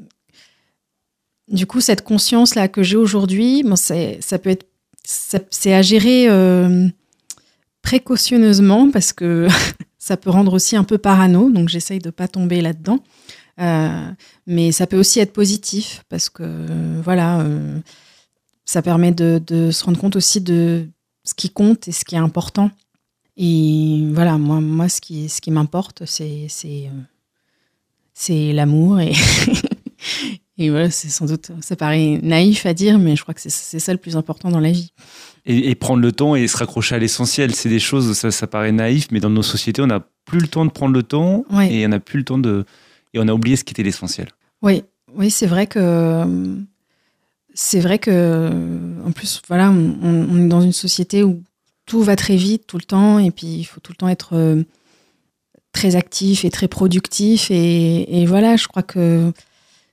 du 1.48 1.66
coup, 1.66 1.80
cette 1.80 2.02
conscience-là 2.02 2.68
que 2.68 2.82
j'ai 2.82 2.96
aujourd'hui, 2.96 3.62
bon, 3.64 3.76
ça 3.76 4.38
peut 4.38 4.50
être, 4.50 4.66
c'est 5.04 5.74
à 5.74 5.82
gérer 5.82 6.28
euh, 6.28 6.86
précautionneusement 7.82 8.90
parce 8.90 9.12
que 9.12 9.48
ça 9.98 10.16
peut 10.16 10.30
rendre 10.30 10.52
aussi 10.52 10.76
un 10.76 10.84
peu 10.84 10.98
parano, 10.98 11.50
donc 11.50 11.68
j'essaye 11.68 11.98
de 11.98 12.10
pas 12.10 12.28
tomber 12.28 12.60
là-dedans. 12.60 13.00
Euh, 13.60 14.10
mais 14.46 14.70
ça 14.70 14.86
peut 14.86 14.98
aussi 14.98 15.18
être 15.18 15.32
positif 15.32 16.04
parce 16.08 16.28
que 16.30 17.00
voilà, 17.02 17.44
ça 18.64 18.82
permet 18.82 19.10
de 19.10 19.70
se 19.72 19.84
rendre 19.84 19.98
compte 19.98 20.14
aussi 20.14 20.40
de 20.40 20.86
ce 21.28 21.34
qui 21.34 21.50
compte 21.50 21.88
et 21.88 21.92
ce 21.92 22.04
qui 22.06 22.14
est 22.14 22.18
important. 22.18 22.70
Et 23.36 24.02
voilà, 24.12 24.38
moi, 24.38 24.60
moi 24.60 24.88
ce 24.88 25.00
qui, 25.00 25.28
ce 25.28 25.40
qui 25.42 25.50
m'importe, 25.50 26.06
c'est, 26.06 26.46
c'est, 26.48 26.86
euh, 26.86 27.00
c'est 28.14 28.52
l'amour 28.52 28.98
et, 28.98 29.12
et 30.58 30.70
voilà, 30.70 30.90
c'est 30.90 31.10
sans 31.10 31.26
doute, 31.26 31.52
ça 31.60 31.76
paraît 31.76 32.18
naïf 32.22 32.64
à 32.64 32.72
dire, 32.72 32.98
mais 32.98 33.14
je 33.14 33.22
crois 33.22 33.34
que 33.34 33.40
c'est, 33.42 33.50
c'est 33.50 33.78
ça 33.78 33.92
le 33.92 33.98
plus 33.98 34.16
important 34.16 34.50
dans 34.50 34.58
la 34.58 34.72
vie. 34.72 34.92
Et, 35.44 35.70
et 35.70 35.74
prendre 35.74 36.00
le 36.00 36.12
temps 36.12 36.34
et 36.34 36.46
se 36.48 36.56
raccrocher 36.56 36.94
à 36.94 36.98
l'essentiel, 36.98 37.54
c'est 37.54 37.68
des 37.68 37.78
choses, 37.78 38.14
ça, 38.16 38.30
ça 38.30 38.46
paraît 38.46 38.72
naïf, 38.72 39.08
mais 39.10 39.20
dans 39.20 39.30
nos 39.30 39.42
sociétés, 39.42 39.82
on 39.82 39.86
n'a 39.86 40.00
plus 40.24 40.40
le 40.40 40.48
temps 40.48 40.64
de 40.64 40.70
prendre 40.70 40.94
le 40.94 41.02
temps 41.02 41.44
Ouais. 41.50 41.72
et 41.72 41.84
on 41.86 41.90
n'a 41.90 42.00
plus 42.00 42.18
le 42.18 42.24
temps 42.24 42.38
de... 42.38 42.64
Et 43.14 43.18
on 43.20 43.28
a 43.28 43.32
oublié 43.32 43.56
ce 43.56 43.64
qui 43.64 43.72
était 43.72 43.82
l'essentiel. 43.82 44.28
Oui, 44.62 44.82
oui, 45.14 45.30
c'est 45.30 45.46
vrai 45.46 45.66
que 45.66 46.58
c'est 47.60 47.80
vrai 47.80 47.98
que 47.98 48.52
en 49.04 49.10
plus, 49.10 49.42
voilà, 49.48 49.72
on, 49.72 50.44
est 50.44 50.46
dans 50.46 50.60
une 50.60 50.72
société 50.72 51.24
où 51.24 51.42
tout 51.86 52.04
va 52.04 52.14
très 52.14 52.36
vite 52.36 52.68
tout 52.68 52.78
le 52.78 52.84
temps, 52.84 53.18
et 53.18 53.32
puis 53.32 53.48
il 53.48 53.64
faut 53.64 53.80
tout 53.80 53.90
le 53.90 53.96
temps 53.96 54.08
être 54.08 54.36
euh, 54.36 54.62
très 55.72 55.96
actif 55.96 56.44
et 56.44 56.50
très 56.50 56.68
productif, 56.68 57.50
et, 57.50 58.24
voilà, 58.26 58.54
je 58.54 58.68
crois 58.68 58.84
que 58.84 59.32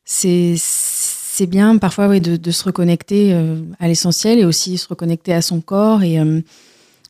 c'est 0.03 0.53
c'est 0.59 1.47
bien 1.47 1.80
parfois 1.80 2.20
de, 2.20 2.38
de 2.38 2.51
se 2.51 2.66
reconnecter 2.66 3.34
euh, 3.34 3.59
à 3.80 3.88
l'essentiel 3.88 4.38
et 4.38 4.45
aussi 4.45 4.78
se 4.78 4.88
reconnecter 4.88 5.34
à 5.34 5.41
son 5.41 5.59
corps 5.59 6.03
et 6.03 6.20
euh, 6.20 6.41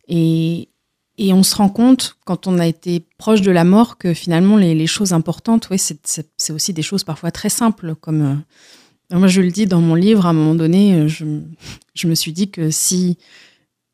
et 0.08 0.70
et 1.18 1.34
on 1.34 1.44
se 1.44 1.56
rend 1.56 1.70
compte, 1.70 2.18
quand 2.26 2.48
on 2.48 2.60
a 2.60 2.68
été 2.68 3.04
proche 3.18 3.42
de 3.42 3.52
la 3.52 3.64
mort, 3.64 3.98
que 3.98 4.14
finalement, 4.14 4.58
les, 4.58 4.88
choses 4.88 5.14
importantes, 5.14 5.70
ouais, 5.70 5.78
c'est- 5.78 6.52
aussi 6.52 6.74
des 6.74 6.82
choses 6.82 7.06
parfois 7.06 7.32
très 7.32 7.48
simples. 7.48 7.96
Comme 7.96 8.22
euh, 8.22 8.36
moi, 9.12 9.28
je 9.28 9.42
le 9.42 9.52
dis 9.52 9.66
dans 9.66 9.82
mon 9.82 9.96
livre, 9.96 10.26
à 10.26 10.30
un 10.30 10.34
moment 10.34 10.56
donné, 10.56 10.94
euh, 10.94 11.08
je, 11.08 12.08
me 12.08 12.16
suis 12.16 12.32
dit 12.32 12.50
que 12.50 12.72
si. 12.72 13.18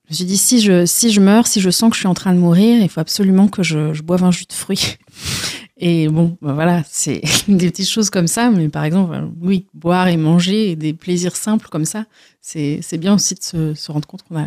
Je 0.06 0.14
me 0.14 0.16
suis 0.16 0.26
dit, 0.26 0.38
si 0.38 0.60
je, 0.62 0.86
si 0.86 1.12
je 1.12 1.22
meurs, 1.22 1.48
si 1.48 1.62
je 1.62 1.70
sens 1.70 1.90
que 1.90 1.96
je 1.96 2.02
suis 2.02 2.08
en 2.08 2.14
train 2.14 2.34
de 2.34 2.40
mourir, 2.40 2.82
il 2.82 2.90
faut 2.90 3.00
absolument 3.00 3.48
que 3.48 3.64
je, 3.64 3.94
je 3.94 4.02
boive 4.02 4.24
un 4.24 4.32
jus 4.32 4.46
de 4.46 4.54
fruits. 4.54 4.98
Et 5.84 6.08
bon, 6.10 6.38
ben 6.44 6.54
voilà, 6.54 6.84
c'est 6.88 7.22
des 7.48 7.72
petites 7.72 7.90
choses 7.90 8.12
comme 8.12 8.28
ça, 8.28 8.52
mais 8.52 8.70
par 8.70 8.84
exemple, 8.84 9.16
euh, 9.16 9.22
oui, 9.42 9.66
boire 9.74 10.08
et 10.10 10.16
manger 10.18 10.70
et 10.70 10.76
des 10.76 10.94
plaisirs 10.94 11.36
simples 11.36 11.68
comme 11.72 11.86
ça, 11.86 12.06
c'est 12.40 12.82
bien 13.00 13.16
aussi 13.16 13.34
de 13.36 13.42
se, 13.42 13.74
se 13.74 13.92
rendre 13.92 14.08
compte 14.08 14.22
qu'on 14.24 14.36
a, 14.38 14.46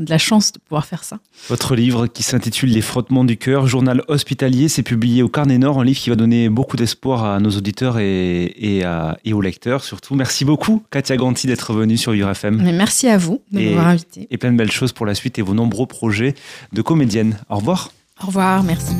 de 0.00 0.10
la 0.10 0.18
chance 0.18 0.52
de 0.52 0.58
pouvoir 0.58 0.84
faire 0.86 1.02
ça. 1.04 1.18
Votre 1.48 1.74
livre 1.76 2.06
qui 2.06 2.22
s'intitule 2.22 2.70
Les 2.70 2.82
frottements 2.82 3.24
du 3.24 3.36
cœur, 3.36 3.66
journal 3.66 4.02
hospitalier, 4.08 4.68
c'est 4.68 4.82
publié 4.84 5.22
au 5.22 5.28
Carnet 5.28 5.58
Nord, 5.58 5.80
un 5.80 5.84
livre 5.84 5.98
qui 5.98 6.10
va 6.10 6.16
donner 6.16 6.48
beaucoup 6.48 6.76
d'espoir 6.76 7.24
à 7.24 7.40
nos 7.40 7.50
auditeurs 7.50 7.98
et, 7.98 8.44
et, 8.56 8.84
à- 8.84 9.16
et 9.24 9.32
aux 9.32 9.40
lecteurs 9.40 9.82
surtout. 9.84 10.14
Merci 10.14 10.44
beaucoup, 10.44 10.82
Katia 10.90 11.16
Ganti, 11.16 11.46
d'être 11.48 11.72
venue 11.72 11.96
sur 11.96 12.12
URFM. 12.12 12.62
Mais 12.62 12.72
merci 12.72 13.08
à 13.08 13.18
vous 13.18 13.42
de 13.52 13.60
m'avoir 13.60 13.88
invité. 13.88 14.26
Et 14.30 14.38
plein 14.38 14.52
de 14.52 14.56
belles 14.56 14.72
choses 14.72 14.92
pour 14.92 15.06
la 15.06 15.14
suite 15.16 15.38
et 15.38 15.42
vos 15.42 15.54
nombreux 15.54 15.86
projets 15.86 16.34
de 16.72 16.82
comédienne. 16.82 17.38
Au 17.48 17.56
revoir. 17.56 17.90
Au 18.22 18.26
revoir, 18.26 18.62
merci. 18.62 18.92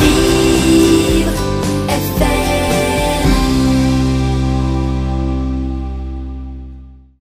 Vivre 0.00 1.32
FM. 1.88 2.39